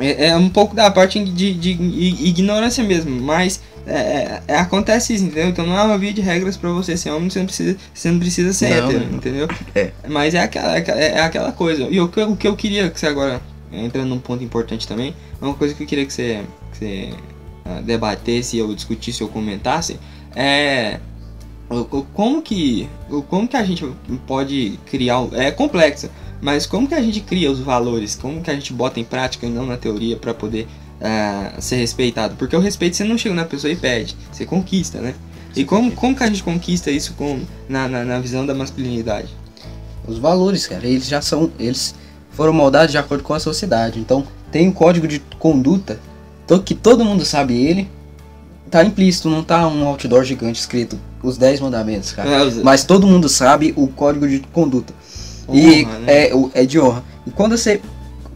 É, 0.00 0.28
é 0.30 0.36
um 0.36 0.48
pouco 0.48 0.74
da 0.74 0.90
parte 0.90 1.22
de, 1.24 1.54
de, 1.54 1.74
de 1.74 2.26
ignorância 2.26 2.82
mesmo, 2.82 3.20
mas 3.20 3.60
é, 3.86 3.92
é, 3.96 4.42
é, 4.48 4.56
acontece 4.56 5.14
isso, 5.14 5.24
entendeu? 5.24 5.48
Então 5.48 5.66
não 5.66 5.78
é 5.78 5.82
uma 5.82 5.98
via 5.98 6.12
de 6.12 6.20
regras 6.20 6.56
pra 6.56 6.70
você 6.70 6.96
ser 6.96 7.10
homem, 7.10 7.28
você 7.28 7.38
não 7.38 7.46
precisa, 7.46 7.76
você 7.92 8.10
não 8.10 8.18
precisa 8.18 8.52
ser 8.52 8.70
não, 8.70 8.88
hétero, 8.88 9.06
não. 9.06 9.16
entendeu? 9.16 9.48
É. 9.74 9.92
Mas 10.08 10.34
é 10.34 10.40
aquela, 10.40 10.78
é, 10.78 10.84
é 11.16 11.20
aquela 11.20 11.52
coisa. 11.52 11.84
E 11.90 12.00
o 12.00 12.08
que, 12.08 12.20
o 12.20 12.36
que 12.36 12.48
eu 12.48 12.56
queria 12.56 12.88
que 12.90 12.98
você 12.98 13.06
agora, 13.06 13.42
entrando 13.72 14.08
num 14.08 14.18
ponto 14.18 14.42
importante 14.42 14.88
também, 14.88 15.14
é 15.40 15.44
uma 15.44 15.54
coisa 15.54 15.74
que 15.74 15.82
eu 15.82 15.86
queria 15.86 16.06
que 16.06 16.12
você, 16.12 16.42
que 16.72 16.78
você 16.78 17.10
uh, 17.66 17.82
debatesse, 17.82 18.60
ou 18.62 18.74
discutisse 18.74 19.22
ou 19.22 19.28
comentasse, 19.28 19.98
é 20.34 20.98
como 22.14 22.42
que 22.42 22.88
como 23.28 23.48
que 23.48 23.56
a 23.56 23.64
gente 23.64 23.84
pode 24.26 24.78
criar 24.86 25.26
é 25.32 25.50
complexo 25.50 26.10
mas 26.40 26.66
como 26.66 26.86
que 26.86 26.94
a 26.94 27.00
gente 27.00 27.20
cria 27.20 27.50
os 27.50 27.58
valores 27.58 28.14
como 28.14 28.42
que 28.42 28.50
a 28.50 28.54
gente 28.54 28.72
bota 28.72 29.00
em 29.00 29.04
prática 29.04 29.46
e 29.46 29.48
não 29.48 29.66
na 29.66 29.76
teoria 29.76 30.16
para 30.16 30.34
poder 30.34 30.68
uh, 31.00 31.60
ser 31.60 31.76
respeitado. 31.76 32.36
Porque 32.36 32.56
o 32.56 32.60
respeito 32.60 32.96
você 32.96 33.04
não 33.04 33.18
chega 33.18 33.34
na 33.34 33.44
pessoa 33.44 33.72
e 33.72 33.76
pede, 33.76 34.16
você 34.30 34.44
conquista, 34.44 35.00
né? 35.00 35.14
E 35.56 35.64
como, 35.64 35.92
como 35.92 36.16
que 36.16 36.22
a 36.22 36.26
gente 36.26 36.42
conquista 36.42 36.90
isso 36.90 37.14
com, 37.14 37.40
na, 37.68 37.88
na, 37.88 38.04
na 38.04 38.18
visão 38.18 38.44
da 38.44 38.54
masculinidade? 38.54 39.28
Os 40.06 40.18
valores, 40.18 40.66
cara, 40.66 40.86
eles 40.86 41.06
já 41.06 41.20
são. 41.20 41.50
Eles 41.58 41.94
foram 42.30 42.52
moldados 42.52 42.90
de 42.90 42.98
acordo 42.98 43.22
com 43.22 43.32
a 43.32 43.38
sociedade. 43.38 43.98
Então 43.98 44.26
tem 44.50 44.68
um 44.68 44.72
código 44.72 45.06
de 45.06 45.20
conduta 45.38 45.98
que 46.64 46.74
todo 46.74 47.04
mundo 47.04 47.24
sabe 47.24 47.54
ele. 47.54 47.88
Tá 48.70 48.84
implícito, 48.84 49.30
não 49.30 49.44
tá 49.44 49.68
um 49.68 49.86
outdoor 49.86 50.24
gigante 50.24 50.58
escrito 50.58 50.98
os 51.22 51.38
10 51.38 51.60
mandamentos, 51.60 52.12
cara. 52.12 52.28
É, 52.28 52.50
Mas 52.62 52.84
todo 52.84 53.06
mundo 53.06 53.28
sabe 53.28 53.72
o 53.76 53.86
código 53.86 54.28
de 54.28 54.40
conduta. 54.40 54.92
Honra, 55.48 55.58
e 55.58 55.84
né? 55.84 56.04
é, 56.06 56.32
é 56.54 56.66
de 56.66 56.80
honra. 56.80 57.04
E 57.26 57.30
quando 57.30 57.56
você 57.56 57.80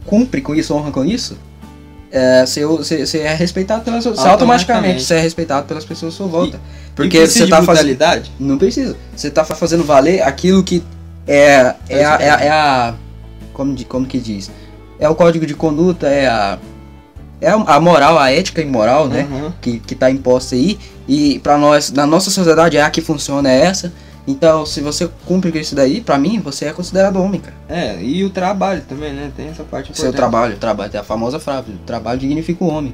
cumpre 0.05 0.41
com 0.41 0.55
isso, 0.55 0.73
honra 0.73 0.91
com 0.91 1.03
isso, 1.03 1.37
é, 2.11 2.45
você, 2.45 2.65
você, 2.65 3.19
é 3.19 3.33
respeitado 3.33 3.83
pelas 3.83 4.05
automaticamente. 4.05 4.31
automaticamente 4.31 5.03
você 5.03 5.15
é 5.15 5.19
respeitado 5.19 5.67
pelas 5.67 5.85
pessoas 5.85 6.13
à 6.13 6.17
sua 6.17 6.27
volta. 6.27 6.57
E, 6.57 6.95
porque 6.95 7.27
você 7.27 7.47
tá 7.47 7.61
fazendo. 7.61 7.97
Não 8.39 8.57
precisa. 8.57 8.95
Você 9.15 9.29
tá 9.29 9.43
fazendo 9.45 9.83
valer 9.83 10.21
aquilo 10.23 10.63
que 10.63 10.83
é, 11.27 11.75
é, 11.87 12.05
a, 12.05 12.17
é, 12.19 12.29
a, 12.29 12.41
é 12.41 12.49
a. 12.49 12.95
Como, 13.53 13.85
como 13.85 14.05
que 14.05 14.19
diz? 14.19 14.49
É 14.99 15.07
o 15.07 15.15
código 15.15 15.45
de 15.45 15.53
conduta, 15.53 16.07
é 16.07 16.27
a. 16.27 16.57
É 17.41 17.49
a 17.49 17.79
moral, 17.79 18.19
a 18.19 18.29
ética 18.31 18.61
e 18.61 18.65
moral, 18.65 19.07
né? 19.07 19.25
Uhum. 19.31 19.53
Que, 19.61 19.79
que 19.79 19.95
tá 19.95 20.11
imposta 20.11 20.55
aí. 20.55 20.77
E 21.07 21.39
para 21.39 21.57
nós, 21.57 21.89
na 21.89 22.05
nossa 22.05 22.29
sociedade, 22.29 22.75
é 22.75 22.81
a 22.81 22.89
que 22.89 22.99
funciona 22.99 23.49
é 23.49 23.61
essa. 23.61 23.93
Então, 24.29 24.63
se 24.63 24.79
você 24.79 25.09
cumpre 25.25 25.51
com 25.51 25.57
isso 25.57 25.73
daí, 25.73 26.01
pra 26.01 26.15
mim, 26.15 26.39
você 26.39 26.65
é 26.65 26.71
considerado 26.71 27.19
homem, 27.19 27.41
cara. 27.41 27.55
É, 27.67 27.99
e 27.99 28.23
o 28.23 28.29
trabalho 28.29 28.83
também, 28.87 29.11
né? 29.11 29.31
Tem 29.35 29.47
essa 29.47 29.63
parte 29.63 29.89
importante. 29.89 30.01
Seu 30.01 30.13
trabalho, 30.13 30.55
o 30.55 30.59
trabalho, 30.59 30.91
tem 30.91 31.01
a 31.01 31.03
famosa 31.03 31.39
frase, 31.39 31.71
o 31.71 31.77
trabalho 31.79 32.19
dignifica 32.19 32.63
o 32.63 32.67
homem. 32.67 32.93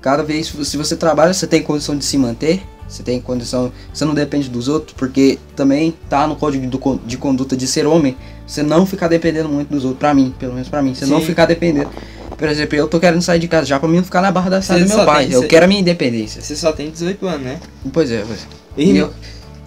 Cada 0.00 0.24
vez, 0.24 0.48
se 0.48 0.76
você 0.76 0.96
trabalha, 0.96 1.32
você 1.32 1.46
tem 1.46 1.62
condição 1.62 1.96
de 1.96 2.04
se 2.04 2.18
manter, 2.18 2.64
você 2.88 3.04
tem 3.04 3.20
condição, 3.20 3.70
você 3.94 4.04
não 4.04 4.12
depende 4.12 4.48
dos 4.50 4.66
outros, 4.66 4.92
porque 4.96 5.38
também 5.54 5.94
tá 6.10 6.26
no 6.26 6.34
código 6.34 6.66
de 7.06 7.16
conduta 7.16 7.56
de 7.56 7.68
ser 7.68 7.86
homem, 7.86 8.16
você 8.44 8.60
não 8.60 8.84
ficar 8.84 9.06
dependendo 9.06 9.48
muito 9.48 9.68
dos 9.68 9.84
outros, 9.84 10.00
pra 10.00 10.12
mim, 10.12 10.34
pelo 10.36 10.52
menos 10.52 10.68
pra 10.68 10.82
mim, 10.82 10.96
você 10.96 11.06
Sim. 11.06 11.12
não 11.12 11.20
ficar 11.20 11.46
dependendo. 11.46 11.90
Por 12.36 12.48
exemplo, 12.48 12.76
eu 12.76 12.88
tô 12.88 12.98
querendo 12.98 13.22
sair 13.22 13.38
de 13.38 13.46
casa 13.46 13.66
já 13.66 13.78
pra 13.78 13.88
mim 13.88 13.98
não 13.98 14.04
ficar 14.04 14.20
na 14.20 14.32
barra 14.32 14.50
da 14.50 14.62
sala 14.62 14.80
do 14.80 14.88
meu 14.88 15.04
pai, 15.06 15.26
tem, 15.26 15.34
eu 15.34 15.42
cê, 15.42 15.46
quero 15.46 15.64
a 15.64 15.68
minha 15.68 15.80
independência. 15.80 16.42
Você 16.42 16.56
só 16.56 16.72
tem 16.72 16.90
18 16.90 17.24
anos, 17.26 17.42
né? 17.42 17.60
Pois 17.92 18.10
é, 18.10 18.24
pois 18.26 18.40
é. 18.40 18.46
E, 18.76 18.92
e 18.92 18.98
eu, 18.98 19.12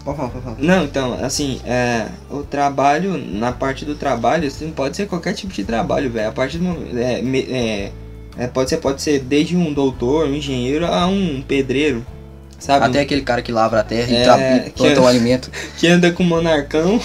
Pode 0.04 0.18
falar, 0.18 0.30
pode 0.30 0.44
falar. 0.44 0.58
Não, 0.60 0.84
então, 0.84 1.14
assim, 1.22 1.60
é, 1.66 2.08
o 2.30 2.44
trabalho, 2.44 3.18
na 3.18 3.52
parte 3.52 3.86
do 3.86 3.96
trabalho, 3.96 4.48
assim, 4.48 4.72
pode 4.72 4.96
ser 4.96 5.08
qualquer 5.08 5.34
tipo 5.34 5.54
de 5.54 5.64
trabalho, 5.64 6.10
velho. 6.10 6.30
A 6.30 6.32
parte 6.32 6.58
do. 6.58 6.98
É, 6.98 7.22
é, 7.22 7.92
é, 8.38 8.48
pode, 8.48 8.70
ser, 8.70 8.78
pode 8.78 9.02
ser 9.02 9.20
desde 9.20 9.56
um 9.56 9.74
doutor, 9.74 10.28
um 10.28 10.34
engenheiro, 10.34 10.86
a 10.86 11.08
um 11.08 11.44
pedreiro. 11.46 12.06
Sabe? 12.60 12.86
Até 12.86 13.00
aquele 13.00 13.22
cara 13.22 13.42
que 13.42 13.54
lavra 13.54 13.80
a 13.80 13.84
terra 13.84 14.12
é, 14.12 14.68
e 14.68 14.70
planta 14.72 15.02
o 15.02 15.08
alimento. 15.08 15.50
Que 15.80 15.88
anda 15.88 16.12
com 16.12 16.24
monarcão. 16.24 17.00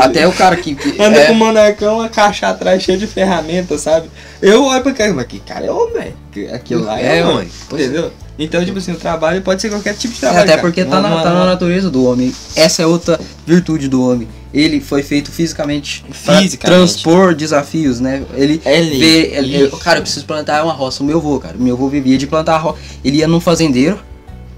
Até 0.00 0.26
o 0.26 0.32
cara 0.32 0.56
que. 0.56 0.74
que 0.74 0.96
anda 1.02 1.18
é... 1.18 1.26
com 1.26 1.34
monarcão, 1.34 2.00
a 2.00 2.08
caixa 2.08 2.48
atrás 2.48 2.82
cheia 2.82 2.96
de 2.96 3.06
ferramentas, 3.06 3.82
sabe? 3.82 4.08
Eu 4.40 4.64
olho 4.64 4.82
pra 4.82 4.92
cara, 4.92 5.12
mas 5.12 5.26
que 5.26 5.38
cara 5.38 5.66
é 5.66 5.70
homem, 5.70 6.14
Aquilo 6.54 6.84
lá 6.84 6.98
é, 6.98 7.18
é 7.18 7.26
homem. 7.26 7.48
Entendeu? 7.70 8.10
Então, 8.40 8.64
tipo 8.64 8.78
assim, 8.78 8.92
o 8.92 8.96
trabalho 8.96 9.42
pode 9.42 9.60
ser 9.60 9.68
qualquer 9.68 9.94
tipo 9.94 10.14
de 10.14 10.20
trabalho. 10.20 10.48
É, 10.48 10.52
até 10.54 10.62
porque 10.62 10.82
tá, 10.82 10.98
na, 10.98 11.22
tá 11.22 11.30
na 11.30 11.44
natureza 11.44 11.90
do 11.90 12.06
homem. 12.06 12.34
Essa 12.56 12.82
é 12.82 12.86
outra 12.86 13.20
virtude 13.46 13.86
do 13.86 14.02
homem. 14.02 14.26
Ele 14.52 14.80
foi 14.80 15.02
feito 15.02 15.30
fisicamente, 15.30 16.02
fisicamente. 16.10 16.58
transpor 16.58 17.34
desafios, 17.34 18.00
né? 18.00 18.22
Ele, 18.34 18.60
ele 18.64 18.98
vê. 18.98 19.20
Ele, 19.36 19.70
cara, 19.82 19.98
eu 19.98 20.02
preciso 20.02 20.24
plantar 20.24 20.64
uma 20.64 20.72
roça. 20.72 21.02
O 21.02 21.06
meu 21.06 21.18
avô, 21.18 21.38
cara. 21.38 21.56
O 21.56 21.60
meu 21.60 21.74
avô 21.74 21.88
vivia 21.88 22.16
de 22.16 22.26
plantar 22.26 22.56
roça. 22.56 22.78
Ele 23.04 23.18
ia 23.18 23.28
no 23.28 23.40
fazendeiro. 23.40 24.00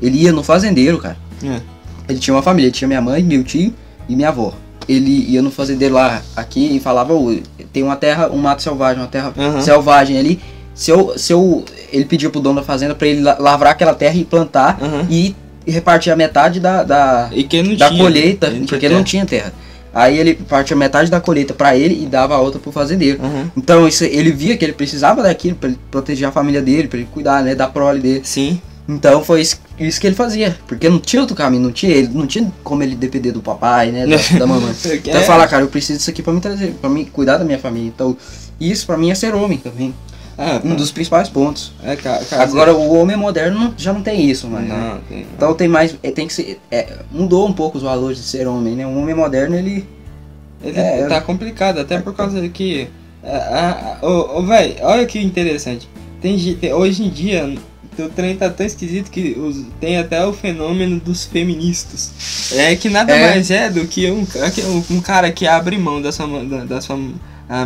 Ele 0.01 0.22
ia 0.22 0.33
no 0.33 0.45
fazendeiro, 0.45 0.99
cara. 0.99 1.16
É. 1.43 1.61
Ele 2.09 2.20
tinha 2.20 2.35
uma 2.35 2.43
família. 2.43 2.68
Ele 2.68 2.72
tinha 2.74 2.87
minha 2.87 3.01
mãe, 3.01 3.22
meu 3.22 3.43
tio 3.43 3.74
e 4.09 4.14
minha 4.14 4.28
avó. 4.28 4.55
Ele 4.89 5.30
ia 5.30 5.43
no 5.43 5.51
fazendeiro 5.51 5.95
lá, 5.95 6.22
aqui, 6.37 6.76
e 6.76 6.80
falava: 6.80 7.12
oh, 7.14 7.37
tem 7.72 7.83
uma 7.83 7.97
terra, 7.97 8.28
um 8.30 8.39
mato 8.39 8.62
selvagem, 8.62 9.03
uma 9.03 9.09
terra 9.09 9.33
uhum. 9.37 9.61
selvagem 9.61 10.18
ali 10.18 10.41
se 10.75 10.91
eu, 10.91 11.16
se 11.16 11.33
eu 11.33 11.64
ele 11.93 12.05
pediu 12.05 12.31
pro 12.31 12.41
dono 12.41 12.61
da 12.61 12.62
fazenda 12.62 12.95
para 12.95 13.07
ele 13.07 13.20
lavrar 13.20 13.73
aquela 13.73 13.95
terra 13.95 14.14
e 14.14 14.25
plantar 14.25 14.79
uhum. 14.81 15.07
e 15.11 15.37
repartir 15.66 16.12
a 16.12 16.16
metade 16.16 16.61
da 16.61 16.83
da, 16.83 17.25
da 17.25 17.31
tinha, 17.49 17.99
colheita, 17.99 18.51
né? 18.51 18.64
porque 18.68 18.89
não 18.89 19.05
tinha 19.05 19.27
terra. 19.27 19.53
Aí 19.95 20.18
ele 20.18 20.35
partia 20.35 20.75
metade 20.75 21.11
da 21.11 21.20
colheita 21.20 21.53
para 21.53 21.77
ele 21.77 22.03
e 22.03 22.07
dava 22.07 22.35
a 22.35 22.41
outra 22.41 22.59
pro 22.59 22.73
fazendeiro. 22.73 23.23
Uhum. 23.23 23.51
Então 23.57 23.87
isso, 23.87 24.05
ele 24.05 24.33
via 24.33 24.57
que 24.57 24.64
ele 24.64 24.73
precisava 24.73 25.23
daquilo 25.23 25.55
para 25.57 25.70
proteger 25.91 26.27
a 26.27 26.33
família 26.33 26.62
dele, 26.62 26.89
para 26.89 26.99
ele 26.99 27.09
cuidar, 27.12 27.43
né, 27.43 27.55
da 27.55 27.68
prole 27.68 28.01
dele. 28.01 28.20
Sim. 28.25 28.61
Então 28.89 29.23
foi 29.23 29.43
isso, 29.43 29.61
isso, 29.79 30.01
que 30.01 30.07
ele 30.07 30.16
fazia, 30.16 30.57
porque 30.66 30.89
não 30.89 30.99
tinha 30.99 31.20
outro 31.20 31.37
caminho, 31.37 31.62
não 31.62 31.73
tinha 31.73 31.93
ele, 31.93 32.09
não 32.09 32.27
tinha 32.27 32.51
como 32.64 32.83
ele 32.83 32.97
depender 32.97 33.31
do 33.31 33.41
papai, 33.41 33.93
né, 33.93 34.07
da, 34.07 34.39
da 34.39 34.47
mamãe. 34.47 34.75
Então 35.05 35.20
é. 35.20 35.25
falar, 35.25 35.47
cara, 35.47 35.62
eu 35.62 35.68
preciso 35.68 35.99
disso 35.99 36.11
aqui 36.11 36.23
para 36.23 36.33
me 36.33 36.41
trazer, 36.41 36.75
para 36.81 36.91
me 36.91 37.05
cuidar 37.05 37.37
da 37.37 37.45
minha 37.45 37.59
família. 37.59 37.89
Então, 37.95 38.16
isso 38.59 38.87
para 38.87 38.97
mim 38.97 39.11
é 39.11 39.14
ser 39.14 39.35
homem 39.35 39.59
também. 39.59 39.95
Ah, 40.39 40.61
um 40.64 40.74
dos 40.74 40.91
principais 40.91 41.28
pontos. 41.28 41.72
É, 41.83 41.95
ca- 41.97 42.18
caso- 42.24 42.43
Agora 42.43 42.74
o 42.74 42.95
homem 42.97 43.16
moderno 43.16 43.74
já 43.76 43.93
não 43.93 44.03
tem 44.03 44.28
isso, 44.30 44.47
mano. 44.49 44.66
Não, 44.68 44.99
tem. 45.09 45.26
Então 45.37 45.55
tem 45.55 45.68
mais. 45.68 45.95
é, 46.03 46.11
Tem 46.11 46.26
que 46.26 46.33
ser. 46.33 46.61
é, 46.70 46.99
mudou 47.11 47.47
um 47.47 47.53
pouco 47.53 47.76
os 47.78 47.83
valores 47.85 48.18
de 48.18 48.24
ser 48.24 48.47
homem, 48.47 48.74
né? 48.74 48.87
O 48.87 48.97
homem 48.97 49.14
moderno, 49.14 49.55
ele. 49.57 49.87
Ele 50.64 50.78
É, 50.78 51.07
tá 51.09 51.20
complicado, 51.20 51.78
até 51.80 51.99
por 52.01 52.14
causa 52.14 52.49
que. 52.49 52.89
Ah, 53.24 53.99
ah, 54.03 54.07
Ô, 54.07 54.39
ô, 54.39 54.43
véi, 54.47 54.76
olha 54.80 55.05
que 55.07 55.18
interessante. 55.20 55.89
Tem, 56.20 56.37
tem- 56.55 56.72
hoje 56.72 57.05
em 57.05 57.09
dia, 57.11 57.53
o 57.99 58.09
trem 58.09 58.37
tá 58.37 58.49
tão 58.49 58.64
esquisito 58.64 59.11
que 59.11 59.37
os- 59.39 59.64
tem 59.80 59.99
até 59.99 60.24
o 60.24 60.33
fenômeno 60.33 60.99
dos 61.01 61.24
feministas. 61.24 62.53
É 62.53 62.74
que 62.76 62.89
nada 62.89 63.12
É. 63.12 63.28
mais 63.30 63.51
é 63.51 63.68
do 63.70 63.87
que 63.87 64.11
um, 64.11 64.24
que 64.24 64.93
um 64.93 65.01
cara 65.01 65.30
que 65.33 65.47
abre 65.47 65.76
mão 65.78 66.01
da 66.01 66.11
sua, 66.12 66.26
da, 66.45 66.64
da 66.64 66.80
sua 66.80 66.97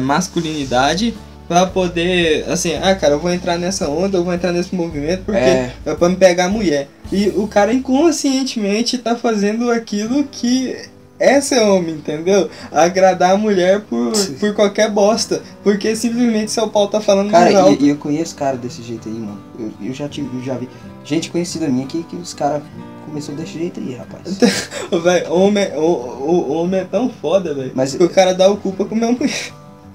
masculinidade 0.00 1.14
pra 1.48 1.66
poder, 1.66 2.44
assim, 2.48 2.74
ah, 2.74 2.94
cara, 2.94 3.14
eu 3.14 3.20
vou 3.20 3.32
entrar 3.32 3.58
nessa 3.58 3.88
onda, 3.88 4.18
eu 4.18 4.24
vou 4.24 4.32
entrar 4.34 4.52
nesse 4.52 4.74
movimento 4.74 5.22
porque 5.24 5.38
É. 5.38 5.72
é 5.84 5.94
pra 5.94 6.08
me 6.08 6.16
pegar 6.16 6.46
a 6.46 6.48
mulher. 6.48 6.88
E 7.12 7.28
o 7.36 7.46
cara 7.46 7.72
inconscientemente 7.72 8.98
tá 8.98 9.14
fazendo 9.16 9.70
aquilo 9.70 10.24
que 10.24 10.76
é 11.18 11.40
ser 11.40 11.60
homem, 11.60 11.94
entendeu? 11.94 12.50
Agradar 12.70 13.32
a 13.32 13.36
mulher 13.38 13.80
por, 13.80 14.12
por 14.38 14.54
qualquer 14.54 14.90
bosta. 14.90 15.42
Porque 15.62 15.94
simplesmente 15.96 16.50
seu 16.50 16.68
pau 16.68 16.88
tá 16.88 17.00
falando 17.00 17.30
Cara, 17.30 17.50
e, 17.70 17.84
e 17.84 17.88
eu 17.88 17.96
conheço 17.96 18.34
cara 18.36 18.56
desse 18.56 18.82
jeito 18.82 19.08
aí, 19.08 19.14
mano. 19.14 19.40
Eu, 19.58 19.70
eu 19.88 19.94
já 19.94 20.08
tive, 20.08 20.28
eu 20.36 20.42
já 20.44 20.54
vi 20.54 20.68
gente 21.04 21.30
conhecida 21.30 21.68
minha 21.68 21.86
que, 21.86 22.02
que 22.02 22.16
os 22.16 22.34
caras 22.34 22.62
começou 23.06 23.34
desse 23.34 23.52
jeito 23.52 23.80
aí, 23.80 23.94
rapaz. 23.94 24.36
Véi, 25.02 25.24
homem, 25.28 25.68
o, 25.76 25.80
o 25.80 26.52
homem 26.52 26.80
é 26.80 26.84
tão 26.84 27.08
foda, 27.08 27.54
velho. 27.54 27.72
Mas- 27.74 27.94
o 27.94 28.08
cara 28.08 28.34
dá 28.34 28.50
o 28.50 28.56
culpa 28.56 28.84
com 28.84 28.94
minha 28.94 29.12
mulher. 29.12 29.52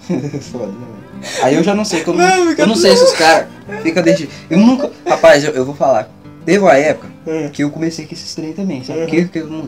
Foda, 0.41 0.67
né? 0.67 1.00
Aí 1.43 1.55
eu 1.55 1.63
já 1.63 1.73
não 1.75 1.85
sei 1.85 2.01
como. 2.03 2.17
Não, 2.17 2.51
eu 2.51 2.67
não 2.67 2.75
sei 2.75 2.95
se 2.95 3.03
os 3.03 3.11
caras 3.13 3.47
ficam 3.83 4.03
jeito. 4.03 4.29
Eu 4.49 4.57
nunca. 4.59 4.89
Rapaz, 5.07 5.43
eu, 5.43 5.51
eu 5.51 5.65
vou 5.65 5.75
falar. 5.75 6.09
Teve 6.45 6.59
uma 6.59 6.75
época 6.75 7.09
Hum. 7.27 7.49
que 7.53 7.63
eu 7.63 7.69
comecei 7.69 8.05
com 8.07 8.13
esses 8.15 8.33
trem 8.33 8.51
também, 8.53 8.83
sabe? 8.83 9.01
Uhum. 9.01 9.05
Que, 9.07 9.25
que 9.27 9.39
eu 9.39 9.47
não. 9.47 9.65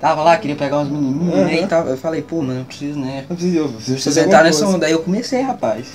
Tava 0.00 0.22
lá, 0.22 0.36
queria 0.36 0.56
pegar 0.56 0.78
umas 0.78 0.88
menininhas, 0.88 1.46
né? 1.46 1.54
Uhum. 1.58 1.64
E 1.64 1.66
tal. 1.66 1.86
Eu 1.86 1.96
falei, 1.96 2.22
pô, 2.22 2.42
mano, 2.42 2.60
eu 2.60 2.64
preciso, 2.64 2.98
né? 2.98 3.24
Eu 3.28 3.34
preciso, 3.36 3.56
eu 3.56 3.64
preciso 3.68 3.92
Preciso 3.92 4.04
fazer 4.04 4.20
entrar 4.26 4.38
alguma 4.38 4.48
nessa 4.50 4.60
coisa. 4.64 4.76
onda. 4.76 4.86
Aí 4.86 4.92
eu 4.92 4.98
comecei, 5.00 5.40
rapaz. 5.42 5.86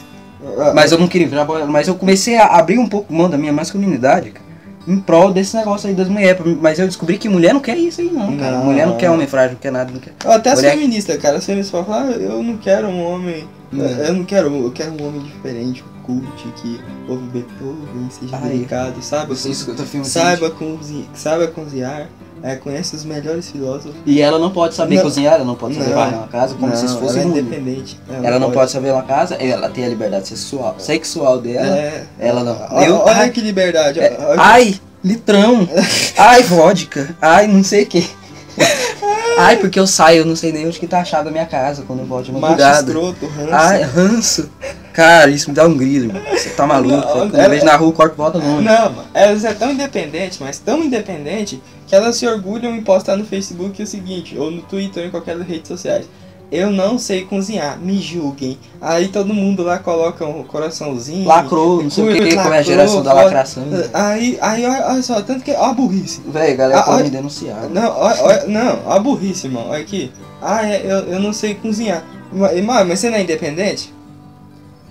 Ah, 0.60 0.72
Mas 0.76 0.91
eu 0.91 0.99
não 0.99 1.08
queria 1.08 1.28
virar 1.28 1.45
mas 1.68 1.88
eu 1.88 1.95
comecei 1.95 2.38
a 2.38 2.45
abrir 2.45 2.78
um 2.78 2.88
pouco 2.88 3.12
mão 3.14 3.28
da 3.30 3.38
minha 3.38 3.51
masculinidade, 3.51 4.30
cara, 4.32 4.45
em 4.88 4.97
prol 4.99 5.34
desse 5.34 5.55
negócio 5.58 5.89
aí 5.89 5.95
das 5.95 6.08
mulheres. 6.08 6.39
Mas 6.62 6.78
eu 6.78 6.86
descobri 6.88 7.18
que 7.18 7.28
mulher 7.28 7.53
não 7.53 7.60
quer 7.60 7.76
isso 7.78 8.01
aí, 8.01 8.10
não, 8.12 8.38
cara. 8.38 8.58
Não. 8.58 8.66
Mulher 8.66 8.86
não 8.86 8.97
quer 8.97 9.10
homem 9.10 9.28
frágil, 9.28 9.53
não 9.53 9.60
quer 9.60 9.72
nada, 9.72 9.91
não 9.91 9.99
quer. 9.99 10.14
Até 10.26 10.51
as 10.51 10.60
Mulher- 10.60 10.72
feministas, 10.76 11.18
cara. 11.18 11.38
As 11.38 11.45
feministas 11.45 11.72
falam, 11.86 12.08
ah, 12.08 12.12
eu 12.12 12.43
não 12.43 12.55
quero 12.58 12.88
um 12.88 13.01
homem. 13.03 13.47
Não. 13.72 13.86
Eu 13.86 14.13
não 14.13 14.24
quero, 14.24 14.53
eu 14.63 14.72
quero 14.72 14.91
um 14.91 15.07
homem 15.07 15.22
diferente, 15.22 15.84
cult, 16.05 16.26
que 16.61 16.80
ouve 17.07 17.24
Beethoven, 17.26 18.09
seja 18.09 18.38
Ai, 18.41 18.49
delicado, 18.49 19.01
sabe? 19.01 19.28
Você 19.36 19.49
escuta 19.49 19.84
filme 19.84 20.05
Saiba, 20.05 20.49
cozi 20.49 21.05
saiba 21.13 21.47
cozinhar, 21.47 22.07
é, 22.41 22.55
conhece 22.55 22.95
os 22.95 23.03
melhores 23.03 23.51
filósofos. 23.51 23.93
E 24.05 24.22
ela 24.22 24.39
não 24.39 24.51
pode 24.51 24.74
saber 24.74 24.95
Não. 24.95 25.03
cozinhar, 25.03 25.34
ela 25.34 25.43
não 25.43 25.55
pode 25.55 25.76
saber 25.76 25.93
varrer 25.93 26.18
uma 26.18 26.28
casa 26.28 26.55
como 26.55 26.74
se 26.78 26.86
Não, 26.86 26.99
fosse 26.99 27.20
ela 27.20 27.28
é 27.28 27.32
independente. 27.39 27.99
Ela 28.24 28.39
não 28.39 28.51
pode 28.51 28.72
saber 28.72 28.91
uma 28.93 29.03
casa, 29.03 29.36
ela 29.36 29.70
tem 29.70 29.84
a 29.84 29.89
liberdade 29.89 30.28
sexual, 30.30 30.76
sexual 30.78 31.39
dela. 31.41 31.78
É. 31.78 32.05
Ela 32.20 32.43
não. 32.43 32.68
Olha, 32.72 32.86
Eu- 32.86 32.97
olha 32.99 33.15
ai, 33.18 33.30
que 33.32 33.41
liberdade. 33.41 33.99
é, 33.99 34.18
ai, 34.38 34.80
litrão. 35.03 35.68
ai, 36.18 36.43
vodka. 36.43 37.15
Ai, 37.22 37.47
não 37.47 37.63
sei 37.63 37.84
o 37.84 37.88
que. 37.88 38.09
Ai, 39.38 39.57
porque 39.57 39.79
eu 39.79 39.85
saio, 39.88 40.19
eu 40.19 40.25
não 40.25 40.35
sei 40.35 40.51
nem 40.51 40.65
onde 40.67 40.79
que 40.79 40.88
tá 40.88 40.99
a 41.01 41.05
chave 41.05 41.25
da 41.25 41.31
minha 41.31 41.45
casa 41.45 41.83
quando 41.85 41.99
eu 41.99 42.05
volto 42.05 42.25
de 42.25 42.31
macho 42.31 42.41
madrugada. 42.41 42.91
escroto, 42.91 43.25
ranço. 43.27 43.53
Ai, 43.53 43.81
ranço. 43.83 44.49
Cara, 44.93 45.29
isso 45.29 45.49
me 45.49 45.55
dá 45.55 45.65
um 45.67 45.77
grilo. 45.77 46.11
Você 46.31 46.49
tá 46.49 46.65
maluco. 46.65 46.95
Não, 46.95 47.01
Quando 47.13 47.35
ela- 47.35 47.43
eu 47.45 47.49
vejo 47.51 47.65
na 47.65 47.75
rua, 47.75 47.89
o 47.89 47.93
corpo 47.93 48.15
volta 48.15 48.39
longe. 48.39 48.63
Não, 48.63 48.91
mano, 48.91 49.07
elas 49.13 49.45
é 49.45 49.53
tão 49.53 49.71
independente, 49.71 50.38
mas 50.41 50.57
tão 50.57 50.83
independente, 50.83 51.61
que 51.85 51.95
elas 51.95 52.15
se 52.17 52.25
orgulham 52.27 52.75
em 52.75 52.81
postar 52.81 53.15
no 53.15 53.23
Facebook 53.23 53.81
o 53.81 53.85
seguinte, 53.88 54.35
ou 54.38 54.49
no 54.49 54.61
Twitter 54.63 55.03
ou 55.03 55.07
em 55.07 55.11
qualquer 55.11 55.38
das 55.38 55.47
redes 55.47 55.67
sociais. 55.67 56.07
Eu 56.50 56.72
não 56.72 56.98
sei 56.98 57.26
cozinhar, 57.26 57.78
me 57.78 58.00
julguem. 58.02 58.58
Aí 58.80 59.10
todo 59.10 59.34
mundo 59.34 59.64
lá 59.64 59.80
coloca 59.80 60.26
um 60.26 60.43
coraçãozinho. 60.43 61.28
Lacrou, 61.28 61.84
não 61.84 61.89
sei 61.89 62.04
o 62.06 62.08
que, 62.08 62.36
como 62.36 62.54
é 62.54 62.60
a 62.60 62.62
geração 62.62 63.04
da 63.04 63.12
lacração. 63.12 63.64
Aí, 63.93 64.38
aí 64.41 64.66
olha, 64.66 64.88
olha 64.88 65.04
só, 65.04 65.22
tanto 65.22 65.43
que. 65.43 65.52
Ó 65.52 65.66
a 65.66 65.74
burrice. 65.74 66.22
A 66.34 66.54
galera 66.54 66.80
Ah, 66.80 66.84
pode 66.84 67.04
me 67.04 67.10
denunciar. 67.10 67.70
Não, 67.70 67.89
olha, 67.98 68.24
olha- 68.24 68.45
não, 68.48 68.80
ó 68.86 68.93
a 68.93 69.00
burrice, 69.00 69.48
irmão. 69.48 69.68
Olha 69.70 69.82
aqui. 69.82 70.10
Ah, 70.41 70.66
é, 70.66 70.82
eu, 70.86 71.00
eu 71.14 71.20
não 71.20 71.34
sei 71.34 71.54
cozinhar. 71.56 72.04
Mas 72.32 72.64
mas 72.64 73.00
você 73.00 73.10
não 73.10 73.18
é 73.18 73.22
independente? 73.24 73.93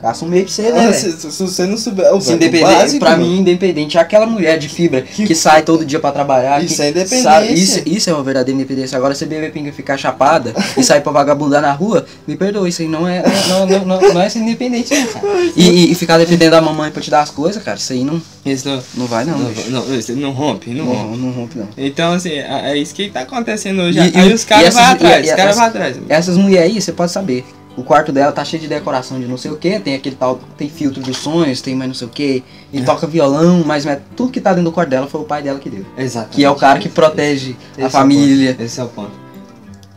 Caça 0.06 0.24
um 0.24 0.28
meio 0.28 0.44
pra 0.44 0.52
você, 0.52 0.70
né, 0.70 0.86
Ah, 0.88 0.92
se, 0.92 1.12
se- 1.12 1.42
você 1.42 1.66
não 1.66 1.76
souber. 1.76 2.14
o 2.14 2.20
Se 2.20 2.32
independente, 2.32 2.98
pra 3.00 3.16
mim, 3.16 3.40
independente 3.40 3.98
é 3.98 4.00
aquela 4.00 4.24
mulher 4.24 4.56
de 4.56 4.68
fibra 4.68 5.02
que, 5.02 5.26
Que- 5.26 5.34
sai 5.34 5.62
todo 5.62 5.84
dia 5.84 5.98
pra 5.98 6.12
trabalhar. 6.12 6.62
Isso 6.62 6.76
que 6.76 6.82
é 6.82 6.90
independência. 6.90 7.22
sabe- 7.24 7.52
isso, 7.52 7.82
isso 7.84 8.08
é 8.10 8.12
uma 8.12 8.22
verdadeira 8.22 8.54
independência. 8.56 8.96
Agora, 8.96 9.16
você 9.16 9.26
beber 9.26 9.50
pinga 9.50 9.70
e 9.70 9.72
ficar 9.72 9.96
chapada 9.96 10.54
e 10.76 10.84
sair 10.84 11.00
pra 11.00 11.10
vagabundar 11.10 11.60
na 11.60 11.72
rua, 11.72 12.06
me 12.24 12.36
perdoa, 12.36 12.68
isso 12.68 12.82
aí 12.82 12.88
não 12.88 13.08
é, 13.08 13.20
não, 13.48 13.66
não, 13.66 13.84
não, 13.84 14.00
não 14.14 14.20
é 14.20 14.28
ser 14.28 14.38
independente, 14.38 14.94
não, 14.94 15.06
cara. 15.08 15.26
E, 15.56 15.90
e- 15.90 15.94
ficar 15.96 16.18
dependendo 16.18 16.52
da 16.52 16.60
mamãe 16.62 16.92
pra 16.92 17.02
te 17.02 17.10
dar 17.10 17.22
as 17.22 17.30
coisas, 17.30 17.60
cara, 17.60 17.76
isso 17.76 17.92
aí 17.92 18.04
não, 18.04 18.22
Isso 18.44 18.68
não, 18.68 18.80
não 18.94 19.06
vai, 19.06 19.24
não. 19.24 19.36
não, 19.36 19.50
não, 19.70 19.84
não 20.16 20.30
rompe, 20.30 20.70
não 20.70 20.84
rompe. 20.84 21.16
Não, 21.18 21.30
rompe, 21.32 21.58
não. 21.58 21.68
Então, 21.76 22.12
assim, 22.12 22.30
é 22.30 22.70
é 22.70 22.76
isso 22.76 22.94
que 22.94 23.08
tá 23.10 23.22
acontecendo 23.22 23.82
hoje. 23.82 23.98
E- 23.98 24.02
aí 24.16 24.28
e- 24.30 24.32
os 24.32 24.44
caras 24.44 24.72
vão 24.72 24.84
atrás, 24.84 25.26
os 25.26 25.32
caras 25.34 25.56
vão 25.56 25.64
atrás. 25.64 25.96
Essas 26.08 26.36
mulheres 26.36 26.74
aí, 26.76 26.80
você 26.80 26.92
pode 26.92 27.10
saber. 27.10 27.44
O 27.76 27.82
quarto 27.82 28.10
dela 28.10 28.32
tá 28.32 28.42
cheio 28.44 28.62
de 28.62 28.68
decoração 28.68 29.20
de 29.20 29.26
não 29.26 29.36
sei 29.36 29.50
o 29.50 29.56
que, 29.56 29.78
tem 29.78 29.94
aquele 29.94 30.16
tal, 30.16 30.40
tem 30.56 30.68
filtro 30.68 31.02
dos 31.02 31.18
sonhos, 31.18 31.60
tem 31.60 31.74
mais 31.74 31.88
não 31.88 31.94
sei 31.94 32.06
o 32.06 32.10
que, 32.10 32.42
e 32.72 32.82
toca 32.82 33.06
violão, 33.06 33.62
mas 33.66 33.84
mas 33.84 33.98
tudo 34.16 34.32
que 34.32 34.40
tá 34.40 34.50
dentro 34.50 34.64
do 34.64 34.72
quarto 34.72 34.88
dela 34.88 35.06
foi 35.06 35.20
o 35.20 35.24
pai 35.24 35.42
dela 35.42 35.58
que 35.58 35.68
deu. 35.68 35.84
Exato. 35.96 36.30
Que 36.30 36.42
é 36.42 36.48
o 36.50 36.54
cara 36.56 36.78
que 36.78 36.88
protege 36.88 37.54
Esse 37.72 37.80
é 37.80 37.84
a 37.84 37.88
o 37.88 37.90
família. 37.90 38.52
ponto, 38.52 38.62
Esse 38.64 38.80
é 38.80 38.84
o 38.84 38.88
ponto. 38.88 39.12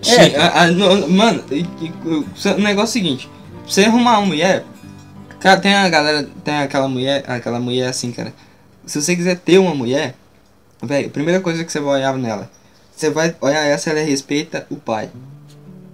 É, 0.05 0.37
a- 0.37 0.61
a- 0.63 0.67
no- 0.71 1.09
mano, 1.09 1.43
o 1.51 2.61
negócio 2.61 2.79
é 2.81 2.83
o 2.83 2.87
seguinte: 2.87 3.29
pra 3.63 3.71
você 3.71 3.85
arrumar 3.85 4.19
uma 4.19 4.27
mulher, 4.27 4.65
cara, 5.39 5.59
tem 5.59 5.73
a 5.73 5.87
galera, 5.87 6.27
tem 6.43 6.57
aquela 6.57 6.87
mulher, 6.89 7.23
aquela 7.27 7.59
mulher 7.61 7.87
assim, 7.87 8.11
cara. 8.11 8.33
Se 8.85 9.01
você 9.01 9.15
quiser 9.15 9.37
ter 9.37 9.57
uma 9.57 9.73
mulher, 9.75 10.15
velho, 10.83 11.07
a 11.07 11.11
primeira 11.11 11.39
coisa 11.39 11.63
que 11.63 11.71
você 11.71 11.79
vai 11.79 11.95
olhar 11.99 12.17
nela, 12.17 12.49
você 12.93 13.09
vai 13.09 13.33
olhar 13.39 13.63
ela 13.63 13.77
se 13.77 13.89
ela 13.89 13.99
respeita 14.01 14.65
o 14.69 14.75
pai. 14.75 15.09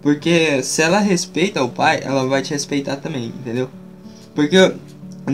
Porque 0.05 0.61
se 0.61 0.83
ela 0.83 0.99
respeita 0.99 1.63
o 1.63 1.67
pai, 1.67 1.99
ela 2.03 2.27
vai 2.27 2.43
te 2.43 2.51
respeitar 2.51 2.97
também, 2.97 3.25
entendeu? 3.25 3.67
Porque 4.35 4.55
eu, 4.55 4.75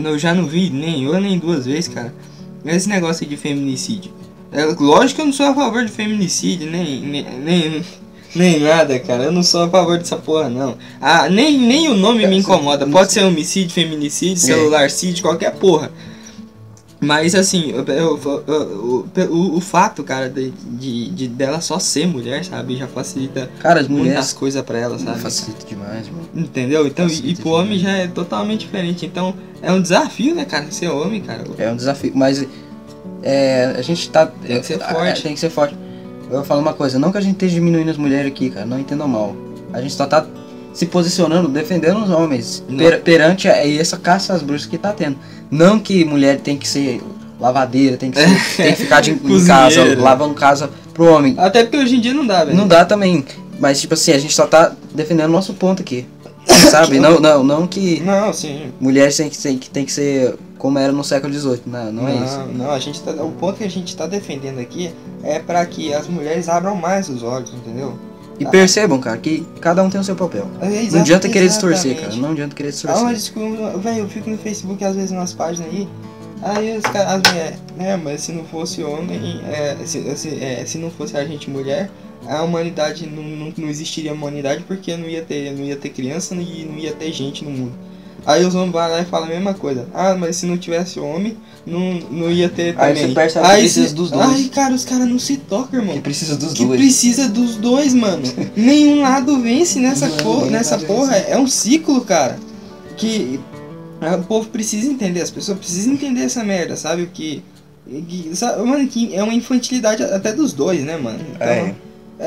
eu 0.02 0.18
já 0.18 0.32
não 0.32 0.46
vi 0.46 0.70
nem 0.70 1.06
uma 1.06 1.20
nem 1.20 1.38
duas 1.38 1.66
vezes, 1.66 1.88
cara, 1.88 2.14
esse 2.64 2.88
negócio 2.88 3.26
de 3.26 3.36
feminicídio. 3.36 4.10
É, 4.50 4.64
lógico 4.64 5.16
que 5.16 5.20
eu 5.20 5.26
não 5.26 5.32
sou 5.34 5.44
a 5.44 5.54
favor 5.54 5.84
de 5.84 5.92
feminicídio, 5.92 6.70
nem, 6.70 7.02
nem, 7.02 7.22
nem, 7.40 7.84
nem 8.34 8.60
nada, 8.60 8.98
cara. 8.98 9.24
Eu 9.24 9.32
não 9.32 9.42
sou 9.42 9.64
a 9.64 9.68
favor 9.68 9.98
dessa 9.98 10.16
porra, 10.16 10.48
não. 10.48 10.78
Ah, 10.98 11.28
nem, 11.28 11.58
nem 11.58 11.90
o 11.90 11.94
nome 11.94 12.26
me 12.26 12.38
incomoda. 12.38 12.86
Pode 12.86 13.12
ser 13.12 13.24
homicídio, 13.24 13.74
feminicídio, 13.74 14.42
É. 14.42 14.46
celularcídio, 14.54 15.22
qualquer 15.22 15.52
porra. 15.52 15.90
Mas 17.02 17.34
assim, 17.34 17.70
eu- 17.72 17.84
eu- 17.84 18.44
eu- 18.46 19.04
o, 19.10 19.20
o, 19.34 19.56
o 19.56 19.60
fato, 19.60 20.04
cara, 20.04 20.28
de, 20.30 20.50
de, 20.50 21.10
de 21.10 21.28
dela 21.28 21.60
só 21.60 21.78
ser 21.78 22.06
mulher, 22.06 22.44
sabe, 22.44 22.76
já 22.76 22.86
facilita 22.86 23.50
Cara, 23.58 23.80
as 23.80 23.88
muitas 23.88 24.32
coisas 24.32 24.62
pra 24.62 24.78
ela, 24.78 24.98
sabe? 24.98 25.18
facilita 25.18 25.66
demais, 25.66 26.08
mano. 26.08 26.28
Entendeu? 26.34 26.86
Então, 26.86 27.06
e, 27.06 27.08
e 27.08 27.10
Facilita 27.10 27.42
pro 27.42 27.50
homem 27.50 27.78
já 27.78 27.90
é 27.90 28.06
totalmente 28.06 28.60
diferente. 28.60 29.04
Então, 29.04 29.34
é 29.60 29.72
um 29.72 29.82
desafio, 29.82 30.34
né, 30.34 30.44
cara, 30.44 30.70
ser 30.70 30.88
homem, 30.88 31.20
cara. 31.20 31.42
É 31.58 31.70
um 31.72 31.76
desafio, 31.76 32.12
mas 32.14 32.46
é, 33.22 33.74
a 33.76 33.82
gente 33.82 34.08
tá. 34.10 34.26
Tem 34.26 34.60
que 34.60 34.66
ser 34.66 34.82
a- 34.82 34.88
forte. 34.94 35.22
Tem 35.22 35.34
que 35.34 35.40
ser 35.40 35.50
forte. 35.50 35.76
Eu 36.30 36.36
vou 36.36 36.44
falar 36.44 36.60
uma 36.60 36.72
coisa, 36.72 36.98
não 36.98 37.12
que 37.12 37.18
a 37.18 37.20
gente 37.20 37.34
esteja 37.34 37.54
diminuindo 37.54 37.90
as 37.90 37.96
mulheres 37.96 38.28
aqui, 38.30 38.48
cara, 38.48 38.64
não 38.64 38.78
entendam 38.78 39.06
mal. 39.08 39.36
A 39.72 39.80
gente 39.82 39.92
só 39.94 40.06
tá 40.06 40.24
se 40.72 40.86
posicionando, 40.86 41.48
defendendo 41.48 42.02
os 42.02 42.08
homens 42.10 42.64
Não. 42.68 42.78
per- 42.78 43.02
perante 43.02 43.46
a, 43.48 43.66
essa 43.66 43.98
caça 43.98 44.32
às 44.32 44.40
bruxas 44.42 44.66
que 44.66 44.78
tá 44.78 44.92
tendo. 44.92 45.18
Não 45.52 45.78
que 45.78 46.04
mulher 46.04 46.40
tem 46.40 46.56
que 46.56 46.66
ser 46.66 47.00
lavadeira, 47.38 47.96
tem 47.96 48.10
que, 48.10 48.18
ser- 48.18 48.26
tem 48.56 48.72
que 48.74 48.82
ficar 48.82 49.00
de, 49.02 49.10
em 49.12 49.44
casa, 49.46 49.94
lavando 50.00 50.32
casa 50.34 50.70
pro 50.94 51.04
homem. 51.04 51.34
Até 51.38 51.62
porque 51.62 51.76
hoje 51.76 51.96
em 51.96 52.00
dia 52.00 52.14
não 52.14 52.26
dá, 52.26 52.44
velho. 52.44 52.56
Não 52.56 52.66
dá 52.66 52.84
também. 52.84 53.24
Mas 53.60 53.80
tipo 53.80 53.94
assim, 53.94 54.12
a 54.12 54.18
gente 54.18 54.32
só 54.34 54.46
tá 54.46 54.72
defendendo 54.94 55.28
o 55.28 55.32
nosso 55.32 55.52
ponto 55.54 55.82
aqui. 55.82 56.06
Sabe? 56.70 56.98
Não, 56.98 57.20
não, 57.20 57.44
não 57.44 57.66
que 57.68 58.00
Não, 58.00 58.32
sim. 58.32 58.72
mulheres 58.80 59.16
tem 59.16 59.28
que, 59.28 59.38
tem, 59.38 59.58
que- 59.58 59.70
tem 59.70 59.84
que 59.84 59.92
ser 59.92 60.34
como 60.58 60.78
era 60.78 60.92
no 60.92 61.04
século 61.04 61.32
XVIII. 61.32 61.60
Não, 61.66 61.92
não, 61.92 62.08
é 62.08 62.14
isso. 62.16 62.38
Não, 62.54 62.70
a 62.70 62.78
gente 62.78 63.00
tá, 63.02 63.10
o 63.12 63.30
ponto 63.32 63.58
que 63.58 63.64
a 63.64 63.70
gente 63.70 63.94
tá 63.96 64.06
defendendo 64.06 64.58
aqui 64.58 64.90
é 65.22 65.38
pra 65.38 65.64
que 65.66 65.92
as 65.92 66.06
mulheres 66.08 66.48
abram 66.48 66.74
mais 66.76 67.08
os 67.08 67.22
olhos, 67.22 67.52
entendeu? 67.52 67.98
E 68.42 68.50
percebam, 68.50 68.98
cara, 69.00 69.16
que 69.16 69.46
cada 69.60 69.82
um 69.82 69.90
tem 69.90 70.00
o 70.00 70.04
seu 70.04 70.16
papel. 70.16 70.46
É, 70.60 70.68
Não 70.68 70.74
exa- 70.76 71.00
adianta 71.00 71.28
querer 71.28 71.48
distorcer, 71.48 71.92
exatamente. 71.92 72.10
cara. 72.16 72.22
Não 72.22 72.32
adianta 72.32 72.54
querer 72.54 72.68
Ah, 72.68 72.72
distorcer. 72.72 73.02
mas 73.04 73.18
desculpa, 73.18 73.78
velho, 73.78 73.98
eu 74.00 74.08
fico 74.08 74.28
no 74.30 74.38
Facebook 74.38 74.84
às 74.84 74.94
vezes 74.96 75.10
nas 75.10 75.32
páginas 75.32 75.68
aí. 75.72 75.88
Aí 76.42 76.76
os 76.76 76.82
caras, 76.82 77.08
as 77.24 77.32
mulheres, 77.32 77.58
né, 77.76 77.96
mas 77.96 78.20
se 78.22 78.32
não 78.32 78.44
fosse 78.44 78.82
homem, 78.82 79.40
é, 79.48 79.76
se, 79.84 80.16
se, 80.16 80.28
é, 80.42 80.64
se 80.66 80.76
não 80.76 80.90
fosse 80.90 81.16
a 81.16 81.24
gente 81.24 81.48
mulher, 81.48 81.88
a 82.26 82.42
humanidade 82.42 83.06
não, 83.06 83.22
não, 83.22 83.52
não 83.56 83.68
existiria 83.68 84.12
humanidade 84.12 84.64
porque 84.66 84.96
não 84.96 85.08
ia 85.08 85.22
ter, 85.22 85.52
não 85.52 85.64
ia 85.64 85.76
ter 85.76 85.90
criança 85.90 86.34
e 86.34 86.64
não 86.68 86.76
ia 86.78 86.92
ter 86.92 87.12
gente 87.12 87.44
no 87.44 87.50
mundo. 87.50 87.72
Aí 88.24 88.44
os 88.44 88.54
homens 88.54 88.70
vão 88.72 88.80
lá 88.88 89.00
e 89.00 89.04
falam 89.04 89.26
a 89.26 89.30
mesma 89.30 89.52
coisa. 89.54 89.88
Ah, 89.92 90.14
mas 90.14 90.36
se 90.36 90.46
não 90.46 90.56
tivesse 90.56 91.00
homem, 91.00 91.36
não, 91.66 91.94
não 92.10 92.30
ia 92.30 92.48
ter 92.48 92.74
Aí 92.78 92.94
também. 92.94 93.08
você 93.08 93.14
percebe 93.14 93.46
que 93.46 93.52
Aí 93.52 93.60
precisa 93.62 93.88
cê- 93.88 93.94
dos 93.94 94.10
dois. 94.10 94.28
Ai, 94.30 94.44
cara, 94.44 94.74
os 94.74 94.84
caras 94.84 95.08
não 95.08 95.18
se 95.18 95.36
tocam, 95.38 95.80
irmão. 95.80 95.94
Que 95.96 96.00
precisa 96.02 96.36
dos 96.36 96.52
Que 96.52 96.64
dois. 96.64 96.80
precisa 96.80 97.28
dos 97.28 97.56
dois, 97.56 97.92
mano. 97.94 98.22
Nenhum 98.56 99.02
lado 99.02 99.40
vence 99.40 99.80
nessa, 99.80 100.06
Não, 100.08 100.16
cor, 100.18 100.50
nessa 100.50 100.78
porra. 100.78 101.12
vence. 101.14 101.30
É 101.30 101.38
um 101.38 101.46
ciclo, 101.48 102.00
cara. 102.02 102.38
Que 102.96 103.40
o 104.18 104.22
povo 104.24 104.48
precisa 104.48 104.86
entender, 104.90 105.20
as 105.22 105.30
pessoas 105.30 105.58
precisam 105.58 105.92
entender 105.94 106.22
essa 106.22 106.42
merda, 106.44 106.76
sabe? 106.76 107.08
Que, 107.12 107.42
que 107.88 108.30
sabe, 108.34 108.62
mano, 108.64 108.86
que 108.86 109.14
é 109.14 109.22
uma 109.22 109.34
infantilidade 109.34 110.02
até 110.02 110.32
dos 110.32 110.52
dois, 110.52 110.82
né, 110.84 110.96
mano? 110.96 111.18
Então, 111.34 111.46
É. 111.48 111.74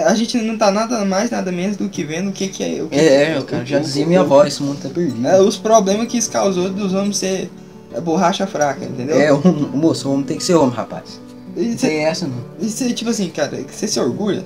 a 0.04 0.14
gente 0.16 0.38
não 0.42 0.58
tá 0.58 0.72
nada 0.72 1.06
mais, 1.06 1.30
nada 1.30 1.52
menos 1.52 1.78
do 1.78 1.88
que 1.90 2.04
vendo 2.04 2.30
o 2.30 2.32
que, 2.34 2.48
que 2.48 2.64
é. 2.64 2.84
O 2.84 2.88
que, 2.90 2.96
É, 3.00 3.34
é, 3.36 3.40
o- 3.40 3.44
cara, 3.44 3.66
já 3.66 3.78
o- 3.78 3.82
dizia 3.82 4.06
minha 4.06 4.22
o- 4.22 4.24
avó, 4.26 4.44
esse 4.46 4.62
mundo 4.62 4.80
tá 4.82 4.90
perdido. 4.90 5.26
é, 5.28 5.40
os 5.40 5.58
problemas 5.58 6.08
que 6.08 6.18
isso 6.18 6.30
causou 6.32 6.70
dos 6.70 6.94
homens 6.94 7.18
ser 7.18 7.50
é, 7.94 8.02
borracha 8.02 8.46
fraca, 8.46 8.84
entendeu? 8.84 9.18
É, 9.20 9.32
o, 9.32 9.38
o 9.38 9.78
moço, 9.78 10.10
o 10.10 10.14
homem 10.14 10.26
tem 10.26 10.38
que 10.38 10.44
ser 10.44 10.56
homem, 10.56 10.76
rapaz. 10.76 11.22
E 11.56 11.62
Não 11.70 11.78
cê- 11.78 11.88
tem 11.88 12.06
essa 12.06 12.28
não. 12.28 12.36
e 12.60 12.70
cê, 12.70 12.92
tipo 12.92 13.10
assim, 13.10 13.30
cara, 13.30 13.58
você 13.72 13.88
se 13.88 13.98
orgulha 14.00 14.44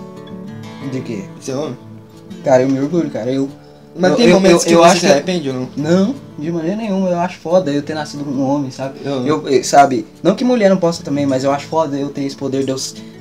De 0.92 1.02
quê? 1.02 1.24
de 1.40 1.46
ser 1.46 1.54
homem? 1.54 1.78
Cara, 2.44 2.62
eu 2.64 2.70
me 2.70 2.80
orgulho, 2.80 3.10
cara. 3.10 3.32
Eu. 3.32 3.50
Mas 3.98 4.12
Eu- 4.12 4.18
tem 4.18 4.28
eu- 4.28 4.34
momentos 4.36 4.64
eu- 4.64 4.68
que 4.70 4.74
eu 4.76 4.80
você 4.80 4.86
acho 4.86 5.00
se 5.00 5.06
que- 5.08 5.12
arrepende 5.12 5.50
ou 5.50 5.56
não? 5.56 5.70
Não, 5.76 6.16
de 6.38 6.52
maneira 6.52 6.78
nenhuma. 6.78 7.10
Eu 7.10 7.20
acho 7.20 7.40
foda 7.40 7.72
eu 7.72 7.82
ter 7.82 7.96
nascido 7.96 8.24
um 8.24 8.42
homem, 8.44 8.70
sabe? 8.72 9.00
Eu- 9.04 9.26
Eu, 9.26 9.48
eu- 9.50 9.64
sabe, 9.64 10.06
não 10.24 10.36
que 10.36 10.44
mulher 10.46 10.70
não 10.70 10.78
possa 10.78 11.04
também, 11.04 11.26
mas 11.26 11.44
eu 11.44 11.52
acho 11.52 11.66
foda 11.68 11.98
eu 11.98 12.10
ter 12.10 12.24
esse 12.24 12.36
poder 12.36 12.64
de 12.64 12.72
eu 12.72 12.78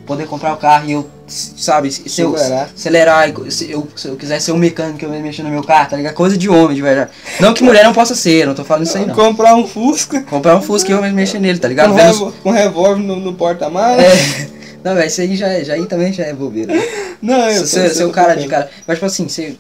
poder 0.09 0.26
comprar 0.26 0.54
o 0.54 0.56
carro 0.56 0.88
e 0.88 0.92
eu, 0.92 1.09
sabe, 1.28 1.92
se 1.92 2.20
eu 2.20 2.34
Acelerar. 2.34 2.70
acelerar, 2.74 3.30
e 3.46 3.50
se 3.52 3.70
eu, 3.70 3.86
se 3.94 4.09
eu 4.09 4.16
quiser 4.16 4.40
ser 4.40 4.52
um 4.52 4.56
mecânico, 4.56 5.04
eu 5.04 5.11
mexer 5.11 5.42
no 5.42 5.50
meu 5.50 5.62
carro, 5.62 5.90
tá 5.90 5.96
ligado? 5.96 6.14
Coisa 6.14 6.36
de 6.36 6.48
homem, 6.48 6.74
de 6.74 6.80
verdade. 6.82 7.11
Não 7.38 7.52
que 7.52 7.62
mulher 7.62 7.84
não 7.84 7.92
possa 7.92 8.14
ser, 8.14 8.46
não 8.46 8.54
tô 8.54 8.64
falando 8.64 8.86
isso 8.86 8.96
aí 8.96 9.04
não. 9.04 9.14
Comprar 9.14 9.54
um 9.54 9.66
Fusca 9.68 10.22
Comprar 10.22 10.56
um 10.56 10.62
Fusca 10.62 10.90
e 10.90 10.94
eu 10.94 11.02
mexer 11.12 11.38
nele, 11.38 11.59
tá 11.59 11.68
ligado? 11.68 11.90
com, 11.90 11.94
Vendo 11.96 12.32
com 12.42 12.50
revólver 12.50 13.02
no, 13.02 13.16
no 13.16 13.34
porta-malas. 13.34 14.02
É. 14.04 14.59
Não, 14.82 14.94
velho, 14.94 15.09
isso 15.09 15.20
aí 15.20 15.36
já, 15.36 15.48
é- 15.48 15.64
já 15.64 15.74
aí 15.74 15.84
também 15.86 16.12
já 16.12 16.24
é 16.24 16.32
bobeira. 16.32 16.72
Não, 17.20 17.50
eu 17.50 17.66
Ser, 17.66 17.90
ser 17.90 18.04
tô 18.06 18.11
cara 18.11 18.36
de 18.36 18.46
cara. 18.46 18.70
Mas 18.86 18.96
tipo 18.96 19.06
assim, 19.06 19.28
você, 19.28 19.56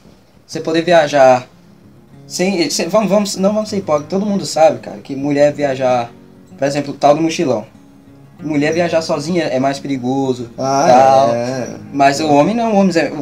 você 0.46 0.60
poder 0.60 0.82
viajar. 0.82 1.46
Sem, 2.26 2.70
sem- 2.70 2.88
vamos, 2.88 3.10
vamos, 3.10 3.36
não 3.36 3.52
vamos 3.52 3.68
ser 3.68 3.78
hipócritas, 3.78 4.10
todo 4.10 4.24
mundo 4.24 4.46
sabe, 4.46 4.78
cara, 4.78 4.98
que 4.98 5.16
mulher 5.16 5.52
viajar, 5.52 6.10
por 6.56 6.66
exemplo, 6.66 6.94
o 6.94 6.96
tal 6.96 7.14
do 7.16 7.20
mochilão. 7.20 7.66
Mulher 8.40 8.72
viajar 8.72 9.02
sozinha 9.02 9.44
é 9.44 9.58
mais 9.58 9.78
perigoso. 9.80 10.50
Ah, 10.58 10.86
tal. 10.88 11.34
é. 11.34 11.68
Mas 11.92 12.20
o 12.20 12.28
homem 12.28 12.54
não, 12.54 12.72
o 12.72 12.76
homem 12.76 12.92
é, 12.96 13.12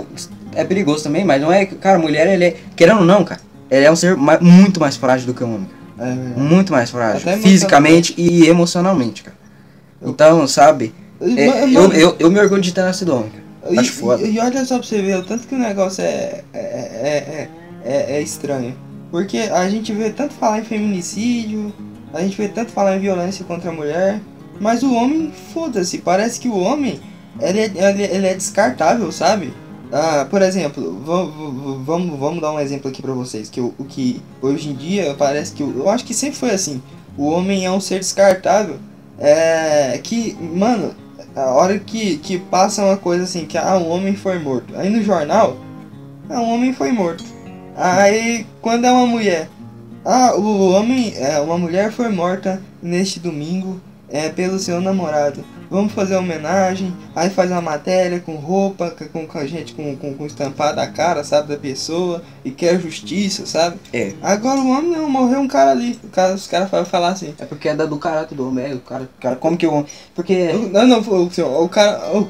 é 0.61 0.65
perigoso 0.65 1.05
também, 1.05 1.25
mas 1.25 1.41
não 1.41 1.51
é. 1.53 1.65
Cara, 1.67 1.99
mulher, 1.99 2.27
ele 2.27 2.45
é. 2.45 2.57
Querendo 2.77 2.99
ou 3.01 3.05
não, 3.07 3.25
cara, 3.25 3.41
ele 3.71 3.85
é 3.87 3.91
um 3.91 3.97
ser 3.97 4.15
ma- 4.17 4.39
muito 4.41 4.79
mais 4.79 4.97
frágil 4.97 5.27
do 5.27 5.35
que 5.35 5.43
o 5.43 5.47
homem. 5.47 5.69
É, 5.99 6.05
Muito 6.39 6.73
mais 6.73 6.91
frágil. 6.91 7.27
Fisicamente 7.39 8.15
e 8.19 8.47
emocionalmente, 8.47 9.23
cara. 9.23 9.37
Então, 10.03 10.47
sabe, 10.47 10.95
é, 11.19 11.67
Mano, 11.69 11.95
eu, 11.95 12.11
eu, 12.11 12.17
eu 12.19 12.31
me 12.31 12.39
orgulho 12.39 12.61
de 12.61 12.75
ter 12.75 12.83
nascido 12.83 13.15
homem, 13.15 13.31
cara. 13.31 13.75
E, 13.75 13.79
Acho 13.79 13.93
foda. 13.95 14.23
e- 14.23 14.35
e 14.35 14.39
olha 14.39 14.63
só 14.67 14.79
pra 14.79 14.87
você 14.87 15.01
ver 15.01 15.17
o 15.17 15.25
tanto 15.25 15.47
que 15.49 15.55
o 15.55 15.59
negócio 15.59 16.05
é, 16.05 16.43
é, 16.53 16.59
é, 16.61 17.49
é, 17.83 17.91
é- 17.91 18.17
é 18.19 18.21
estranho. 18.21 18.77
Porque 19.11 19.39
a 19.39 19.67
gente 19.71 19.91
vê 19.95 20.11
tanto 20.11 20.35
falar 20.35 20.59
em 20.61 20.65
feminicídio, 20.65 21.73
a 22.13 22.21
gente 22.21 22.37
vê 22.37 22.49
tanto 22.49 22.71
falar 22.73 22.97
em 22.97 23.01
violência 23.01 23.43
contra 23.47 23.71
a 23.71 23.73
mulher, 23.73 24.21
mas 24.61 24.83
o 24.83 24.95
homem, 24.95 25.33
foda-se, 25.53 25.99
parece 25.99 26.41
que 26.41 26.49
o 26.49 26.59
homem, 26.59 27.01
ele 27.41 27.61
é, 27.61 27.65
ele, 27.65 28.03
ele 28.03 28.27
é 28.27 28.35
descartável, 28.35 29.11
sabe? 29.13 29.53
Ah, 29.93 30.27
por 30.29 30.43
exemplo, 30.43 31.01
vamos, 31.05 32.19
vamos, 32.19 32.41
dar 32.41 32.53
um 32.53 32.59
exemplo 32.61 32.91
aqui 32.91 33.01
pra 33.01 33.13
vocês, 33.13 33.49
que 33.49 33.61
o, 33.61 33.73
que 33.89 34.21
hoje 34.43 34.71
em 34.71 34.75
dia 34.75 35.15
parece 35.17 35.53
que, 35.53 35.63
o- 35.63 35.79
eu 35.79 35.89
acho 35.89 36.05
que 36.05 36.13
sempre 36.13 36.37
foi 36.39 36.51
assim, 36.51 36.83
o 37.17 37.29
homem 37.29 37.65
é 37.65 37.71
um 37.71 37.81
ser 37.81 38.01
descartável, 38.01 38.77
é, 39.19 39.99
que, 40.03 40.35
mano, 40.41 40.93
a 41.37 41.53
hora 41.53 41.79
que, 41.79 42.17
que 42.19 42.39
passa 42.39 42.83
uma 42.85 42.97
coisa 42.97 43.25
assim, 43.25 43.47
que 43.47 43.57
ah, 43.57 43.77
um 43.77 43.89
homem 43.91 44.17
foi 44.17 44.39
morto. 44.39 44.75
Aí 44.77 44.91
no 44.91 45.03
jornal, 45.03 45.57
ah, 46.29 46.41
um 46.41 46.55
homem 46.55 46.73
foi 46.73 46.91
morto. 46.93 47.25
Aí 47.77 48.47
quando 48.61 48.87
é 48.87 48.91
uma 48.91 49.07
mulher, 49.07 49.49
ah, 50.05 50.35
o 50.35 50.71
homem, 50.71 51.13
é, 51.17 51.39
uma 51.41 51.59
mulher 51.59 51.93
foi 51.93 52.09
morta 52.09 52.61
neste 52.83 53.21
domingo 53.21 53.81
é, 54.09 54.29
pelo 54.29 54.59
seu 54.59 54.81
namorado. 54.81 55.45
Vamos 55.69 55.93
fazer 55.93 56.15
uma 56.15 56.23
homenagem, 56.23 56.95
aí 57.15 57.29
faz 57.29 57.51
uma 57.51 57.61
matéria 57.61 58.21
com 58.21 58.37
roupa, 58.37 58.95
com, 59.13 59.27
com 59.27 59.39
a 59.39 59.47
gente 59.47 59.75
com, 59.75 59.97
com, 59.97 60.15
com 60.15 60.27
estampado 60.27 60.81
a 60.81 60.87
cara, 60.87 61.25
sabe, 61.25 61.49
da 61.49 61.57
pessoa, 61.57 62.23
e 62.45 62.53
quer 62.53 62.81
justiça, 62.81 63.45
sabe? 63.47 63.77
É. 63.93 64.13
Agora 64.23 64.61
o 64.61 64.71
homem 64.71 64.93
não, 64.93 65.11
morreu 65.11 65.41
um 65.41 65.49
cara 65.49 65.73
ali. 65.73 65.99
O 66.05 66.09
cara, 66.09 66.35
os 66.35 66.47
caras 66.47 66.71
falam 66.71 66.87
falar 66.87 67.09
assim. 67.09 67.35
É 67.39 67.45
porque 67.45 67.69
é 67.69 67.75
da, 67.75 67.85
do 67.85 67.99
caráter 67.99 68.37
do 68.37 68.49
homem, 68.49 68.65
é, 68.65 68.75
o 68.75 68.81
cara, 68.81 69.05
o 69.05 69.21
cara, 69.21 69.37
como 69.37 69.57
que 69.57 69.67
o 69.67 69.73
homem. 69.73 69.87
Porque. 70.15 70.53
Não, 70.53 70.87
não, 70.87 71.01
o, 71.01 71.25
o, 71.25 71.65
o 71.65 71.69
cara. 71.69 72.13
O, 72.17 72.29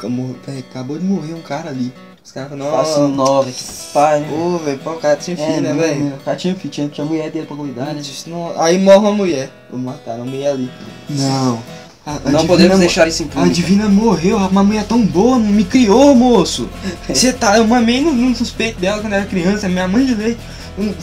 acabou 0.71 0.99
de 0.99 1.05
morrer 1.05 1.35
um 1.35 1.43
cara 1.43 1.69
ali. 1.69 1.93
Caras 2.37 2.51
falam, 2.51 2.71
Faço 2.71 3.01
nossa. 3.09 3.15
nove, 3.33 3.55
pai, 3.95 4.21
né? 4.21 4.29
Ô, 4.31 4.59
velho, 4.59 4.79
pô, 4.81 4.91
o 4.91 4.97
cara 4.97 5.17
tinha 5.17 5.35
filho, 5.39 5.61
né, 5.63 5.73
não, 5.73 5.81
velho? 5.81 6.07
O 6.09 6.19
cara 6.23 6.37
tinha 6.37 6.55
filho, 6.55 6.69
tinha, 6.71 6.87
tinha 6.89 7.07
mulher 7.07 7.31
dele 7.31 7.47
pra 7.47 7.57
cuidar, 7.57 7.87
né? 7.95 8.03
Não, 8.27 8.61
Aí 8.61 8.79
morre 8.79 8.99
uma 8.99 9.13
mulher. 9.13 9.49
Mataram 9.73 10.23
a 10.23 10.27
mulher 10.27 10.51
ali. 10.51 10.71
Não. 11.09 11.59
A, 12.05 12.19
a 12.27 12.31
Não 12.31 12.47
podemos 12.47 12.75
mo- 12.75 12.79
deixar 12.81 13.09
isso 13.09 13.23
A 13.23 13.27
impune. 13.27 13.49
divina 13.51 13.89
morreu, 13.89 14.37
uma 14.37 14.63
mulher 14.63 14.85
tão 14.85 15.01
boa, 15.01 15.39
me 15.39 15.65
criou, 15.65 16.15
moço. 16.15 16.69
Você 17.09 17.33
tá, 17.33 17.57
eu 17.57 17.67
mamei 17.67 18.03
no, 18.03 18.13
no 18.13 18.37
suspeito 18.37 18.79
dela 18.79 19.01
quando 19.01 19.15
era 19.15 19.25
criança, 19.25 19.67
minha 19.67 19.89
mãe 19.89 20.05
de 20.05 20.15
lei. 20.15 20.37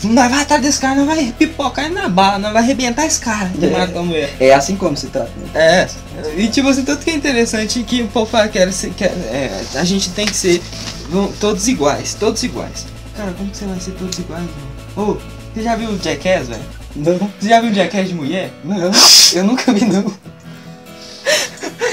Nós 0.04 0.30
vai 0.30 0.42
atrás 0.42 0.62
desse 0.62 0.78
cara, 0.78 0.94
nós 0.94 1.04
vai 1.04 1.34
pipocar 1.36 1.90
na 1.90 2.08
bala, 2.08 2.38
nós 2.38 2.52
vai 2.52 2.62
arrebentar 2.62 3.06
esse 3.06 3.18
cara. 3.18 3.50
Que 3.58 3.66
matou 3.66 4.02
a 4.02 4.04
mulher. 4.04 4.32
É 4.38 4.54
assim 4.54 4.76
como 4.76 4.96
se 4.96 5.08
trata, 5.08 5.32
né? 5.36 5.48
É, 5.52 5.88
e 6.36 6.46
tipo 6.46 6.68
assim, 6.68 6.84
tanto 6.84 7.04
que 7.04 7.10
é 7.10 7.14
interessante 7.14 7.82
que 7.82 8.02
o 8.02 8.06
povo 8.06 8.24
fala 8.30 8.46
que, 8.46 8.56
era, 8.56 8.70
que 8.70 9.02
é, 9.04 9.64
a 9.74 9.82
gente 9.82 10.10
tem 10.10 10.26
que 10.26 10.36
ser 10.36 10.62
vão- 11.14 11.32
todos 11.40 11.66
iguais, 11.68 12.14
todos 12.14 12.42
iguais. 12.42 12.86
Cara, 13.16 13.32
como 13.32 13.48
que 13.50 13.56
você 13.56 13.64
vai 13.66 13.80
ser 13.80 13.92
todos 13.92 14.18
iguais, 14.18 14.42
mano? 14.96 15.10
Ô, 15.12 15.16
você 15.54 15.62
já 15.62 15.76
viu 15.76 15.90
o 15.90 15.98
Jackass, 15.98 16.48
velho? 16.48 16.62
Não, 16.96 17.30
Você 17.40 17.48
já 17.48 17.60
viu 17.60 17.70
o 17.70 17.74
Jackass 17.74 18.08
de 18.08 18.14
mulher? 18.14 18.52
não, 18.64 18.90
eu 19.32 19.44
nunca 19.44 19.72
vi, 19.72 19.84
não. 19.84 20.04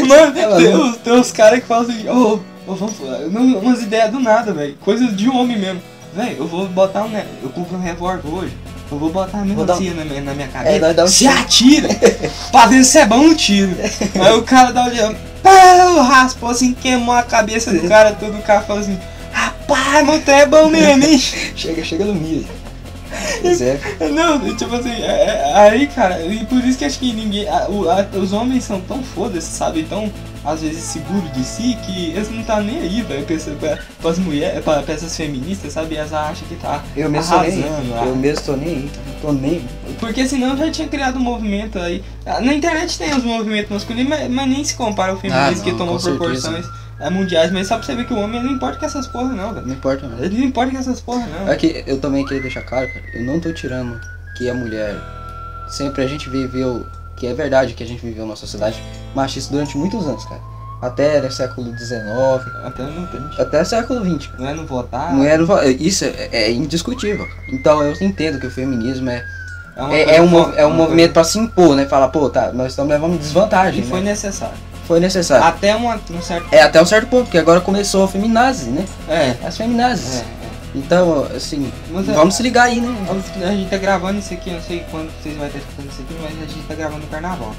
Mano, 0.07 0.37
Ela 0.39 0.57
tem, 0.57 0.71
não- 0.71 0.89
uns, 0.89 0.97
tem 0.97 1.13
uns 1.13 1.31
caras 1.31 1.59
que 1.59 1.65
falam 1.67 1.83
assim, 1.89 2.07
ô, 2.09 2.39
ô, 2.67 2.73
vamos 2.75 2.95
não, 3.31 3.59
umas 3.59 3.81
ideias 3.81 4.11
do 4.11 4.19
nada, 4.19 4.53
velho. 4.53 4.75
Coisas 4.81 5.15
de 5.15 5.29
homem 5.29 5.57
mesmo. 5.57 5.81
Velho, 6.13 6.37
eu 6.39 6.47
vou 6.47 6.67
botar 6.67 7.03
um. 7.03 7.11
Eu 7.41 7.49
compro 7.49 7.77
um 7.77 7.81
revólver 7.81 8.27
hoje. 8.27 8.53
Eu 8.91 8.97
vou 8.99 9.09
botar 9.09 9.37
a 9.37 9.41
dar 9.41 9.47
um- 9.47 9.55
melancia 9.55 9.93
na, 9.93 10.03
minha, 10.03 10.21
na 10.21 10.33
minha 10.33 10.47
cabeça. 10.49 10.85
É, 10.85 11.03
um 11.03 11.07
se 11.07 11.17
tiro. 11.19 11.39
atira! 11.39 11.89
pra 12.51 12.65
ver 12.65 12.83
se 12.83 12.97
é 12.99 13.05
bom 13.05 13.27
o 13.29 13.35
tiro. 13.35 13.71
Aí 14.19 14.33
o 14.37 14.43
cara 14.43 14.73
dá 14.73 14.85
olhando. 14.85 15.17
Pá, 15.41 15.51
raspou 16.03 16.49
assim, 16.49 16.73
queimou 16.73 17.15
a 17.15 17.23
cabeça 17.23 17.71
do 17.71 17.87
cara 17.87 18.11
todo. 18.13 18.37
O 18.37 18.41
cara 18.41 18.61
falou 18.61 18.81
assim: 18.81 18.99
Meu 20.05 20.21
trem 20.21 20.39
é 20.41 20.45
bom 20.45 20.69
mesmo, 20.69 21.03
hein? 21.03 21.19
Chega, 21.55 21.83
chega 21.83 22.05
no 22.05 22.13
milho. 22.15 22.45
É. 23.43 24.07
Não, 24.09 24.55
tipo 24.55 24.73
assim, 24.75 24.89
é- 24.89 25.51
é- 25.51 25.53
aí, 25.59 25.87
cara, 25.87 26.21
e 26.25 26.45
por 26.45 26.63
isso 26.63 26.77
que 26.77 26.85
acho 26.85 26.97
que 26.99 27.11
ninguém. 27.13 27.47
a- 27.47 27.65
a- 27.67 28.17
os 28.17 28.31
homens 28.33 28.63
são 28.63 28.79
tão 28.81 29.03
foda-se, 29.03 29.47
sabe? 29.47 29.83
Tão, 29.83 30.11
às 30.45 30.61
vezes, 30.61 30.83
seguros 30.83 31.31
de 31.33 31.43
si 31.43 31.77
que 31.85 32.11
eles 32.11 32.31
não 32.31 32.41
tá 32.43 32.61
nem 32.61 32.79
aí, 32.79 33.01
velho, 33.01 33.23
pra, 33.25 33.35
pra, 33.59 33.79
pras 34.01 34.17
mulheres, 34.17 34.63
pra, 34.63 34.81
pra 34.81 34.93
essas 34.93 35.15
feministas, 35.15 35.73
sabe? 35.73 35.95
Elas 35.95 36.13
acham 36.13 36.47
que 36.47 36.55
tá 36.55 36.81
Eu 36.95 37.09
mesmo 37.09 37.35
tô 37.35 37.41
nem 37.41 37.63
arrasando. 37.63 37.93
Eu 37.93 38.13
ah. 38.13 38.15
mesmo 38.15 38.45
tô 38.45 38.55
nem 38.55 38.69
aí, 38.75 38.89
tô- 39.21 39.27
tô 39.27 39.33
nem. 39.33 39.61
Porque 39.99 40.27
senão 40.27 40.55
já 40.57 40.71
tinha 40.71 40.87
criado 40.87 41.17
um 41.17 41.21
movimento 41.21 41.77
aí. 41.79 42.03
Ah, 42.25 42.39
Na 42.39 42.53
internet 42.53 42.97
tem 42.97 43.13
os 43.13 43.23
movimentos 43.23 43.71
masculinos, 43.71 44.09
mas, 44.09 44.29
mas 44.29 44.47
nem 44.49 44.63
se 44.63 44.73
compara 44.75 45.11
ao 45.11 45.19
feminismo 45.19 45.47
Ah, 45.47 45.51
não, 45.55 45.63
que 45.63 45.71
tomou 45.73 45.93
com 45.95 45.99
certeza. 45.99 46.71
É, 47.01 47.09
mundiais. 47.09 47.51
Mas 47.51 47.67
só 47.67 47.75
pra 47.77 47.83
você 47.85 47.95
ver 47.95 48.05
que 48.05 48.13
o 48.13 48.19
homem 48.19 48.41
não 48.43 48.51
importa 48.51 48.77
com 48.77 48.85
essas 48.85 49.07
porra, 49.07 49.33
não, 49.33 49.53
velho. 49.53 49.65
Não 49.67 49.73
importa, 49.73 50.07
não. 50.07 50.19
Ele 50.23 50.37
não 50.37 50.45
importa 50.45 50.71
com 50.71 50.77
essas 50.77 51.01
porra, 51.01 51.25
não. 51.27 51.51
É 51.51 51.55
que 51.55 51.83
eu 51.87 51.99
também 51.99 52.23
queria 52.25 52.41
deixar 52.41 52.61
claro, 52.61 52.87
cara, 52.87 53.03
eu 53.13 53.23
não 53.23 53.39
tô 53.39 53.51
tirando 53.53 53.99
que 54.37 54.49
a 54.49 54.53
mulher. 54.53 54.95
Sempre 55.69 56.03
a 56.03 56.07
gente 56.07 56.29
viveu. 56.29 56.85
Que 57.15 57.27
é 57.27 57.33
verdade 57.33 57.73
que 57.73 57.83
a 57.83 57.85
gente 57.85 58.01
viveu 58.03 58.25
numa 58.25 58.35
sociedade 58.35 58.81
machista 59.13 59.51
durante 59.53 59.77
muitos 59.77 60.07
anos, 60.07 60.25
cara. 60.25 60.41
Até 60.81 61.21
no 61.21 61.31
século 61.31 61.77
XIX, 61.77 62.01
Até 62.63 62.81
não 62.83 63.05
tem. 63.05 63.21
até 63.37 63.63
século 63.63 64.03
XX. 64.03 64.29
Não 64.39 64.47
é 64.47 64.53
não 64.55 64.65
votar. 64.65 65.13
Não 65.13 65.45
va- 65.45 65.63
Isso 65.67 66.03
é, 66.05 66.29
é 66.31 66.51
indiscutível. 66.51 67.27
cara. 67.27 67.41
Então 67.49 67.83
eu 67.83 67.93
entendo 68.01 68.39
que 68.39 68.47
o 68.47 68.49
feminismo 68.51 69.07
é, 69.11 69.23
é, 69.75 69.85
coisa 69.85 70.11
é 70.11 70.21
um, 70.21 70.53
é 70.55 70.65
um 70.65 70.73
movimento 70.73 71.13
pra 71.13 71.23
se 71.23 71.37
impor, 71.37 71.75
né? 71.75 71.85
Falar, 71.85 72.07
pô, 72.07 72.27
tá, 72.29 72.51
nós 72.51 72.71
estamos 72.71 72.91
levando 72.91 73.19
desvantagem. 73.19 73.81
E 73.81 73.85
foi 73.85 73.99
né? 73.99 74.09
necessário. 74.09 74.55
Foi 74.87 74.99
necessário. 74.99 75.45
Até 75.45 75.75
uma, 75.75 75.99
um 76.11 76.21
certo. 76.21 76.47
É 76.53 76.61
até 76.61 76.81
um 76.81 76.85
certo 76.85 77.07
ponto, 77.07 77.23
porque 77.25 77.37
agora 77.37 77.61
começou 77.61 78.03
a 78.03 78.07
feminazi, 78.07 78.69
né? 78.69 78.85
É. 79.07 79.35
As 79.45 79.55
feminazes. 79.57 80.21
é. 80.21 80.25
Então, 80.73 81.25
assim, 81.35 81.71
Mas 81.91 82.07
é- 82.07 82.13
vamos 82.13 82.33
se 82.35 82.43
ligar 82.43 82.63
aí, 82.63 82.79
né? 82.79 82.95
A 83.45 83.51
gente 83.51 83.69
tá 83.69 83.77
gravando 83.77 84.19
isso 84.19 84.33
aqui, 84.33 84.49
eu 84.49 84.55
não 84.55 84.61
sei 84.61 84.85
quando 84.89 85.11
vocês 85.21 85.35
vão 85.35 85.45
estar 85.47 85.59
escutando 85.59 85.89
isso 85.91 86.01
aqui, 86.01 86.15
mas 86.21 86.31
a 86.31 86.53
gente 86.53 86.67
tá 86.67 86.75
gravando 86.75 87.01
no 87.01 87.07
carnaval. 87.07 87.53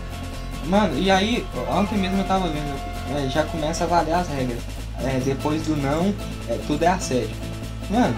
Mano, 0.64 0.99
e 0.99 1.11
aí, 1.11 1.45
ontem 1.70 1.99
mesmo 1.99 2.18
eu 2.18 2.25
tava 2.25 2.49
vendo, 2.49 2.75
é, 3.16 3.29
já 3.29 3.43
começa 3.45 3.85
a 3.85 3.87
valer 3.87 4.14
as 4.14 4.29
regras. 4.29 4.59
É, 5.05 5.18
depois 5.25 5.62
do 5.62 5.77
não, 5.77 6.14
é, 6.49 6.57
tudo 6.66 6.83
é 6.85 6.89
assédio. 6.89 7.31
Mano, 7.91 8.14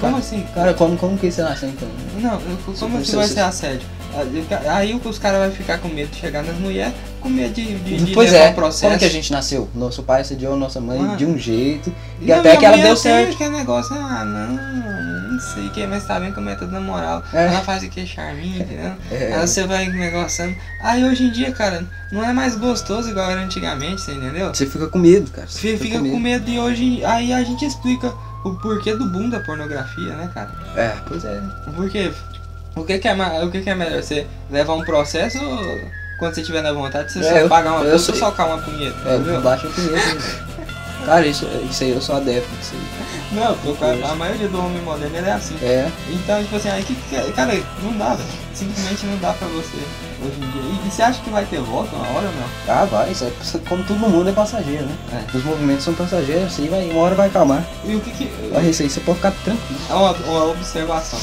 Como 0.00 0.16
assim? 0.16 0.44
Cara, 0.54 0.74
como, 0.74 0.96
como 0.96 1.16
que 1.16 1.30
você 1.30 1.42
nasceu 1.42 1.68
então? 1.68 1.88
Não, 2.16 2.40
como 2.78 2.98
assim 2.98 3.14
vai 3.16 3.28
ser 3.28 3.40
assédio? 3.40 3.86
Aí 4.68 5.00
os 5.04 5.18
caras 5.18 5.40
vão 5.42 5.52
ficar 5.52 5.78
com 5.78 5.88
medo 5.88 6.10
de 6.10 6.16
chegar 6.18 6.42
nas 6.42 6.56
mulheres, 6.56 6.92
com 7.22 7.28
medo 7.28 7.54
de, 7.54 7.74
de, 7.78 8.04
de 8.04 8.12
Pois 8.12 8.32
é, 8.32 8.50
um 8.50 8.54
processo. 8.54 8.84
como 8.86 8.98
que 8.98 9.04
a 9.04 9.10
gente 9.10 9.30
nasceu? 9.32 9.68
Nosso 9.74 10.02
pai 10.02 10.20
assediou 10.22 10.56
nossa 10.56 10.80
mãe 10.80 10.98
Mano. 10.98 11.16
de 11.16 11.24
um 11.24 11.38
jeito, 11.38 11.94
e 12.20 12.26
Não, 12.26 12.40
até 12.40 12.56
que 12.56 12.64
ela 12.64 12.76
deu 12.76 12.96
certo. 12.96 13.34
aquele 13.34 13.56
negócio, 13.56 13.94
ah, 13.94 14.24
não, 14.24 15.32
não 15.32 15.40
sei 15.40 15.66
o 15.66 15.70
que, 15.70 15.86
mas 15.86 16.04
tá 16.04 16.18
vendo 16.18 16.34
como 16.34 16.50
é 16.50 16.54
tudo 16.54 16.72
na 16.72 16.80
moral. 16.80 17.22
É. 17.32 17.46
Ela 17.46 17.60
faz 17.62 17.82
o 17.82 17.88
que 17.88 18.06
charminho, 18.06 18.62
entendeu? 18.62 18.92
É. 19.10 19.34
Aí 19.34 19.46
você 19.46 19.66
vai 19.66 19.88
negociando. 19.88 20.54
Aí 20.82 21.04
hoje 21.04 21.24
em 21.24 21.30
dia, 21.30 21.52
cara, 21.52 21.84
não 22.10 22.24
é 22.24 22.32
mais 22.32 22.56
gostoso 22.56 23.10
igual 23.10 23.30
era 23.30 23.40
antigamente, 23.40 24.00
você 24.00 24.12
entendeu? 24.12 24.52
Você 24.54 24.66
fica 24.66 24.86
com 24.88 24.98
medo, 24.98 25.30
cara. 25.30 25.46
Você 25.46 25.76
Você 25.76 25.76
fica 25.76 25.98
com 25.98 26.18
medo 26.18 26.44
de 26.44 26.58
hoje. 26.58 27.04
Aí 27.04 27.32
a 27.32 27.42
gente 27.44 27.64
explica 27.64 28.12
o 28.44 28.54
porquê 28.54 28.94
do 28.96 29.06
boom 29.06 29.28
da 29.28 29.40
pornografia, 29.40 30.14
né, 30.16 30.30
cara? 30.34 30.50
É, 30.76 30.92
pois 31.06 31.24
é. 31.24 31.40
Porque 31.76 32.12
o 32.74 32.84
que, 32.84 32.98
que 32.98 33.08
é, 33.08 33.14
o 33.44 33.50
que, 33.50 33.60
que 33.60 33.70
é 33.70 33.74
melhor? 33.74 34.02
Você 34.02 34.26
levar 34.50 34.74
um 34.74 34.82
processo 34.84 35.38
ou 35.38 35.80
quando 36.18 36.34
você 36.34 36.42
tiver 36.42 36.62
na 36.62 36.72
vontade, 36.72 37.12
você 37.12 37.20
É, 37.20 37.22
só 37.22 37.36
eu- 37.38 37.48
pagar 37.48 37.72
uma 37.72 37.84
eu 37.84 37.98
sei. 37.98 38.14
socar 38.16 38.46
uma 38.46 38.58
punheta? 38.58 38.96
É, 39.08 39.16
entendeu? 39.16 39.40
baixa 39.40 39.68
com 39.68 39.80
medo. 39.80 39.94
né? 39.96 40.46
Cara, 41.04 41.26
isso, 41.26 41.44
isso 41.68 41.82
aí 41.82 41.90
eu 41.90 42.00
sou 42.00 42.14
adepto 42.14 42.48
disso 42.60 42.74
aí. 42.74 43.40
Não, 43.40 43.56
porque 43.56 43.84
a 43.84 44.14
maioria 44.14 44.46
do 44.46 44.56
homem 44.64 44.80
moderno 44.82 45.16
é 45.26 45.32
assim. 45.32 45.56
É, 45.60 45.90
Então, 46.08 46.40
tipo 46.44 46.54
assim, 46.54 46.68
aí 46.68 46.84
que, 46.84 46.94
cara, 47.32 47.60
não 47.82 47.96
dá, 47.98 48.14
velho. 48.14 48.28
Simplesmente 48.54 49.06
não 49.06 49.16
dá 49.18 49.32
pra 49.32 49.48
você 49.48 49.78
hoje 50.22 50.36
em 50.36 50.50
dia. 50.52 50.62
E, 50.62 50.86
e 50.86 50.90
você 50.92 51.02
acha 51.02 51.20
que 51.20 51.30
vai 51.30 51.44
ter 51.46 51.58
volta 51.60 51.96
uma 51.96 52.06
hora 52.06 52.28
ou 52.28 52.32
não? 52.34 52.48
ah, 52.68 52.84
vai, 52.84 53.10
isso 53.10 53.24
é, 53.24 53.32
como 53.68 53.82
todo 53.82 53.98
mundo 53.98 54.28
é 54.28 54.32
passageiro, 54.32 54.84
né? 54.84 54.94
É. 55.12 55.36
Os 55.36 55.42
movimentos 55.42 55.82
são 55.84 55.94
passageiros, 55.94 56.44
assim, 56.52 56.68
vai, 56.68 56.88
uma 56.88 57.00
hora 57.00 57.16
vai 57.16 57.26
acalmar. 57.26 57.64
E 57.84 57.96
o 57.96 58.00
que 58.00 58.10
que. 58.12 58.30
Mas 58.52 58.66
isso 58.66 58.82
aí 58.82 58.90
você 58.90 59.00
pode 59.00 59.16
ficar 59.16 59.32
tranquilo. 59.42 59.80
É 59.90 59.94
uma, 59.94 60.12
uma 60.12 60.44
observação. 60.50 61.18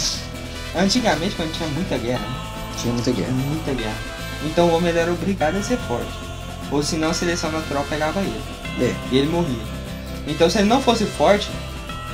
Antigamente, 0.75 1.35
quando 1.35 1.53
tinha 1.53 1.69
muita 1.69 1.97
guerra, 1.97 2.19
né? 2.19 2.35
Tinha 2.77 2.93
muita 2.93 3.11
guerra. 3.11 3.31
muita 3.31 3.71
guerra. 3.73 3.95
Então 4.43 4.67
o 4.67 4.75
homem 4.75 4.95
era 4.95 5.11
obrigado 5.11 5.57
a 5.57 5.63
ser 5.63 5.77
forte. 5.87 6.11
Ou 6.71 6.81
senão 6.83 7.09
a 7.09 7.13
seleção 7.13 7.51
natural 7.51 7.85
pegava 7.89 8.19
ele. 8.21 8.41
É. 8.79 8.95
E 9.11 9.17
ele 9.17 9.27
morria. 9.27 9.63
Então 10.27 10.49
se 10.49 10.59
ele 10.59 10.67
não 10.69 10.81
fosse 10.81 11.05
forte, 11.05 11.49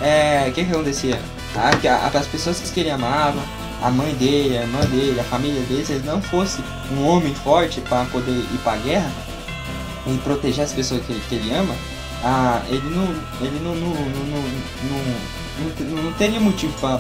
é, 0.02 0.46
o 0.50 0.52
que 0.54 0.64
que 0.66 0.72
acontecia? 0.72 1.20
Ah, 1.56 1.76
que 1.76 1.88
a- 1.88 2.08
as 2.14 2.28
pessoas 2.28 2.60
que 2.60 2.80
ele 2.80 2.90
amava, 2.90 3.40
a 3.82 3.90
mãe 3.92 4.14
dele, 4.16 4.58
a 4.58 4.62
irmã 4.62 4.80
dele, 4.82 5.20
a 5.20 5.24
família 5.24 5.62
dele, 5.64 5.86
se 5.86 5.94
ele 5.94 6.06
não 6.06 6.22
fosse 6.22 6.62
um 6.92 7.06
homem 7.06 7.34
forte 7.36 7.82
para 7.82 8.06
poder 8.06 8.32
ir 8.32 8.60
para 8.64 8.74
a 8.74 8.78
guerra 8.78 9.12
e 10.08 10.18
proteger 10.20 10.64
as 10.64 10.72
pessoas 10.74 11.02
que, 11.06 11.14
que 11.30 11.36
ele 11.36 11.54
ama, 11.54 11.76
ah, 12.24 12.62
ele 12.70 12.90
não, 12.90 13.04
ele 13.42 13.60
não, 13.64 13.76
não, 13.76 13.90
não, 13.90 13.96
não, 13.96 14.42
não, 14.84 15.96
não- 15.96 16.04
não 16.04 16.14
teria 16.14 16.40
motivo 16.40 16.74
para 16.80 17.00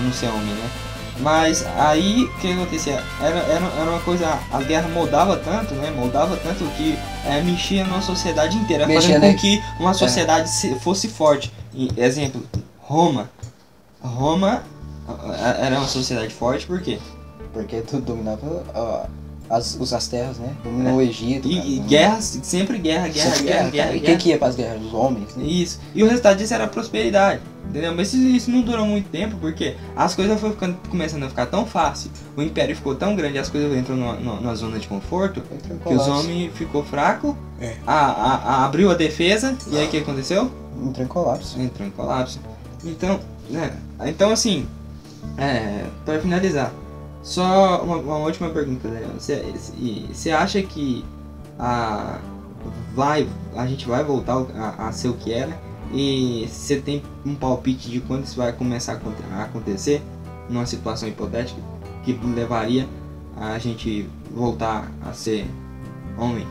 não 0.00 0.12
ser 0.12 0.26
homem, 0.28 0.54
né? 0.54 0.70
Mas 1.20 1.66
aí 1.76 2.24
o 2.24 2.38
que 2.38 2.52
acontecia? 2.52 3.02
Era, 3.20 3.38
era, 3.40 3.66
era 3.66 3.90
uma 3.90 4.00
coisa, 4.00 4.38
a 4.50 4.62
guerra 4.62 4.88
moldava 4.88 5.36
tanto, 5.36 5.74
né? 5.74 5.90
Moldava 5.90 6.36
tanto 6.36 6.64
que 6.76 6.98
é, 7.26 7.40
mexia 7.42 7.84
na 7.86 8.00
sociedade 8.00 8.56
inteira, 8.56 8.86
Mexia, 8.86 9.02
fazendo 9.16 9.22
né? 9.22 9.32
com 9.34 9.38
que 9.38 9.62
uma 9.78 9.92
sociedade 9.94 10.48
se- 10.48 10.74
fosse 10.80 11.08
forte. 11.08 11.52
E, 11.74 11.88
exemplo, 11.96 12.42
Roma. 12.78 13.28
Roma 14.02 14.62
ah, 15.06 15.56
era 15.60 15.78
uma 15.78 15.88
sociedade 15.88 16.32
forte, 16.32 16.66
por 16.66 16.80
quê? 16.80 16.98
Porque 17.52 17.80
tu 17.82 18.00
dominava 18.00 18.64
ó, 18.74 19.04
as, 19.50 19.76
os 19.80 19.92
as 19.92 20.06
terras, 20.06 20.38
né? 20.38 20.48
Dominou 20.62 20.96
o 20.98 21.02
Egito. 21.02 21.48
cara, 21.48 21.54
É. 21.54 21.58
E, 21.58 21.60
e 21.60 21.62
dominou- 21.76 21.88
guerras, 21.88 22.40
sempre 22.42 22.78
guerra, 22.78 23.08
guerra, 23.08 23.30
Sempre 23.30 23.44
guerra, 23.46 23.58
cara. 23.58 23.70
guerra, 23.70 23.88
E 23.88 23.98
guerra. 23.98 24.04
quem 24.06 24.18
que 24.18 24.28
ia 24.30 24.38
pras 24.38 24.54
guerras? 24.56 24.82
Os 24.82 24.94
homens, 24.94 25.34
né? 25.36 25.44
Isso. 25.44 25.80
E 25.94 26.02
o 26.02 26.06
resultado 26.06 26.38
disso 26.38 26.54
era 26.54 26.64
a 26.64 26.68
prosperidade. 26.68 27.40
Entendeu? 27.68 27.94
Mas 27.94 28.12
isso, 28.12 28.26
isso 28.26 28.50
não 28.50 28.62
durou 28.62 28.84
muito 28.86 29.08
tempo 29.10 29.36
porque 29.40 29.76
as 29.94 30.14
coisas 30.14 30.40
foram 30.40 30.54
ficando, 30.54 30.76
começando 30.88 31.22
a 31.24 31.28
ficar 31.28 31.46
tão 31.46 31.64
fácil, 31.64 32.10
o 32.36 32.42
império 32.42 32.74
ficou 32.74 32.94
tão 32.96 33.14
grande, 33.14 33.38
as 33.38 33.48
coisas 33.48 33.76
entram 33.78 33.96
numa, 33.96 34.14
numa- 34.14 34.40
numa 34.40 34.54
zona 34.56 34.78
de 34.78 34.88
conforto, 34.88 35.40
que 35.86 35.94
os 35.94 36.08
homens 36.08 36.50
ficou 36.54 36.82
fraco, 36.82 37.36
É. 37.60 37.76
a, 37.86 37.94
a- 37.94 38.34
a- 38.36 38.64
abriu 38.64 38.90
a 38.90 38.94
defesa, 38.94 39.56
e 39.70 39.78
aí 39.78 39.86
o 39.86 39.88
que 39.90 39.98
aconteceu? 39.98 40.50
Entrou 40.82 41.04
em 41.04 41.08
colapso. 41.08 41.60
Entrou 41.60 41.86
em 41.86 41.90
colapso. 41.92 42.40
Então, 42.84 43.20
né? 43.48 43.70
Então 44.06 44.32
assim, 44.32 44.66
é, 45.38 45.84
para 46.04 46.18
finalizar, 46.18 46.72
só 47.22 47.82
uma, 47.82 47.96
uma 47.96 48.16
última 48.18 48.50
pergunta, 48.50 48.88
Daniel. 48.88 49.10
Você 49.18 49.42
você 50.12 50.30
acha 50.30 50.62
que 50.62 51.04
a, 51.58 52.18
vai, 52.94 53.28
a 53.56 53.66
gente 53.66 53.86
vai 53.86 54.02
voltar 54.04 54.44
a, 54.56 54.88
a 54.88 54.92
ser 54.92 55.08
o 55.08 55.14
que 55.14 55.32
era? 55.32 55.56
E 55.92 56.48
você 56.50 56.80
tem 56.80 57.02
um 57.26 57.34
palpite 57.34 57.90
de 57.90 58.00
quando 58.00 58.24
isso 58.24 58.36
vai 58.36 58.52
começar 58.52 58.92
a 58.92 58.96
aconte- 58.96 59.22
a 59.32 59.42
acontecer? 59.44 60.02
Numa 60.48 60.66
situação 60.66 61.08
hipotética 61.08 61.60
que 62.04 62.12
levaria 62.12 62.88
a 63.36 63.58
gente 63.58 64.08
voltar 64.34 64.90
a 65.02 65.12
ser 65.12 65.46
homem? 66.18 66.46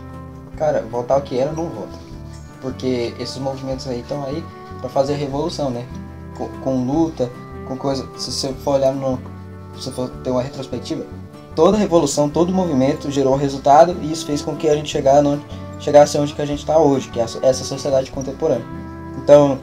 Cara, 0.58 0.82
voltar 0.92 1.16
ao 1.16 1.22
que 1.22 1.38
era 1.38 1.52
não 1.52 1.70
volta. 1.70 1.98
Porque 2.62 3.14
esses 3.20 3.38
movimentos 3.38 3.88
aí 3.88 4.02
estão 4.02 4.24
aí 4.26 4.44
pra 4.80 4.90
fazer 4.90 5.16
revolução, 5.16 5.70
né? 5.70 5.86
Com, 6.38 6.48
com 6.62 6.86
luta, 6.86 7.30
com 7.68 7.78
coisa. 7.78 8.08
Se 8.18 8.32
você 8.32 8.54
for 8.54 8.76
olhar 8.76 8.94
no. 8.94 9.20
Se 9.76 9.84
você 9.84 9.92
for 9.92 10.10
ter 10.24 10.32
uma 10.32 10.42
retrospectiva, 10.42 11.04
toda 11.56 11.78
revolução, 11.78 12.30
todo 12.30 12.54
movimento 12.54 13.10
gerou 13.12 13.34
um 13.34 13.38
resultado 13.38 13.96
e 14.02 14.12
isso 14.12 14.26
fez 14.26 14.42
com 14.42 14.56
que 14.56 14.68
a 14.68 14.76
gente 14.76 14.90
chegasse 14.90 16.18
onde 16.18 16.34
que 16.34 16.42
a 16.42 16.46
gente 16.46 16.60
está 16.60 16.78
hoje, 16.78 17.10
que 17.10 17.20
é 17.20 17.24
essa- 17.24 17.64
sociedade 17.64 18.12
contemporânea. 18.12 18.66
Então, 19.24 19.60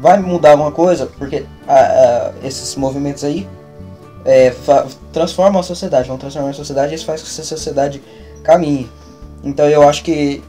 vai 0.00 0.18
mudar 0.18 0.52
alguma 0.52 0.72
coisa, 0.72 1.06
porque 1.18 1.44
ah, 1.66 1.74
ah, 1.74 2.32
esses 2.42 2.74
movimentos 2.76 3.24
aí 3.24 3.48
é, 4.24 4.54
transformam 5.12 5.60
a 5.60 5.62
sociedade, 5.62 6.08
vão 6.08 6.18
transformar 6.18 6.50
a 6.50 6.54
sociedade 6.54 6.92
e 6.92 6.94
isso 6.94 7.04
faz 7.06 7.20
com 7.20 7.26
que 7.26 7.32
essa 7.32 7.44
sociedade 7.44 8.02
caminhe. 8.42 8.88
Então 9.42 9.68
eu 9.68 9.88
acho 9.88 10.02
que 10.02 10.42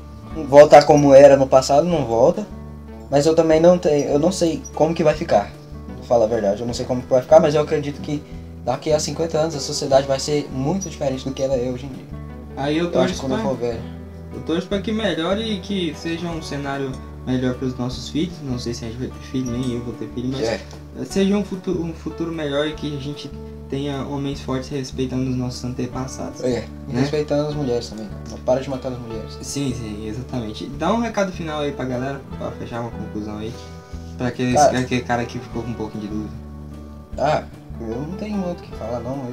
voltar 0.47 0.84
como 0.84 1.14
era 1.14 1.36
no 1.38 1.47
passado 1.47 1.86
não 1.88 2.05
volta, 2.05 2.45
mas 3.10 3.26
eu 3.26 3.36
também 3.36 3.60
não 3.60 3.78
tenho, 3.78 4.10
eu 4.10 4.20
não 4.20 4.32
sei 4.32 4.62
como 4.76 4.93
que 4.93 5.03
vai 5.03 5.14
ficar. 5.14 5.51
Falar 6.07 6.26
a 6.26 6.28
verdade, 6.28 6.62
eu 6.62 6.68
não 6.68 6.74
sei 6.74 6.86
como 6.86 7.01
que 7.01 7.10
vai 7.10 7.22
ficar, 7.22 7.39
mas 7.39 7.53
eu 7.53 7.62
acredito 7.62 8.01
que 8.01 8.22
daqui 8.70 8.91
a 8.91 8.99
50 8.99 9.38
anos 9.38 9.55
a 9.55 9.59
sociedade 9.59 10.07
vai 10.07 10.20
ser 10.20 10.47
muito 10.51 10.89
diferente 10.89 11.26
do 11.26 11.34
que 11.34 11.41
ela 11.41 11.55
é 11.55 11.70
hoje 11.70 11.86
em 11.86 11.89
dia. 11.89 12.05
Aí 12.55 12.78
eu 12.78 12.91
Eu 12.91 13.01
acho 13.01 13.15
torço 13.15 13.22
quando 13.22 13.32
eu 13.34 13.38
pra- 13.39 13.47
for 13.49 13.57
velho. 13.57 13.80
Eu 14.34 14.41
torço 14.41 14.67
para 14.67 14.82
que 14.82 14.91
melhore 14.91 15.41
e 15.41 15.59
que 15.59 15.93
seja 15.97 16.28
um 16.28 16.41
cenário 16.41 16.91
melhor 17.26 17.55
para 17.55 17.67
os 17.67 17.78
nossos 17.78 18.09
filhos. 18.09 18.36
Não 18.43 18.59
sei 18.59 18.74
se 18.74 18.86
a 18.86 18.88
gente 18.88 18.99
vai 18.99 19.07
ter 19.07 19.20
filho, 19.32 19.51
nem 19.51 19.74
eu 19.74 19.84
vou 19.84 19.93
ter 19.95 20.07
filho, 20.13 20.30
mas 20.32 20.41
É, 20.47 20.59
seja 21.05 21.36
um 21.36 21.43
futuro, 21.43 21.82
um 21.84 21.93
futuro 21.93 22.32
melhor 22.32 22.67
e 22.67 22.74
que 22.74 22.95
a 22.95 22.99
gente 22.99 23.30
tenha 23.70 24.03
homens 24.03 24.41
fortes 24.41 24.70
respeitando 24.70 25.30
os 25.30 25.36
nossos 25.36 25.63
antepassados. 25.63 26.43
é. 26.43 26.65
E 26.88 26.93
Né? 26.93 27.01
respeitando 27.01 27.47
as 27.49 27.55
mulheres 27.55 27.89
também. 27.89 28.07
Não 28.30 28.38
para 28.39 28.61
de 28.61 28.70
matar 28.70 28.91
as 28.91 28.99
mulheres. 28.99 29.38
Sim, 29.41 29.74
sim, 29.76 30.07
exatamente. 30.07 30.65
Dá 30.67 30.91
um 30.93 30.99
recado 30.99 31.32
final 31.32 31.61
aí 31.61 31.72
pra 31.72 31.86
galera, 31.86 32.22
pra 32.38 32.51
fechar 32.51 32.82
uma 32.82 32.91
conclusão 32.91 33.38
aí. 33.39 33.51
Pra 34.17 34.28
aquele 34.28 34.53
Cara. 34.53 34.80
aquele 34.80 35.01
cara 35.01 35.26
que 35.26 35.39
ficou 35.39 35.63
com 35.63 35.70
um 35.70 35.74
pouco 35.74 35.97
de 35.97 36.07
dúvida. 36.07 36.34
Ah, 37.17 37.43
eu 37.82 38.01
não 38.01 38.11
tenho 38.17 38.38
muito 38.38 38.59
o 38.59 38.63
que 38.63 38.75
falar 38.75 38.99
não, 38.99 39.25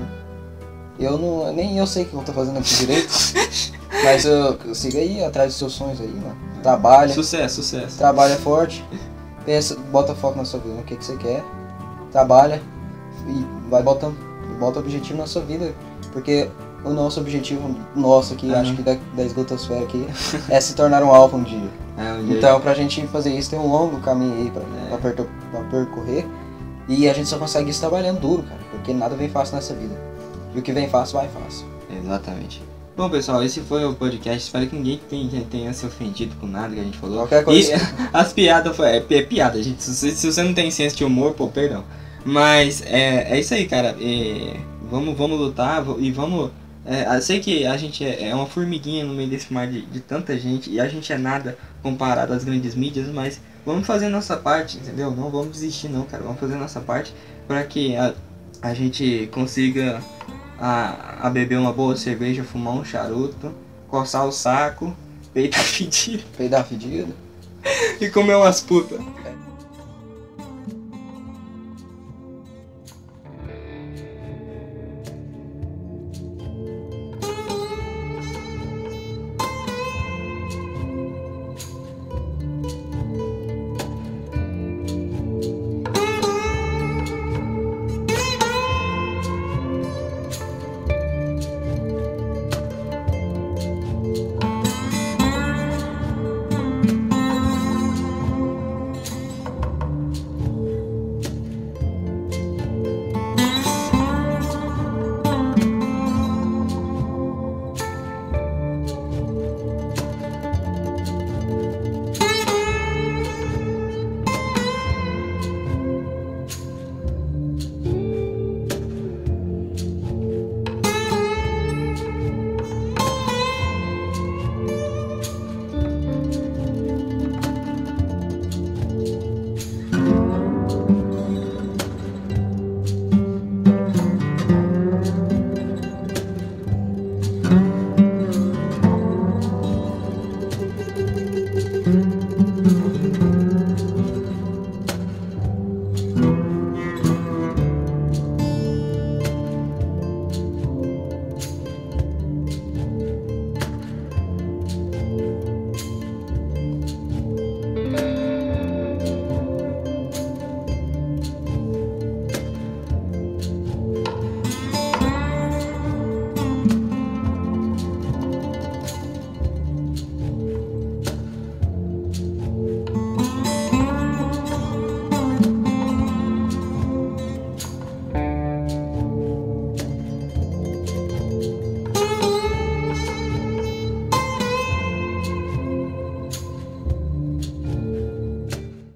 eu, 0.98 1.12
eu 1.12 1.18
não. 1.18 1.52
Nem 1.52 1.76
eu 1.78 1.86
sei 1.86 2.04
o 2.04 2.06
que 2.06 2.14
eu 2.14 2.22
tô 2.22 2.32
fazendo 2.32 2.58
aqui 2.58 2.74
direito. 2.74 3.08
mas 4.04 4.24
eu, 4.24 4.58
eu 4.64 4.74
siga 4.74 4.98
aí 4.98 5.24
atrás 5.24 5.48
dos 5.50 5.58
seus 5.58 5.72
sonhos 5.72 6.00
aí, 6.00 6.08
mano. 6.08 6.36
Trabalha. 6.62 7.12
Sucesso, 7.12 7.62
sucesso. 7.62 7.98
Trabalha 7.98 8.36
forte, 8.36 8.84
pensa, 9.44 9.76
bota 9.92 10.14
foco 10.14 10.36
na 10.38 10.44
sua 10.44 10.60
vida, 10.60 10.74
no 10.74 10.82
que, 10.82 10.96
que 10.96 11.04
você 11.04 11.16
quer, 11.16 11.44
trabalha 12.12 12.60
e 13.28 13.68
vai 13.70 13.82
botando, 13.82 14.16
bota 14.58 14.78
objetivo 14.80 15.18
na 15.18 15.26
sua 15.26 15.42
vida, 15.42 15.72
porque 16.12 16.48
o 16.84 16.90
nosso 16.90 17.20
objetivo, 17.20 17.74
nosso 17.94 18.34
aqui, 18.34 18.46
Uhum. 18.48 18.60
acho 18.60 18.74
que 18.76 18.82
da, 18.82 18.96
da 19.14 19.22
esgotosfera 19.24 19.82
aqui, 19.84 20.06
é 20.48 20.60
se 20.60 20.74
tornar 20.74 21.02
um 21.02 21.10
alfa 21.14 21.36
um 21.36 21.42
dia. 21.42 21.68
É, 21.98 22.12
um 22.14 22.24
dia- 22.26 22.36
Então, 22.38 22.60
pra 22.60 22.74
gente 22.74 23.06
fazer 23.08 23.32
isso, 23.36 23.50
tem 23.50 23.58
um 23.58 23.66
longo 23.70 24.00
caminho 24.00 24.34
aí 24.34 24.50
pra, 24.50 24.62
É. 24.62 24.96
pra, 24.96 25.24
pra 25.50 25.60
percorrer, 25.70 26.26
e 26.88 27.08
a 27.08 27.12
gente 27.12 27.28
só 27.28 27.38
consegue 27.38 27.70
isso 27.70 27.80
trabalhando 27.80 28.20
duro, 28.20 28.42
cara, 28.42 28.60
porque 28.70 28.92
nada 28.92 29.14
vem 29.16 29.28
fácil 29.28 29.56
nessa 29.56 29.74
vida. 29.74 29.94
E 30.54 30.58
o 30.58 30.62
que 30.62 30.72
vem 30.72 30.88
fácil, 30.88 31.18
vai 31.18 31.28
fácil. 31.28 31.66
Exatamente. 32.02 32.62
Bom, 32.96 33.10
pessoal, 33.10 33.42
esse 33.42 33.60
foi 33.60 33.84
o 33.84 33.94
podcast. 33.94 34.38
Espero 34.42 34.66
que 34.66 34.74
ninguém 34.76 34.98
tenha, 35.10 35.44
tenha 35.50 35.72
se 35.74 35.84
ofendido 35.84 36.34
com 36.36 36.46
nada 36.46 36.74
que 36.74 36.80
a 36.80 36.84
gente 36.84 36.96
falou. 36.96 37.18
Qualquer 37.18 37.44
coisa. 37.44 37.74
E 37.74 37.80
as 38.12 38.32
piadas 38.32 38.74
foi. 38.74 38.86
É, 38.88 38.96
é 39.10 39.22
piada, 39.22 39.62
gente. 39.62 39.82
Se, 39.82 39.94
você- 39.94 40.10
se 40.12 40.32
você 40.32 40.42
não 40.42 40.54
tem 40.54 40.70
senso 40.70 40.96
de 40.96 41.04
humor, 41.04 41.34
pô, 41.34 41.48
perdão. 41.48 41.84
Mas 42.24 42.82
é, 42.86 43.32
é 43.34 43.38
isso 43.38 43.52
aí, 43.52 43.66
cara. 43.66 43.94
É, 44.00 44.56
vamos, 44.90 45.14
vamos 45.16 45.38
lutar 45.38 45.84
e 45.98 46.10
vamos. 46.10 46.50
é, 46.86 47.14
eu 47.14 47.20
sei 47.20 47.38
que 47.40 47.66
a 47.66 47.76
gente 47.76 48.02
é, 48.02 48.30
é 48.30 48.34
uma 48.34 48.46
formiguinha 48.46 49.04
no 49.04 49.12
meio 49.12 49.28
desse 49.28 49.52
mar 49.52 49.66
de, 49.66 49.82
de 49.82 50.00
tanta 50.00 50.38
gente 50.38 50.70
e 50.70 50.80
a 50.80 50.88
gente 50.88 51.12
é 51.12 51.18
nada 51.18 51.58
comparado 51.82 52.32
às 52.32 52.44
grandes 52.44 52.74
mídias, 52.74 53.08
mas 53.08 53.40
vamos 53.66 53.86
fazer 53.86 54.08
nossa 54.08 54.36
parte, 54.36 54.78
entendeu? 54.78 55.10
Não 55.10 55.28
vamos 55.28 55.52
desistir, 55.52 55.88
não, 55.88 56.04
cara. 56.04 56.22
Vamos 56.22 56.38
fazer 56.38 56.54
nossa 56.54 56.80
parte 56.80 57.12
para 57.46 57.62
que 57.64 57.96
a, 57.96 58.14
a 58.62 58.72
gente 58.72 59.28
consiga 59.32 60.00
a, 60.58 61.26
a 61.26 61.30
beber 61.30 61.58
uma 61.58 61.72
boa 61.72 61.96
cerveja, 61.96 62.44
fumar 62.44 62.74
um 62.74 62.84
charuto, 62.84 63.52
coçar 63.88 64.24
o 64.24 64.32
saco, 64.32 64.96
peitar 65.34 65.62
fedido 65.62 66.22
Peidar 66.36 66.64
fedido. 66.64 67.12
e 68.00 68.08
comer 68.08 68.36
umas 68.36 68.60
putas. 68.60 69.00